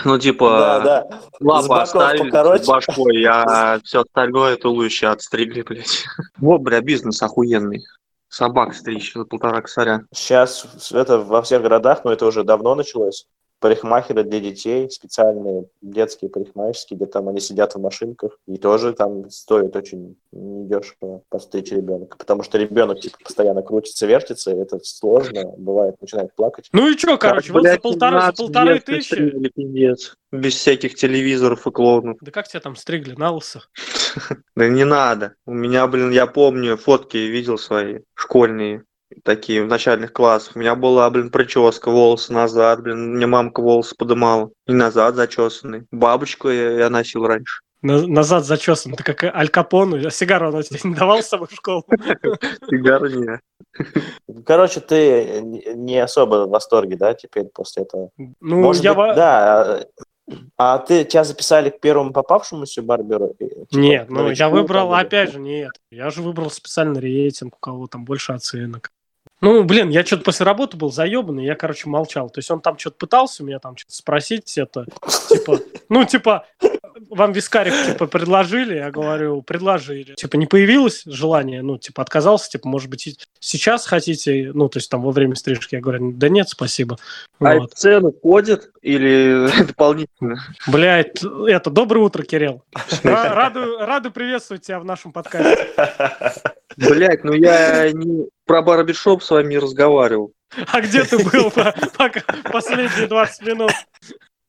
Ну, 0.06 0.18
типа, 0.18 0.82
да, 0.84 1.06
да. 1.40 1.82
оставили 1.82 2.30
с 2.64 2.66
башкой, 2.66 3.26
а 3.26 3.80
все 3.84 4.02
остальное 4.02 4.56
туловище 4.56 5.08
отстригли, 5.08 5.64
блядь. 5.64 6.06
Вот, 6.38 6.62
бля, 6.62 6.80
бизнес 6.82 7.22
охуенный. 7.22 7.84
Собак 8.30 8.74
стричь 8.74 9.14
за 9.14 9.26
полтора 9.26 9.62
косаря. 9.62 10.06
Сейчас 10.14 10.66
это 10.94 11.20
во 11.20 11.42
всех 11.42 11.62
городах, 11.62 12.06
но 12.06 12.14
это 12.14 12.26
уже 12.26 12.46
давно 12.46 12.76
началось 12.76 13.28
парикмахеры 13.62 14.24
для 14.24 14.40
детей, 14.40 14.90
специальные 14.90 15.66
детские 15.82 16.30
парикмахерские, 16.30 16.98
где 16.98 17.06
там 17.06 17.30
они 17.30 17.40
сидят 17.40 17.76
в 17.76 17.80
машинках, 17.80 18.38
и 18.48 18.58
тоже 18.58 18.92
там 18.94 19.30
стоит 19.30 19.76
очень 19.76 20.18
недешево 20.32 21.22
постричь 21.30 21.72
ребенка, 21.72 22.18
потому 22.18 22.44
что 22.44 22.58
ребенок 22.58 23.00
типа 23.00 23.18
постоянно 23.24 23.62
крутится, 23.62 24.08
вертится, 24.08 24.52
и 24.52 24.56
это 24.56 24.80
сложно, 24.84 25.46
бывает, 25.58 25.96
начинает 26.02 26.36
плакать. 26.36 26.70
Ну 26.74 26.90
и 26.90 26.98
что, 26.98 27.18
короче, 27.18 27.54
вот 27.54 27.64
за 27.64 27.78
полторы, 27.78 28.22
за 28.22 28.34
полторы 28.34 28.80
тысячи... 28.80 29.50
Пиздец. 29.50 30.16
Без 30.32 30.56
всяких 30.56 30.96
телевизоров 30.96 31.68
и 31.68 31.72
клоунов. 31.72 32.18
Да 32.22 32.32
как 32.32 32.48
тебя 32.48 32.62
там 32.62 32.76
стригли, 32.76 33.14
на 33.14 33.32
лысо? 33.32 33.62
Да 34.56 34.68
не 34.68 34.84
надо. 34.84 35.36
У 35.46 35.54
меня, 35.54 35.88
блин, 35.88 36.12
я 36.12 36.28
помню, 36.28 36.78
фотки 36.78 37.18
видел 37.18 37.58
свои, 37.58 38.00
школьные 38.14 38.84
такие 39.24 39.64
в 39.64 39.68
начальных 39.68 40.14
классах. 40.14 40.56
У 40.56 40.60
меня 40.60 40.76
была, 40.76 41.10
блин, 41.10 41.30
прическа, 41.30 41.92
волосы 41.92 42.34
назад, 42.34 42.82
блин, 42.82 43.16
мне 43.16 43.28
мамка 43.28 43.62
волосы 43.62 43.96
подымала. 43.96 44.52
И 44.68 44.74
назад 44.74 45.16
зачесанный. 45.16 45.86
Бабочку 45.92 46.50
я, 46.50 46.72
я 46.72 46.90
носил 46.90 47.26
раньше. 47.26 47.62
На, 47.82 48.06
назад 48.06 48.46
зачесан. 48.46 48.94
Ты 48.94 49.04
как 49.04 49.24
Аль 49.24 49.50
Капону. 49.50 49.98
А 50.06 50.12
сигару 50.12 50.50
она 50.50 50.62
тебе 50.62 50.80
не 50.90 50.96
давал 50.96 51.24
с 51.24 51.28
собой 51.28 51.48
в 51.48 51.56
школу? 51.56 51.84
Сигару 52.70 53.08
не. 53.08 53.40
Короче, 54.46 54.82
ты 54.82 55.42
не 55.42 55.98
особо 55.98 56.46
в 56.46 56.50
восторге, 56.50 56.96
да, 56.96 57.14
теперь 57.14 57.46
после 57.46 57.84
этого? 57.84 58.12
Ну, 58.40 58.62
Может 58.62 58.84
я... 58.84 58.94
Быть, 58.94 59.16
да, 59.16 59.86
а 60.58 60.78
ты 60.78 61.04
тебя 61.04 61.24
записали 61.24 61.70
к 61.70 61.80
первому 61.80 62.14
попавшемуся 62.14 62.82
барберу? 62.82 63.34
Типа, 63.38 63.66
нет, 63.72 64.10
ну 64.10 64.30
я 64.30 64.50
выбрал, 64.50 64.94
опять 64.94 65.32
же, 65.32 65.40
нет. 65.40 65.72
Я 65.90 66.10
же 66.10 66.22
выбрал 66.22 66.50
специальный 66.50 67.02
рейтинг, 67.02 67.56
у 67.56 67.60
кого 67.60 67.88
там 67.88 68.06
больше 68.06 68.32
оценок. 68.32 68.92
Ну, 69.42 69.64
блин, 69.64 69.90
я 69.90 70.06
что-то 70.06 70.24
после 70.24 70.46
работы 70.46 70.78
был 70.78 70.92
заебанный, 70.92 71.46
я, 71.46 71.56
короче, 71.56 71.90
молчал. 71.90 72.30
То 72.30 72.40
есть 72.40 72.52
он 72.52 72.62
там 72.62 72.78
что-то 72.78 72.98
пытался 72.98 73.44
у 73.44 73.46
меня 73.48 73.60
там 73.60 73.76
что-то 73.76 73.96
спросить, 73.96 74.58
это, 74.58 74.86
типа, 75.30 75.60
ну, 75.90 76.06
типа, 76.06 76.46
вам 77.10 77.32
вискарик, 77.32 77.74
типа, 77.86 78.06
предложили? 78.06 78.76
Я 78.76 78.92
говорю, 78.92 79.42
предложили. 79.42 80.14
Типа, 80.14 80.38
не 80.38 80.46
появилось 80.46 81.04
желание? 81.06 81.62
Ну, 81.62 81.78
типа, 81.78 82.02
отказался? 82.04 82.52
Tипа, 82.52 82.68
может 82.68 82.90
быть, 82.90 83.18
сейчас 83.40 83.86
хотите? 83.86 84.52
Ну, 84.54 84.70
то 84.70 84.78
есть, 84.78 84.90
там, 84.90 85.02
во 85.02 85.12
время 85.12 85.36
стрижки. 85.36 85.76
Я 85.76 85.82
говорю, 85.82 86.12
да 86.14 86.30
нет, 86.30 86.50
спасибо. 86.50 86.98
А 87.40 87.56
вот. 87.56 87.74
цены 87.74 88.12
ходят 88.22 88.70
или 88.82 89.50
дополнительно? 89.68 90.38
Блядь, 90.68 91.24
это, 91.48 91.70
доброе 91.70 92.02
утро, 92.02 92.24
Кирилл. 92.24 92.64
Рады, 93.04 93.78
рады 93.80 94.12
приветствовать 94.12 94.66
тебя 94.66 94.80
в 94.80 94.86
нашем 94.86 95.12
подкасте. 95.12 95.68
Блять, 96.78 97.24
ну 97.24 97.34
я 97.34 97.92
не 97.92 98.28
про 98.46 98.62
барбершоп 98.62 99.24
с 99.24 99.30
вами 99.30 99.56
разговаривал. 99.56 100.34
А 100.72 100.82
где 100.82 101.04
ты 101.04 101.18
был 101.18 101.52
последние 102.52 103.08
20 103.08 103.48
минут? 103.48 103.72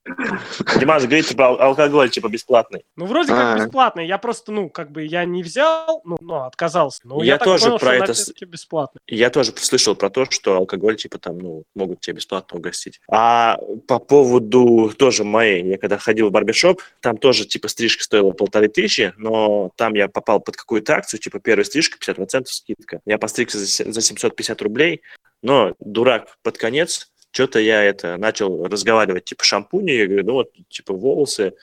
Димаш 0.05 1.03
говорит, 1.03 1.27
типа, 1.27 1.47
алкоголь, 1.47 2.09
типа, 2.09 2.27
бесплатный. 2.27 2.83
Ну, 2.95 3.05
вроде 3.05 3.29
как 3.29 3.59
а. 3.59 3.63
бесплатный. 3.63 4.05
Я 4.05 4.17
просто, 4.17 4.51
ну, 4.51 4.69
как 4.69 4.91
бы, 4.91 5.03
я 5.03 5.23
не 5.23 5.43
взял, 5.43 6.01
ну, 6.03 6.17
но 6.19 6.45
отказался. 6.45 6.99
Но 7.05 7.23
я, 7.23 7.33
я 7.33 7.37
тоже 7.39 7.65
понял, 7.65 7.79
про 7.79 7.95
это... 7.95 8.13
бесплатно. 8.45 8.99
Я 9.07 9.29
тоже 9.29 9.53
слышал 9.55 9.95
про 9.95 10.09
то, 10.09 10.25
что 10.29 10.57
алкоголь, 10.57 10.97
типа, 10.97 11.19
там, 11.19 11.37
ну, 11.37 11.63
могут 11.73 12.01
тебе 12.01 12.17
бесплатно 12.17 12.57
угостить. 12.57 12.99
А 13.09 13.57
по 13.87 13.99
поводу 13.99 14.91
тоже 14.97 15.23
моей, 15.23 15.63
я 15.65 15.77
когда 15.77 15.97
ходил 15.97 16.29
в 16.29 16.31
барбершоп, 16.31 16.81
там 16.99 17.17
тоже, 17.17 17.45
типа, 17.45 17.69
стрижка 17.69 18.03
стоила 18.03 18.31
полторы 18.31 18.67
тысячи, 18.67 19.13
но 19.17 19.71
там 19.77 19.93
я 19.93 20.09
попал 20.09 20.41
под 20.41 20.57
какую-то 20.57 20.95
акцию, 20.95 21.21
типа, 21.21 21.39
первая 21.39 21.63
стрижка, 21.63 21.97
50% 21.97 22.45
скидка. 22.47 22.99
Я 23.05 23.17
постригся 23.17 23.57
за 23.57 24.01
750 24.01 24.61
рублей, 24.61 25.01
но 25.41 25.75
дурак 25.79 26.37
под 26.41 26.57
конец 26.57 27.12
что-то 27.33 27.59
я 27.59 27.83
это 27.83 28.17
начал 28.17 28.65
разговаривать, 28.65 29.25
типа, 29.25 29.43
шампуни, 29.43 29.91
я 29.91 30.07
говорю, 30.07 30.25
ну 30.25 30.33
вот, 30.33 30.51
типа, 30.69 30.93
волосы, 30.93 31.53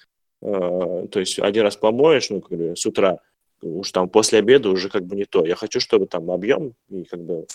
э, 0.43 1.07
то 1.11 1.21
есть 1.21 1.39
один 1.39 1.63
раз 1.63 1.77
помоешь, 1.77 2.29
ну, 2.29 2.41
как 2.41 2.59
бы, 2.59 2.77
с 2.77 2.85
утра, 2.85 3.19
уж 3.63 3.91
там 3.93 4.09
после 4.09 4.41
обеда 4.41 4.69
уже 4.71 4.89
как 4.89 5.07
бы 5.07 5.15
не 5.15 5.25
то. 5.25 5.47
Я 5.47 5.55
хочу, 5.55 5.81
чтобы 5.81 6.07
там 6.07 6.31
объем 6.31 6.75
и 6.89 7.05
как 7.05 7.21
бы 7.21 7.47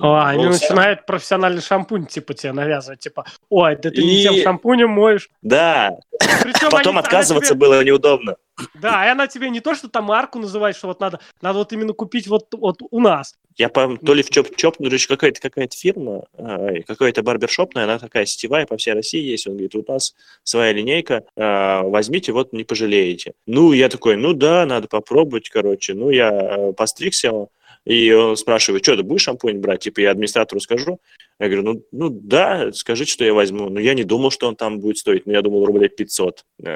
а, 0.00 0.30
они 0.30 0.46
начинают 0.46 1.06
профессиональный 1.06 1.62
шампунь, 1.62 2.06
типа, 2.06 2.34
тебе 2.34 2.52
навязывать, 2.52 2.98
типа, 3.00 3.24
ой, 3.50 3.76
да 3.76 3.90
ты 3.90 4.00
и... 4.00 4.04
не 4.04 4.22
тем 4.22 4.34
шампунем 4.42 4.90
моешь. 4.90 5.30
Да, 5.42 5.96
Причем 6.42 6.70
потом 6.70 6.98
они, 6.98 7.06
отказываться 7.06 7.54
тебе... 7.54 7.60
было 7.60 7.84
неудобно. 7.84 8.36
Да, 8.74 9.06
и 9.06 9.10
она 9.10 9.28
тебе 9.28 9.48
не 9.48 9.60
то, 9.60 9.76
что 9.76 9.88
там 9.88 10.06
марку 10.06 10.40
называет, 10.40 10.74
что 10.76 10.88
вот 10.88 10.98
надо, 10.98 11.20
надо 11.40 11.58
вот 11.58 11.72
именно 11.72 11.92
купить 11.92 12.26
вот, 12.26 12.52
вот 12.52 12.80
у 12.90 13.00
нас. 13.00 13.36
Я 13.56 13.70
помню, 13.70 13.98
то 13.98 14.12
ли 14.12 14.22
в 14.22 14.28
Чоп-Чоп, 14.28 14.76
ну, 14.78 14.90
какая-то 15.08 15.40
какая-то 15.40 15.74
фирма, 15.74 16.26
а, 16.34 16.82
какая-то 16.86 17.22
барбершопная, 17.22 17.84
она 17.84 17.98
такая 17.98 18.26
сетевая 18.26 18.66
по 18.66 18.76
всей 18.76 18.92
России 18.92 19.22
есть. 19.22 19.46
Он 19.46 19.54
говорит, 19.54 19.74
у 19.74 19.84
нас 19.88 20.14
своя 20.42 20.72
линейка, 20.72 21.24
а, 21.36 21.82
возьмите, 21.82 22.32
вот 22.32 22.52
не 22.52 22.64
пожалеете. 22.64 23.32
Ну, 23.46 23.72
я 23.72 23.88
такой, 23.88 24.16
ну 24.16 24.34
да, 24.34 24.66
надо 24.66 24.88
попробовать, 24.88 25.48
короче. 25.48 25.94
Ну, 25.94 26.10
я 26.10 26.30
э, 26.30 26.72
постригся, 26.74 27.48
и 27.86 28.12
он 28.12 28.36
спрашивает, 28.36 28.84
что, 28.84 28.96
ты 28.96 29.02
будешь 29.02 29.22
шампунь 29.22 29.58
брать? 29.58 29.80
Типа, 29.80 30.00
я 30.00 30.10
администратору 30.10 30.60
скажу. 30.60 31.00
Я 31.38 31.46
говорю, 31.48 31.62
ну, 31.62 31.82
ну 31.92 32.10
да, 32.10 32.72
скажите, 32.72 33.12
что 33.12 33.24
я 33.24 33.32
возьму. 33.32 33.70
Но 33.70 33.80
я 33.80 33.94
не 33.94 34.04
думал, 34.04 34.30
что 34.30 34.48
он 34.48 34.56
там 34.56 34.80
будет 34.80 34.98
стоить. 34.98 35.24
Но 35.24 35.32
я 35.32 35.40
думал, 35.40 35.64
рублей 35.64 35.88
500. 35.88 36.44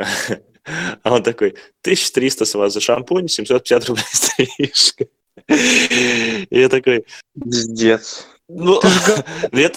А 1.03 1.15
он 1.15 1.23
такой, 1.23 1.55
1300 1.81 2.45
с 2.45 2.55
вас 2.55 2.75
за 2.75 2.81
шампунь, 2.81 3.29
750 3.29 3.89
рублей 3.89 4.05
стрижка. 4.13 5.07
Я 6.51 6.69
такой... 6.69 7.05
Пиздец. 7.35 8.27
Ну, 8.49 8.81
я, 9.53 9.71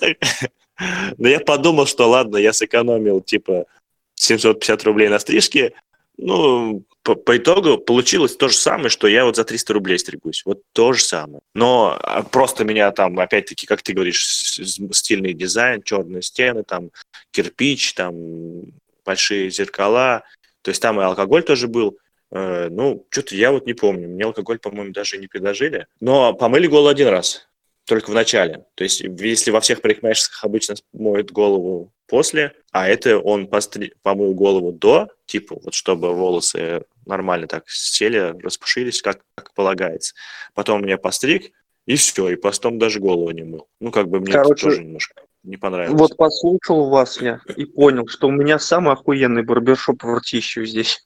ну, 1.17 1.27
я 1.27 1.39
подумал, 1.39 1.85
что 1.85 2.09
ладно, 2.09 2.37
я 2.37 2.53
сэкономил, 2.53 3.21
типа, 3.21 3.65
750 4.15 4.83
рублей 4.83 5.09
на 5.09 5.19
стрижке. 5.19 5.73
Ну, 6.17 6.83
по, 7.03 7.15
по 7.15 7.37
итогу 7.37 7.77
получилось 7.77 8.35
то 8.35 8.47
же 8.47 8.55
самое, 8.55 8.89
что 8.89 9.07
я 9.07 9.25
вот 9.25 9.35
за 9.35 9.43
300 9.43 9.73
рублей 9.73 9.99
стригусь. 9.99 10.43
Вот 10.45 10.61
то 10.71 10.93
же 10.93 11.03
самое. 11.03 11.41
Но 11.53 11.97
а, 12.01 12.23
просто 12.23 12.63
меня 12.63 12.91
там, 12.91 13.19
опять-таки, 13.19 13.65
как 13.65 13.81
ты 13.81 13.93
говоришь, 13.93 14.25
стильный 14.25 15.33
дизайн, 15.33 15.81
черные 15.83 16.21
стены, 16.21 16.63
там 16.63 16.91
кирпич, 17.31 17.93
там 17.93 18.13
большие 19.05 19.49
зеркала. 19.49 20.23
То 20.61 20.69
есть 20.69 20.81
там 20.81 20.99
и 21.01 21.03
алкоголь 21.03 21.43
тоже 21.43 21.67
был. 21.67 21.97
Э, 22.33 22.67
ну, 22.69 23.05
что-то 23.09 23.35
я 23.35 23.51
вот 23.51 23.65
не 23.67 23.73
помню. 23.73 24.09
Мне 24.09 24.25
алкоголь, 24.25 24.57
по-моему, 24.57 24.91
даже 24.91 25.17
не 25.17 25.27
предложили. 25.27 25.87
Но 25.99 26.33
помыли 26.33 26.67
голову 26.67 26.87
один 26.87 27.07
раз. 27.07 27.47
Только 27.85 28.11
в 28.11 28.13
начале. 28.13 28.65
То 28.75 28.83
есть, 28.83 29.01
если 29.01 29.51
во 29.51 29.59
всех 29.59 29.81
парикмахерских 29.81 30.43
обычно 30.43 30.75
моют 30.93 31.31
голову 31.31 31.91
после, 32.07 32.53
а 32.71 32.87
это 32.87 33.19
он 33.19 33.47
постри... 33.47 33.93
помыл 34.01 34.33
голову 34.33 34.71
до, 34.71 35.09
типа, 35.25 35.59
вот 35.61 35.73
чтобы 35.73 36.13
волосы 36.13 36.85
нормально 37.05 37.47
так 37.47 37.65
сели, 37.67 38.33
распушились, 38.41 39.01
как, 39.01 39.19
как 39.35 39.53
полагается. 39.53 40.15
Потом 40.53 40.81
меня 40.81 40.97
постриг, 40.97 41.51
и 41.85 41.95
все, 41.95 42.29
и 42.29 42.35
потом 42.35 42.79
даже 42.79 42.99
голову 42.99 43.29
не 43.31 43.43
мыл. 43.43 43.67
Ну, 43.81 43.91
как 43.91 44.07
бы 44.07 44.21
мне 44.21 44.31
Короче, 44.31 44.63
тоже 44.63 44.83
немножко 44.83 45.21
не 45.43 45.57
понравилось. 45.57 45.99
Вот 45.99 46.15
послушал 46.15 46.89
вас 46.89 47.21
я 47.21 47.41
и 47.55 47.65
понял, 47.65 48.07
что 48.07 48.27
у 48.27 48.31
меня 48.31 48.59
самый 48.59 48.93
охуенный 48.93 49.43
барбершоп 49.43 50.01
в 50.01 50.15
Ртищеве 50.15 50.65
здесь. 50.65 51.05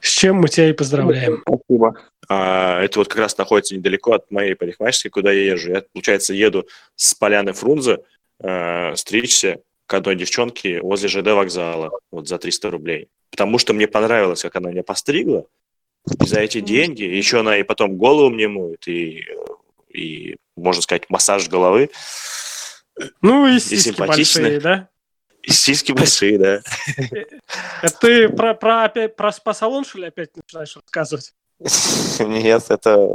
С 0.00 0.10
чем 0.10 0.36
мы 0.36 0.48
тебя 0.48 0.68
и 0.68 0.72
поздравляем. 0.72 1.42
Спасибо. 1.46 1.94
А, 2.28 2.82
это 2.82 3.00
вот 3.00 3.08
как 3.08 3.18
раз 3.18 3.38
находится 3.38 3.74
недалеко 3.74 4.12
от 4.12 4.30
моей 4.30 4.54
парикмахерской, 4.54 5.10
куда 5.10 5.32
я 5.32 5.52
езжу. 5.52 5.70
Я, 5.70 5.82
получается, 5.92 6.34
еду 6.34 6.66
с 6.94 7.14
поляны 7.14 7.52
Фрунзе 7.52 7.98
э, 8.40 8.94
стричься 8.96 9.60
к 9.86 9.94
одной 9.94 10.16
девчонке 10.16 10.80
возле 10.82 11.08
ЖД 11.08 11.28
вокзала 11.28 11.90
вот 12.10 12.28
за 12.28 12.38
300 12.38 12.70
рублей. 12.70 13.08
Потому 13.30 13.58
что 13.58 13.72
мне 13.72 13.88
понравилось, 13.88 14.42
как 14.42 14.56
она 14.56 14.70
меня 14.70 14.82
постригла. 14.82 15.46
И 16.20 16.26
за 16.26 16.40
эти 16.40 16.60
деньги 16.60 17.02
еще 17.02 17.40
она 17.40 17.56
и 17.58 17.62
потом 17.62 17.96
голову 17.96 18.30
мне 18.30 18.48
моет, 18.48 18.86
и, 18.86 19.24
и 19.92 20.36
можно 20.56 20.82
сказать, 20.82 21.08
массаж 21.08 21.48
головы. 21.48 21.90
Ну 23.22 23.46
и 23.46 23.58
сиськи 23.58 23.98
большие, 23.98 24.60
да? 24.60 24.88
И 25.48 25.52
сиськи 25.52 25.92
большие, 25.92 26.38
да. 26.38 26.60
Это 27.80 27.98
ты 28.00 28.28
про, 28.28 28.52
про, 28.52 28.90
про 29.08 29.32
спа-салон, 29.32 29.86
что 29.86 29.98
ли, 29.98 30.08
опять 30.08 30.28
начинаешь 30.36 30.76
рассказывать? 30.76 31.32
Нет, 32.18 32.64
это 32.68 33.14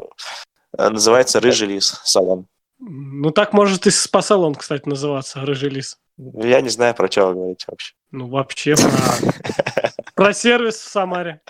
называется 0.75 1.39
«Рыжий 1.39 1.67
лис» 1.67 2.01
салон. 2.03 2.47
Ну, 2.79 3.29
так 3.29 3.53
может 3.53 3.86
и 3.86 3.91
спа-салон, 3.91 4.55
кстати, 4.55 4.89
называться 4.89 5.41
«Рыжий 5.41 5.69
лис». 5.69 5.99
Я 6.17 6.61
не 6.61 6.69
знаю, 6.69 6.95
про 6.95 7.09
что 7.11 7.27
вы 7.27 7.36
говорите 7.36 7.65
вообще. 7.67 7.93
Ну, 8.09 8.27
вообще 8.27 8.75
про... 8.75 9.91
Про 10.15 10.34
сервис 10.34 10.75
в 10.75 10.89
Самаре. 10.89 11.41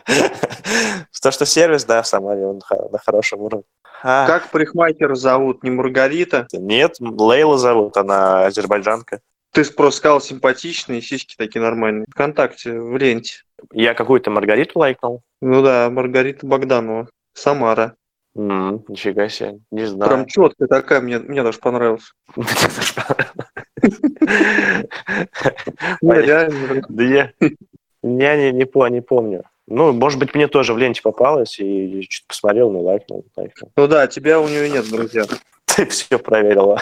То, 1.22 1.32
что 1.32 1.46
сервис, 1.46 1.84
да, 1.84 2.02
в 2.02 2.08
Самаре, 2.08 2.46
он 2.46 2.62
на 2.92 2.98
хорошем 2.98 3.42
уровне. 3.42 3.66
А. 4.02 4.26
Как 4.26 4.52
парикмахер 4.52 5.16
зовут? 5.16 5.64
Не 5.64 5.70
Маргарита? 5.70 6.48
Нет, 6.54 6.96
Лейла 7.00 7.58
зовут, 7.58 7.98
она 7.98 8.46
азербайджанка. 8.46 9.22
Ты 9.54 9.64
просто 9.72 10.00
сказал 10.00 10.20
симпатичные, 10.20 11.02
сиськи 11.02 11.36
такие 11.38 11.62
нормальные. 11.62 12.06
Вконтакте, 12.10 12.80
в 12.80 12.98
ленте. 12.98 13.44
Я 13.72 13.94
какую-то 13.94 14.32
Маргариту 14.32 14.80
лайкнул? 14.80 15.22
Ну 15.42 15.62
да, 15.62 15.90
Маргарита 15.92 16.46
Богданова. 16.46 17.08
Самара. 17.34 17.96
Mm, 18.36 18.84
нифига 18.88 19.30
себе, 19.30 19.60
не 19.70 19.86
знаю. 19.86 20.10
Прям 20.10 20.26
четкая 20.26 20.68
такая, 20.68 21.02
мне, 21.02 21.20
мне 21.20 21.44
даже 21.44 21.60
понравилась. 21.60 22.14
Да 26.02 27.04
я 27.04 27.32
не, 28.04 28.52
не 28.52 29.02
помню. 29.02 29.44
Ну, 29.76 29.92
может 29.92 30.20
быть, 30.20 30.36
мне 30.36 30.48
тоже 30.48 30.76
в 30.76 30.78
ленте 30.78 31.02
попалось, 31.02 31.60
и 31.60 32.02
чуть 32.08 32.28
посмотрел, 32.28 32.70
ну, 32.70 32.82
лайкнул. 32.82 33.26
лайкнул. 33.36 33.72
Ну 33.76 33.88
да, 33.88 34.06
тебя 34.06 34.40
у 34.40 34.48
нее 34.48 34.70
нет, 34.70 34.88
друзья. 34.88 35.26
Ты 35.66 35.88
все 35.88 36.20
проверила. 36.20 36.80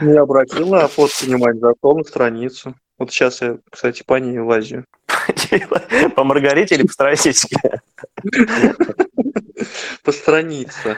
Не 0.00 0.18
обратил 0.18 0.68
на 0.68 0.88
фотку 0.88 1.26
внимания, 1.26 1.60
зашел 1.60 1.96
на 1.96 2.02
страницу. 2.02 2.74
Вот 2.98 3.12
сейчас 3.12 3.40
я, 3.40 3.58
кстати, 3.70 4.02
по 4.04 4.14
ней 4.16 4.40
лазю. 4.40 4.84
По 6.16 6.24
Маргарите 6.24 6.74
или 6.74 6.82
по 6.84 6.92
странице? 6.92 7.48
По 10.02 10.10
странице. 10.10 10.96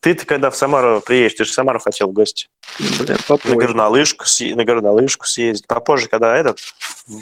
Ты-то 0.00 0.26
когда 0.26 0.50
в 0.50 0.56
Самару 0.56 1.00
приедешь, 1.00 1.34
ты 1.34 1.44
же 1.44 1.50
в 1.50 1.54
Самару 1.54 1.80
хотел 1.80 2.08
в 2.08 2.12
гости. 2.12 2.48
Блин, 2.78 3.18
на 3.28 3.54
горнолыжку, 3.56 4.24
на 4.54 4.64
горнолыжку 4.64 5.26
съездить. 5.26 5.66
Попозже, 5.66 6.08
когда 6.08 6.36
этот... 6.36 6.60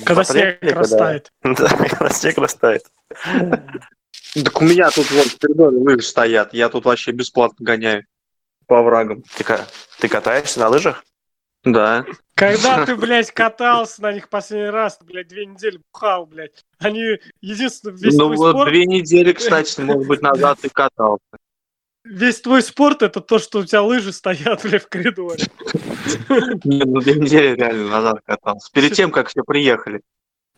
Когда 0.05 0.25
снег 0.25 0.59
растает. 0.63 1.33
Да, 1.43 1.69
когда 1.69 2.11
снег 2.11 2.39
растает. 2.39 2.85
Так 3.23 4.61
у 4.61 4.65
меня 4.65 4.91
тут 4.91 5.11
вот 5.11 5.27
в 5.27 5.39
коридоре 5.39 5.79
лыжи 5.79 6.03
стоят. 6.03 6.53
Я 6.53 6.69
тут 6.69 6.85
вообще 6.85 7.13
бесплатно 7.13 7.65
гоняю 7.65 8.05
по 8.67 8.83
врагам. 8.83 9.23
Ты, 9.37 9.45
ты 9.99 10.09
катаешься 10.09 10.61
на 10.61 10.69
лыжах? 10.69 11.05
Да. 11.65 12.05
Когда 12.35 12.85
ты, 12.87 12.97
блядь, 12.97 13.33
катался 13.33 14.03
на 14.03 14.13
них 14.13 14.29
последний 14.29 14.69
раз, 14.69 14.99
блядь, 15.03 15.29
две 15.29 15.47
недели 15.47 15.81
бухал, 15.93 16.27
блядь. 16.27 16.65
Они 16.79 17.19
единственное 17.41 17.97
весь 17.97 18.15
Ну 18.15 18.35
вот 18.35 18.51
спорт... 18.51 18.71
две 18.71 18.87
недели, 18.87 19.33
кстати, 19.33 19.81
может 19.81 20.07
быть, 20.07 20.23
назад 20.23 20.59
ты 20.61 20.69
катался. 20.69 21.36
Весь 22.09 22.41
твой 22.41 22.63
спорт 22.63 23.03
это 23.03 23.21
то, 23.21 23.39
что 23.39 23.61
у 23.61 23.65
тебя 23.65 23.83
лыжи 23.83 24.13
стоят, 24.13 24.63
блядь, 24.65 24.85
в 24.85 24.89
коридоре. 24.89 25.45
Не, 26.65 26.85
ну 26.85 27.01
две 27.01 27.15
недели 27.15 27.57
реально 27.57 27.89
назад 27.89 28.21
катался. 28.25 28.71
Перед 28.73 28.93
тем, 28.93 29.11
как 29.11 29.29
все 29.29 29.43
приехали. 29.43 30.01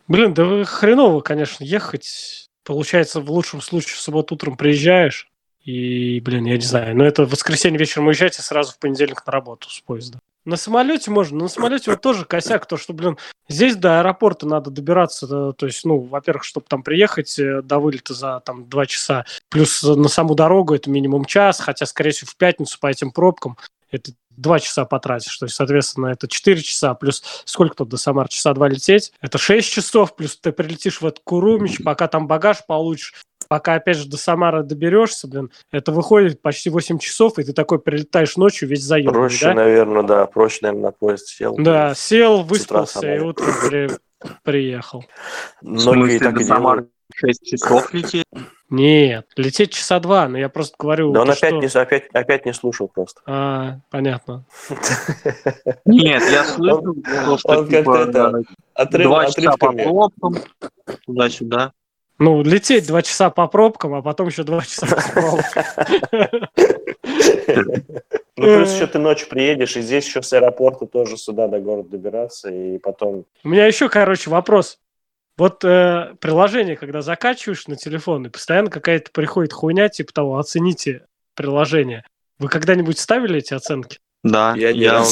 Блин, 0.07 0.33
да 0.33 0.63
хреново, 0.63 1.21
конечно, 1.21 1.63
ехать 1.63 2.49
получается, 2.69 3.19
в 3.19 3.31
лучшем 3.31 3.61
случае 3.61 3.95
в 3.95 3.99
субботу 3.99 4.35
утром 4.35 4.55
приезжаешь, 4.55 5.27
и, 5.63 6.19
блин, 6.19 6.45
я 6.45 6.55
не 6.55 6.61
знаю, 6.61 6.95
но 6.95 7.03
это 7.03 7.25
в 7.25 7.31
воскресенье 7.31 7.79
вечером 7.79 8.07
уезжаете 8.07 8.43
сразу 8.43 8.73
в 8.73 8.77
понедельник 8.79 9.25
на 9.25 9.31
работу 9.33 9.71
с 9.71 9.79
поезда. 9.79 10.19
На 10.49 10.57
самолете 10.57 11.11
можно, 11.11 11.37
на 11.37 11.47
самолете 11.47 11.91
вот 11.91 12.01
тоже 12.01 12.25
косяк, 12.25 12.65
то 12.65 12.75
что, 12.75 12.93
блин, 12.93 13.19
здесь 13.47 13.75
до 13.75 13.99
аэропорта 13.99 14.47
надо 14.47 14.71
добираться, 14.71 15.27
то 15.53 15.65
есть, 15.65 15.85
ну, 15.85 15.99
во-первых, 15.99 16.43
чтобы 16.43 16.65
там 16.67 16.81
приехать 16.81 17.37
э, 17.37 17.61
до 17.61 17.77
вылета 17.77 18.15
за 18.15 18.41
там 18.43 18.67
два 18.67 18.87
часа, 18.87 19.25
плюс 19.49 19.83
на 19.83 20.07
саму 20.07 20.33
дорогу 20.33 20.73
это 20.73 20.89
минимум 20.89 21.25
час, 21.25 21.59
хотя, 21.59 21.85
скорее 21.85 22.11
всего, 22.11 22.31
в 22.31 22.35
пятницу 22.35 22.79
по 22.79 22.87
этим 22.87 23.11
пробкам 23.11 23.57
это 23.91 24.11
два 24.31 24.59
часа 24.59 24.85
потратишь. 24.85 25.37
То 25.37 25.45
есть, 25.45 25.55
соответственно, 25.55 26.07
это 26.07 26.27
4 26.27 26.61
часа, 26.63 26.95
плюс 26.95 27.23
сколько 27.45 27.75
тут 27.75 27.89
до 27.89 27.97
Самар? 27.97 28.27
Часа 28.29 28.53
два 28.53 28.69
лететь. 28.69 29.11
Это 29.21 29.37
6 29.37 29.71
часов, 29.71 30.15
плюс 30.15 30.37
ты 30.37 30.51
прилетишь 30.51 31.01
в 31.01 31.05
этот 31.05 31.21
Курумич, 31.23 31.83
пока 31.83 32.07
там 32.07 32.27
багаж 32.27 32.65
получишь, 32.65 33.13
пока, 33.49 33.73
опять 33.73 33.97
же, 33.97 34.07
до 34.07 34.15
Самара 34.15 34.63
доберешься, 34.63 35.27
блин, 35.27 35.51
это 35.71 35.91
выходит 35.91 36.41
почти 36.41 36.69
8 36.69 36.99
часов, 36.99 37.37
и 37.39 37.43
ты 37.43 37.51
такой 37.51 37.79
прилетаешь 37.79 38.37
ночью 38.37 38.69
весь 38.69 38.83
заебанный, 38.83 39.19
Проще, 39.19 39.45
да? 39.45 39.53
наверное, 39.55 40.03
да, 40.03 40.25
проще, 40.27 40.59
наверное, 40.61 40.83
на 40.83 40.91
поезд 40.91 41.27
сел. 41.27 41.55
Да, 41.57 41.93
сел, 41.95 42.43
выспался, 42.43 43.15
и 43.15 43.19
утром 43.19 43.53
при... 43.67 43.89
приехал. 44.43 45.03
Многие 45.61 46.19
так 46.19 46.39
и 46.39 46.45
делают. 46.45 46.89
6 47.15 47.43
часов 47.43 47.93
лететь? 47.93 48.25
Нет, 48.69 49.25
лететь 49.35 49.73
часа 49.73 49.99
два, 49.99 50.27
но 50.27 50.37
я 50.37 50.47
просто 50.47 50.75
говорю... 50.77 51.11
Да 51.11 51.21
он 51.21 51.31
опять, 51.31 51.55
что... 51.55 51.57
не, 51.57 51.83
опять, 51.83 52.07
опять 52.13 52.45
не 52.45 52.53
слушал 52.53 52.87
просто. 52.87 53.21
А, 53.25 53.79
понятно. 53.89 54.45
Нет, 55.85 56.21
я 56.31 56.45
слышал, 56.45 56.95
что 57.39 57.65
типа, 57.65 58.05
два 58.91 59.25
часа 59.31 59.57
по 59.57 59.71
пробкам, 59.71 60.35
туда-сюда. 61.07 61.71
Ну, 62.19 62.43
лететь 62.43 62.87
два 62.87 63.01
часа 63.01 63.29
по 63.29 63.47
пробкам, 63.47 63.95
а 63.95 64.01
потом 64.01 64.27
еще 64.27 64.43
два 64.43 64.61
часа 64.61 64.87
по 64.87 65.01
пробкам. 65.11 65.63
Ну, 68.35 68.45
плюс 68.45 68.73
еще 68.73 68.87
ты 68.87 68.99
ночью 68.99 69.27
приедешь, 69.27 69.75
и 69.75 69.81
здесь 69.81 70.05
еще 70.05 70.21
с 70.21 70.31
аэропорта 70.31 70.85
тоже 70.85 71.17
сюда 71.17 71.47
до 71.47 71.59
города 71.59 71.89
добираться, 71.89 72.49
и 72.49 72.77
потом... 72.77 73.25
У 73.43 73.49
меня 73.49 73.65
еще, 73.65 73.89
короче, 73.89 74.29
вопрос. 74.29 74.79
Вот 75.37 75.63
э, 75.65 76.15
приложение, 76.19 76.77
когда 76.77 77.01
закачиваешь 77.01 77.67
на 77.67 77.75
телефон, 77.75 78.25
и 78.27 78.29
постоянно 78.29 78.69
какая-то 78.69 79.11
приходит 79.11 79.53
хуйня, 79.53 79.89
типа 79.89 80.13
того, 80.13 80.37
оцените 80.37 81.05
приложение. 81.33 82.05
Вы 82.39 82.47
когда-нибудь 82.47 82.99
ставили 82.99 83.39
эти 83.39 83.53
оценки? 83.53 83.99
Да, 84.23 84.53
я, 84.55 84.69
я 84.69 85.03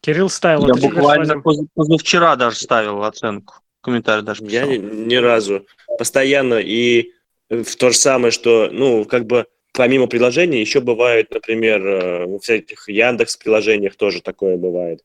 Кирилл 0.00 0.28
ставил. 0.28 0.66
Я 0.66 0.74
буквально 0.74 1.42
позавчера 1.74 2.36
даже 2.36 2.56
ставил 2.56 3.02
оценку. 3.04 3.54
Комментарий 3.80 4.24
даже 4.24 4.44
писал. 4.44 4.68
Я 4.68 4.76
ни, 4.76 4.78
ни 4.78 5.16
разу. 5.16 5.66
Постоянно. 5.98 6.54
И 6.54 7.12
в 7.48 7.76
то 7.76 7.90
же 7.90 7.96
самое, 7.96 8.30
что, 8.30 8.68
ну, 8.70 9.04
как 9.04 9.26
бы 9.26 9.46
помимо 9.72 10.06
приложений 10.06 10.60
еще 10.60 10.80
бывает, 10.80 11.30
например, 11.30 11.86
э, 11.86 12.26
в 12.26 12.40
всяких 12.40 12.88
Яндекс 12.88 13.36
приложениях 13.36 13.96
тоже 13.96 14.22
такое 14.22 14.56
бывает. 14.56 15.02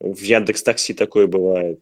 В 0.00 0.20
Яндекс 0.20 0.62
Такси 0.62 0.94
такое 0.94 1.26
бывает. 1.26 1.80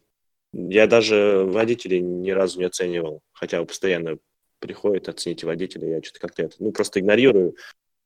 Я 0.53 0.87
даже 0.87 1.43
водителей 1.45 2.01
ни 2.01 2.31
разу 2.31 2.59
не 2.59 2.65
оценивал, 2.65 3.21
хотя 3.31 3.63
постоянно 3.63 4.17
приходит, 4.59 5.09
оцените 5.09 5.45
водителя, 5.45 5.87
я 5.87 6.03
что-то 6.03 6.19
как-то 6.19 6.43
это, 6.43 6.55
ну, 6.59 6.71
просто 6.71 6.99
игнорирую. 6.99 7.55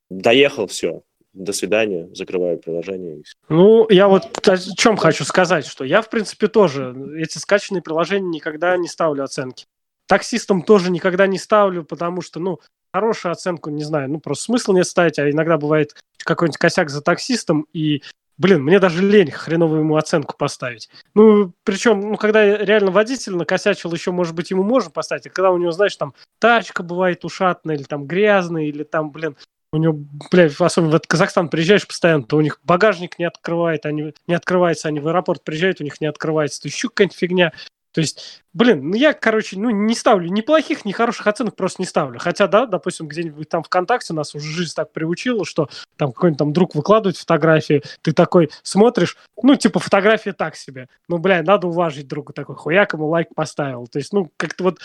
Доехал, 0.10 0.68
все, 0.68 1.04
до 1.36 1.54
свидания, 1.54 2.10
закрываю 2.14 2.58
приложение. 2.58 3.22
Ну, 3.50 3.88
я 3.90 4.08
вот 4.08 4.48
о 4.48 4.58
чем 4.58 4.98
хочу 4.98 5.26
сказать, 5.26 5.66
что 5.68 5.84
я, 5.84 6.02
в 6.02 6.10
принципе, 6.10 6.48
тоже 6.48 6.96
эти 7.18 7.38
скачанные 7.38 7.82
приложения 7.82 8.30
никогда 8.30 8.76
не 8.78 8.88
ставлю 8.88 9.24
оценки. 9.24 9.66
Таксистам 10.08 10.62
тоже 10.62 10.92
никогда 10.92 11.28
не 11.28 11.38
ставлю, 11.38 11.84
потому 11.84 12.22
что, 12.22 12.40
ну, 12.40 12.60
хорошую 12.94 13.34
оценку, 13.34 13.70
не 13.70 13.84
знаю, 13.84 14.10
ну, 14.10 14.20
просто 14.20 14.46
смысла 14.46 14.74
нет 14.74 14.88
ставить, 14.88 15.20
а 15.20 15.30
иногда 15.30 15.58
бывает 15.58 15.96
какой-нибудь 16.20 16.58
косяк 16.58 16.90
за 16.90 17.02
таксистом, 17.02 17.68
и, 17.74 18.02
блин, 18.38 18.64
мне 18.64 18.80
даже 18.80 19.06
лень 19.06 19.32
хреновую 19.32 19.82
ему 19.82 19.98
оценку 19.98 20.38
поставить. 20.38 20.90
Ну, 21.14 21.52
причем, 21.64 22.00
ну, 22.00 22.16
когда 22.16 22.46
реально 22.58 22.92
водитель 22.92 23.36
накосячил, 23.36 23.92
еще, 23.94 24.12
может 24.12 24.36
быть, 24.36 24.52
ему 24.52 24.64
можно 24.64 24.92
поставить, 24.92 25.28
а 25.28 25.30
когда 25.30 25.52
у 25.52 25.58
него, 25.58 25.72
знаешь, 25.72 25.96
там 25.98 26.14
тачка 26.40 26.84
бывает 26.84 27.26
ушатная, 27.26 27.76
или 27.76 27.84
там 27.84 28.06
грязная, 28.06 28.66
или 28.66 28.84
там, 28.84 29.12
блин, 29.12 29.36
у 29.76 29.78
него, 29.78 29.99
блядь, 30.32 30.59
особенно 30.59 30.97
в 30.97 31.07
Казахстан 31.07 31.49
приезжаешь 31.49 31.88
постоянно, 31.88 32.23
то 32.23 32.38
у 32.38 32.41
них 32.41 32.59
багажник 32.63 33.19
не 33.19 33.26
открывает, 33.26 33.86
они 33.86 34.13
не 34.28 34.34
открывается, 34.34 34.88
они 34.88 34.99
в 34.99 35.07
аэропорт 35.07 35.43
приезжают, 35.43 35.82
у 35.82 35.84
них 35.84 35.99
не 36.01 36.07
открывается, 36.07 36.61
то 36.61 36.67
еще 36.67 36.88
какая-нибудь 36.88 37.17
фигня. 37.17 37.53
То 37.91 38.01
есть, 38.01 38.43
блин, 38.53 38.89
ну 38.89 38.95
я, 38.95 39.13
короче, 39.13 39.57
ну 39.57 39.69
не 39.69 39.95
ставлю 39.95 40.30
ни 40.30 40.41
плохих, 40.41 40.84
ни 40.84 40.91
хороших 40.91 41.28
оценок 41.28 41.55
просто 41.55 41.82
не 41.82 41.86
ставлю. 41.86 42.19
Хотя, 42.19 42.47
да, 42.47 42.65
допустим, 42.65 43.07
где-нибудь 43.07 43.47
там 43.47 43.63
ВКонтакте 43.63 44.13
нас 44.13 44.36
уже 44.36 44.49
жизнь 44.49 44.73
так 44.76 44.91
приучила, 44.91 45.45
что 45.45 45.69
там 45.95 46.11
какой-нибудь 46.11 46.39
там 46.39 46.51
друг 46.51 46.76
выкладывает 46.76 47.15
фотографии, 47.15 47.84
ты 48.01 48.11
такой 48.11 48.49
смотришь, 48.63 49.17
ну, 49.41 49.55
типа, 49.55 49.80
фотография 49.80 50.34
так 50.34 50.57
себе. 50.57 50.89
Ну, 51.07 51.19
бля, 51.19 51.41
надо 51.41 51.67
уважить 51.67 52.07
друга 52.07 52.34
такой, 52.34 52.55
хуяк 52.55 52.93
ему 52.93 53.07
лайк 53.07 53.30
поставил. 53.34 53.88
То 53.88 53.99
есть, 53.99 54.11
ну, 54.11 54.30
как-то 54.36 54.65
вот 54.65 54.80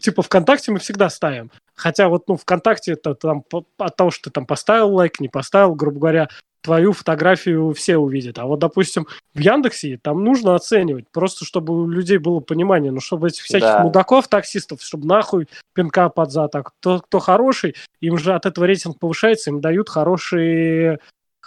типа 0.00 0.22
ВКонтакте 0.22 0.72
мы 0.72 0.78
всегда 0.78 1.08
ставим. 1.10 1.50
Хотя 1.76 2.08
вот, 2.08 2.28
ну, 2.28 2.36
ВКонтакте 2.36 2.92
это 2.92 3.14
там 3.14 3.44
от 3.78 3.96
того, 3.96 4.10
что 4.10 4.24
ты 4.24 4.30
там 4.30 4.46
поставил 4.46 4.94
лайк, 4.94 5.20
не 5.20 5.28
поставил, 5.28 5.74
грубо 5.74 6.00
говоря, 6.00 6.28
твою 6.62 6.92
фотографию 6.92 7.72
все 7.74 7.96
увидят. 7.96 8.38
А 8.40 8.46
вот, 8.46 8.58
допустим, 8.58 9.06
в 9.34 9.38
Яндексе 9.38 10.00
там 10.02 10.24
нужно 10.24 10.56
оценивать, 10.56 11.04
просто 11.12 11.44
чтобы 11.44 11.80
у 11.80 11.88
людей 11.88 12.18
было 12.18 12.40
понимание, 12.40 12.90
ну, 12.90 12.98
чтобы 12.98 13.28
этих 13.28 13.44
всяких 13.44 13.66
да. 13.66 13.82
мудаков, 13.82 14.26
таксистов, 14.26 14.82
чтобы 14.82 15.06
нахуй 15.06 15.48
пинка 15.74 16.08
под 16.08 16.32
зад, 16.32 16.56
а 16.56 16.64
кто, 16.64 16.98
кто 17.00 17.20
хороший, 17.20 17.76
им 18.00 18.18
же 18.18 18.34
от 18.34 18.46
этого 18.46 18.64
рейтинг 18.64 18.98
повышается, 18.98 19.50
им 19.50 19.60
дают 19.60 19.88
хорошие 19.88 20.98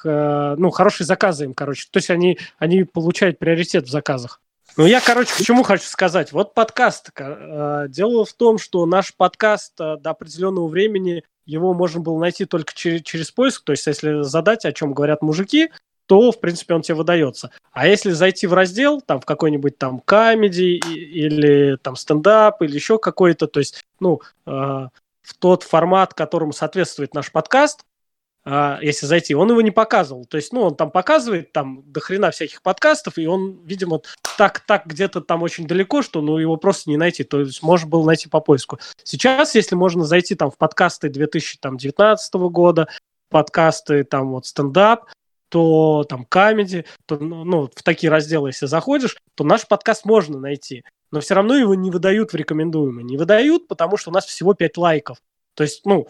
э, 0.05 0.55
ну, 0.57 0.69
хорошие 0.69 1.05
заказы 1.05 1.45
им, 1.45 1.53
короче. 1.53 1.87
То 1.91 1.97
есть 1.97 2.09
они, 2.09 2.37
они 2.57 2.85
получают 2.85 3.39
приоритет 3.39 3.87
в 3.87 3.91
заказах. 3.91 4.39
Ну, 4.77 4.85
я, 4.85 5.01
короче, 5.01 5.33
к 5.33 5.37
чему 5.37 5.63
хочу 5.63 5.83
сказать. 5.83 6.31
Вот 6.31 6.53
подкаст. 6.53 7.09
Э, 7.17 7.87
дело 7.89 8.25
в 8.25 8.33
том, 8.33 8.57
что 8.57 8.85
наш 8.85 9.15
подкаст 9.15 9.73
э, 9.79 9.97
до 9.97 10.11
определенного 10.11 10.67
времени 10.67 11.23
его 11.45 11.73
можно 11.73 11.99
было 11.99 12.19
найти 12.19 12.45
только 12.45 12.73
через, 12.73 13.01
через 13.01 13.31
поиск. 13.31 13.63
То 13.63 13.73
есть, 13.73 13.87
если 13.87 14.21
задать, 14.21 14.65
о 14.65 14.71
чем 14.71 14.93
говорят 14.93 15.21
мужики, 15.21 15.69
то, 16.05 16.31
в 16.31 16.39
принципе, 16.39 16.73
он 16.73 16.81
тебе 16.81 16.95
выдается. 16.95 17.51
А 17.71 17.87
если 17.87 18.11
зайти 18.11 18.47
в 18.47 18.53
раздел, 18.53 19.01
там, 19.01 19.19
в 19.19 19.25
какой-нибудь 19.25 19.77
там 19.77 19.99
комедий 19.99 20.77
или 20.77 21.77
там 21.77 21.95
стендап 21.95 22.61
или 22.61 22.73
еще 22.73 22.97
какой-то, 22.97 23.47
то 23.47 23.59
есть, 23.59 23.83
ну, 23.99 24.21
э, 24.45 24.49
в 24.49 25.33
тот 25.37 25.63
формат, 25.63 26.13
которому 26.13 26.53
соответствует 26.53 27.13
наш 27.13 27.31
подкаст, 27.31 27.85
если 28.45 29.05
зайти, 29.05 29.35
он 29.35 29.49
его 29.49 29.61
не 29.61 29.71
показывал. 29.71 30.25
То 30.25 30.37
есть, 30.37 30.53
ну, 30.53 30.61
он 30.61 30.75
там 30.75 30.91
показывает 30.91 31.51
там 31.51 31.83
до 31.85 31.99
хрена 31.99 32.31
всяких 32.31 32.61
подкастов, 32.61 33.17
и 33.17 33.27
он, 33.27 33.59
видимо, 33.65 34.01
так, 34.37 34.61
так 34.61 34.85
где-то 34.85 35.21
там 35.21 35.43
очень 35.43 35.67
далеко, 35.67 36.01
что 36.01 36.21
ну, 36.21 36.37
его 36.37 36.57
просто 36.57 36.89
не 36.89 36.97
найти. 36.97 37.23
То 37.23 37.41
есть, 37.41 37.61
можно 37.61 37.87
было 37.87 38.05
найти 38.05 38.29
по 38.29 38.39
поиску. 38.39 38.79
Сейчас, 39.03 39.55
если 39.55 39.75
можно 39.75 40.05
зайти 40.05 40.35
там 40.35 40.51
в 40.51 40.57
подкасты 40.57 41.09
2019 41.09 42.33
года, 42.35 42.87
подкасты 43.29 44.03
там 44.03 44.31
вот 44.31 44.45
стендап, 44.45 45.05
то 45.49 46.05
там 46.07 46.25
камеди, 46.25 46.85
то 47.05 47.17
ну, 47.17 47.43
ну, 47.43 47.69
в 47.73 47.83
такие 47.83 48.09
разделы, 48.09 48.49
если 48.49 48.67
заходишь, 48.67 49.17
то 49.35 49.43
наш 49.43 49.67
подкаст 49.67 50.05
можно 50.05 50.39
найти. 50.39 50.83
Но 51.11 51.21
все 51.21 51.33
равно 51.33 51.55
его 51.55 51.73
не 51.73 51.89
выдают 51.89 52.33
в 52.33 52.35
рекомендуемые. 52.35 53.03
Не 53.03 53.17
выдают, 53.17 53.67
потому 53.67 53.97
что 53.97 54.11
у 54.11 54.13
нас 54.13 54.25
всего 54.25 54.53
5 54.53 54.77
лайков. 54.77 55.17
То 55.55 55.63
есть, 55.63 55.85
ну, 55.85 56.07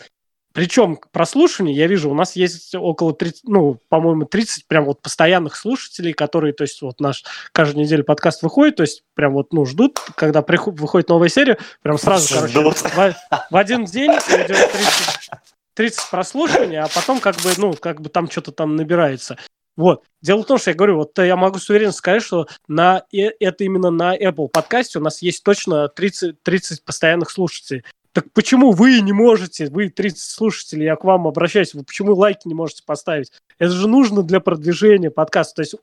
причем 0.60 1.00
прослушивание, 1.14 1.74
я 1.74 1.88
вижу, 1.88 2.10
у 2.10 2.14
нас 2.14 2.36
есть 2.36 2.76
около 2.76 3.14
30, 3.14 3.46
ну, 3.46 3.80
по-моему, 3.88 4.26
30 4.26 4.68
прям 4.68 4.84
вот 4.84 5.02
постоянных 5.02 5.56
слушателей, 5.56 6.12
которые, 6.12 6.52
то 6.52 6.64
есть 6.64 6.82
вот 6.82 7.00
наш 7.00 7.24
каждую 7.54 7.86
неделю 7.86 8.04
подкаст 8.04 8.44
выходит, 8.44 8.76
то 8.76 8.84
есть 8.84 9.06
прям 9.14 9.32
вот, 9.32 9.54
ну, 9.54 9.66
ждут, 9.66 10.02
когда 10.16 10.42
приход, 10.42 10.78
выходит 10.78 11.08
новая 11.08 11.30
серия, 11.30 11.58
прям 11.82 11.98
сразу, 11.98 12.36
короче, 12.36 12.60
в, 12.60 13.16
в 13.52 13.56
один 13.56 13.86
день 13.86 14.12
идет 14.12 14.70
30, 14.70 15.30
30 15.76 16.10
прослушиваний, 16.12 16.78
а 16.78 16.90
потом 16.94 17.22
как 17.22 17.38
бы, 17.38 17.52
ну, 17.56 17.72
как 17.72 18.02
бы 18.02 18.10
там 18.10 18.30
что-то 18.30 18.52
там 18.52 18.76
набирается. 18.76 19.38
Вот. 19.78 20.04
Дело 20.22 20.44
в 20.44 20.46
том, 20.46 20.58
что 20.58 20.72
я 20.72 20.76
говорю, 20.76 20.98
вот 20.98 21.18
я 21.20 21.38
могу 21.38 21.58
с 21.58 21.70
уверенностью 21.70 22.00
сказать, 22.00 22.22
что 22.22 22.48
на, 22.68 23.04
это 23.14 23.64
именно 23.64 23.92
на 23.92 24.14
Apple 24.18 24.50
подкасте 24.50 25.00
у 25.00 25.02
нас 25.02 25.22
есть 25.22 25.42
точно 25.42 25.88
30, 25.88 26.44
30 26.44 26.84
постоянных 26.84 27.32
слушателей. 27.32 27.86
Так 28.12 28.26
почему 28.34 28.72
вы 28.72 29.02
не 29.02 29.14
можете, 29.14 29.68
вы 29.70 29.90
30 29.90 30.20
слушателей, 30.20 30.86
я 30.86 30.96
к 30.96 31.04
вам 31.04 31.28
обращаюсь, 31.28 31.76
вы 31.76 31.84
почему 31.84 32.16
лайки 32.16 32.48
не 32.48 32.56
можете 32.56 32.84
поставить? 32.84 33.32
Это 33.60 33.72
же 33.72 33.88
нужно 33.88 34.24
для 34.24 34.40
продвижения 34.40 35.12
подкаста. 35.12 35.56
То 35.56 35.62
есть, 35.62 35.76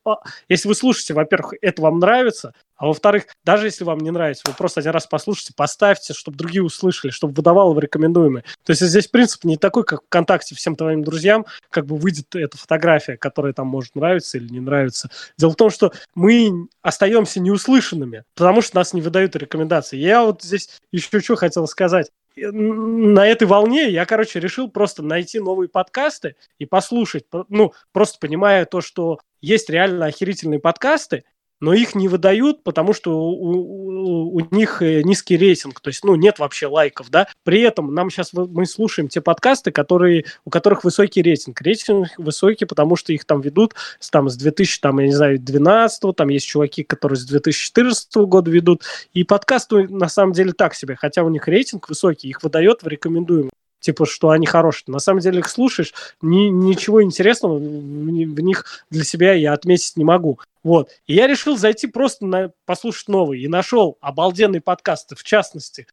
если 0.48 0.68
вы 0.68 0.74
слушаете, 0.74 1.14
во-первых, 1.14 1.54
это 1.60 1.82
вам 1.82 2.00
нравится, 2.00 2.52
а 2.76 2.86
во-вторых, 2.86 3.26
даже 3.44 3.66
если 3.66 3.84
вам 3.84 3.98
не 3.98 4.10
нравится, 4.10 4.42
вы 4.46 4.54
просто 4.54 4.80
один 4.80 4.92
раз 4.92 5.06
послушайте, 5.06 5.52
поставьте, 5.56 6.12
чтобы 6.12 6.36
другие 6.36 6.62
услышали, 6.62 7.10
чтобы 7.10 7.34
выдавало 7.34 7.72
в 7.74 7.78
рекомендуемые. 7.78 8.44
То 8.64 8.70
есть 8.70 8.82
здесь 8.82 9.08
принцип 9.08 9.44
не 9.44 9.56
такой, 9.56 9.84
как 9.84 10.02
ВКонтакте 10.04 10.54
всем 10.54 10.76
твоим 10.76 11.02
друзьям, 11.02 11.46
как 11.70 11.86
бы 11.86 11.96
выйдет 11.96 12.34
эта 12.34 12.56
фотография, 12.56 13.16
которая 13.16 13.52
там 13.52 13.66
может 13.66 13.94
нравиться 13.94 14.38
или 14.38 14.48
не 14.52 14.60
нравиться. 14.60 15.10
Дело 15.38 15.52
в 15.52 15.56
том, 15.56 15.70
что 15.70 15.92
мы 16.14 16.68
остаемся 16.82 17.40
неуслышанными, 17.40 18.24
потому 18.34 18.60
что 18.62 18.76
нас 18.76 18.92
не 18.92 19.00
выдают 19.00 19.36
рекомендации. 19.36 19.96
Я 19.96 20.24
вот 20.24 20.42
здесь 20.42 20.68
еще 20.92 21.20
что 21.20 21.36
хотел 21.36 21.66
сказать 21.66 22.10
на 22.36 23.26
этой 23.26 23.46
волне 23.46 23.88
я, 23.88 24.04
короче, 24.04 24.40
решил 24.40 24.70
просто 24.70 25.02
найти 25.02 25.40
новые 25.40 25.68
подкасты 25.68 26.36
и 26.58 26.66
послушать. 26.66 27.24
Ну, 27.48 27.72
просто 27.92 28.18
понимая 28.20 28.66
то, 28.66 28.80
что 28.80 29.20
есть 29.40 29.70
реально 29.70 30.06
охерительные 30.06 30.60
подкасты, 30.60 31.24
но 31.60 31.72
их 31.72 31.94
не 31.94 32.08
выдают, 32.08 32.62
потому 32.62 32.92
что 32.92 33.18
у, 33.18 33.52
у, 33.52 34.36
у 34.36 34.54
них 34.54 34.82
э, 34.82 35.02
низкий 35.02 35.36
рейтинг, 35.36 35.80
то 35.80 35.88
есть, 35.88 36.04
ну, 36.04 36.14
нет 36.14 36.38
вообще 36.38 36.66
лайков, 36.66 37.10
да. 37.10 37.28
При 37.44 37.60
этом 37.62 37.94
нам 37.94 38.10
сейчас 38.10 38.32
мы 38.32 38.66
слушаем 38.66 39.08
те 39.08 39.20
подкасты, 39.20 39.70
которые, 39.70 40.26
у 40.44 40.50
которых 40.50 40.84
высокий 40.84 41.22
рейтинг. 41.22 41.60
Рейтинг 41.62 42.08
высокий, 42.18 42.66
потому 42.66 42.96
что 42.96 43.12
их 43.12 43.24
там 43.24 43.40
ведут 43.40 43.74
с, 44.00 44.10
там, 44.10 44.28
с 44.28 44.36
2000, 44.36 44.80
там, 44.80 44.98
я 45.00 45.06
не 45.06 45.14
знаю, 45.14 45.38
12 45.38 46.14
там 46.14 46.28
есть 46.28 46.46
чуваки, 46.46 46.82
которые 46.82 47.16
с 47.16 47.24
2014 47.24 48.14
года 48.16 48.50
ведут, 48.50 48.82
и 49.14 49.24
подкасты 49.24 49.88
на 49.88 50.08
самом 50.08 50.32
деле 50.32 50.52
так 50.52 50.74
себе, 50.74 50.96
хотя 50.96 51.22
у 51.22 51.28
них 51.30 51.48
рейтинг 51.48 51.88
высокий, 51.88 52.28
их 52.28 52.42
выдает 52.42 52.82
в 52.82 52.88
рекомендуемых 52.88 53.50
типа, 53.80 54.06
что 54.06 54.30
они 54.30 54.46
хорошие. 54.46 54.92
На 54.92 54.98
самом 54.98 55.20
деле 55.20 55.40
их 55.40 55.48
слушаешь, 55.48 55.94
ни, 56.22 56.48
ничего 56.48 57.02
интересного 57.02 57.58
в, 57.58 57.62
в 57.62 58.40
них 58.40 58.84
для 58.90 59.04
себя 59.04 59.32
я 59.32 59.52
отметить 59.52 59.96
не 59.96 60.04
могу. 60.04 60.40
Вот. 60.62 60.90
И 61.06 61.14
я 61.14 61.26
решил 61.26 61.56
зайти 61.56 61.86
просто 61.86 62.26
на, 62.26 62.50
послушать 62.64 63.08
новый. 63.08 63.40
И 63.40 63.48
нашел 63.48 63.98
обалденные 64.00 64.60
подкасты, 64.60 65.14
в 65.14 65.22
частности, 65.22 65.86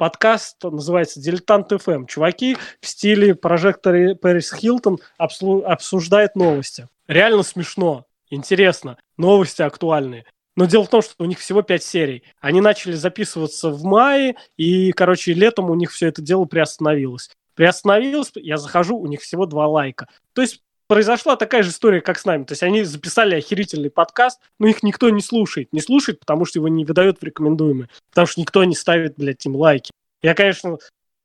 подкаст 0.00 0.62
называется 0.62 1.20
«Дилетант 1.20 1.70
ФМ». 1.70 2.06
Чуваки 2.06 2.56
в 2.80 2.86
стиле 2.86 3.34
прожектора 3.34 4.14
Пэрис 4.14 4.52
Хилтон 4.54 4.98
обсуждают 5.18 6.36
новости. 6.36 6.88
Реально 7.06 7.42
смешно, 7.42 8.06
интересно, 8.30 8.96
новости 9.18 9.60
актуальные. 9.60 10.24
Но 10.60 10.66
дело 10.66 10.84
в 10.84 10.90
том, 10.90 11.00
что 11.00 11.14
у 11.20 11.24
них 11.24 11.38
всего 11.38 11.62
5 11.62 11.82
серий. 11.82 12.22
Они 12.38 12.60
начали 12.60 12.92
записываться 12.92 13.70
в 13.70 13.82
мае, 13.82 14.36
и, 14.58 14.92
короче, 14.92 15.32
летом 15.32 15.70
у 15.70 15.74
них 15.74 15.90
все 15.90 16.08
это 16.08 16.20
дело 16.20 16.44
приостановилось. 16.44 17.30
Приостановилось, 17.54 18.32
я 18.34 18.58
захожу, 18.58 18.98
у 18.98 19.06
них 19.06 19.22
всего 19.22 19.46
2 19.46 19.66
лайка. 19.66 20.08
То 20.34 20.42
есть 20.42 20.60
произошла 20.86 21.36
такая 21.36 21.62
же 21.62 21.70
история, 21.70 22.02
как 22.02 22.18
с 22.18 22.26
нами. 22.26 22.44
То 22.44 22.52
есть 22.52 22.62
они 22.62 22.82
записали 22.82 23.36
охерительный 23.36 23.88
подкаст, 23.88 24.38
но 24.58 24.66
их 24.66 24.82
никто 24.82 25.08
не 25.08 25.22
слушает. 25.22 25.72
Не 25.72 25.80
слушает, 25.80 26.20
потому 26.20 26.44
что 26.44 26.58
его 26.58 26.68
не 26.68 26.84
выдают 26.84 27.22
в 27.22 27.24
рекомендуемые. 27.24 27.88
Потому 28.10 28.26
что 28.26 28.42
никто 28.42 28.62
не 28.64 28.74
ставит, 28.74 29.14
блядь, 29.16 29.46
им 29.46 29.56
лайки. 29.56 29.90
Я, 30.20 30.34
конечно, 30.34 30.76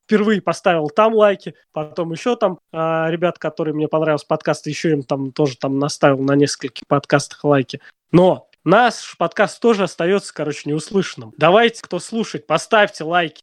впервые 0.06 0.40
поставил 0.40 0.88
там 0.88 1.14
лайки, 1.14 1.54
потом 1.72 2.10
еще 2.10 2.36
там 2.36 2.58
а, 2.72 3.10
ребят, 3.10 3.38
которые 3.38 3.74
мне 3.74 3.86
понравился 3.86 4.24
подкаст, 4.26 4.66
еще 4.66 4.92
им 4.92 5.02
там 5.02 5.30
тоже 5.30 5.58
там 5.58 5.78
наставил 5.78 6.20
на 6.20 6.36
нескольких 6.36 6.86
подкастах 6.88 7.44
лайки. 7.44 7.82
Но 8.12 8.48
наш 8.66 9.16
подкаст 9.16 9.60
тоже 9.60 9.84
остается, 9.84 10.34
короче, 10.34 10.68
неуслышанным. 10.68 11.32
Давайте, 11.36 11.82
кто 11.82 11.98
слушает, 11.98 12.46
поставьте 12.46 13.04
лайки 13.04 13.42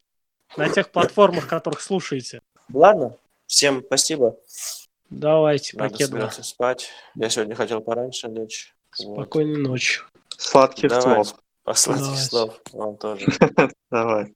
на 0.56 0.68
тех 0.68 0.90
платформах, 0.90 1.48
которых 1.48 1.80
слушаете. 1.80 2.40
Ладно, 2.72 3.16
всем 3.46 3.82
спасибо. 3.84 4.36
Давайте, 5.10 5.76
Надо 5.76 5.90
пакет. 5.90 6.44
спать. 6.44 6.90
Я 7.14 7.28
сегодня 7.28 7.54
хотел 7.54 7.80
пораньше 7.80 8.28
лечь. 8.28 8.74
Спокойной 8.92 9.62
вот. 9.62 9.70
ночи. 9.70 10.00
Сладких 10.36 10.90
Давай. 10.90 11.24
снов. 11.24 11.34
Сладких 11.74 12.18
снов 12.18 12.60
вам 12.72 12.96
тоже. 12.96 13.26
Давай. 13.90 14.34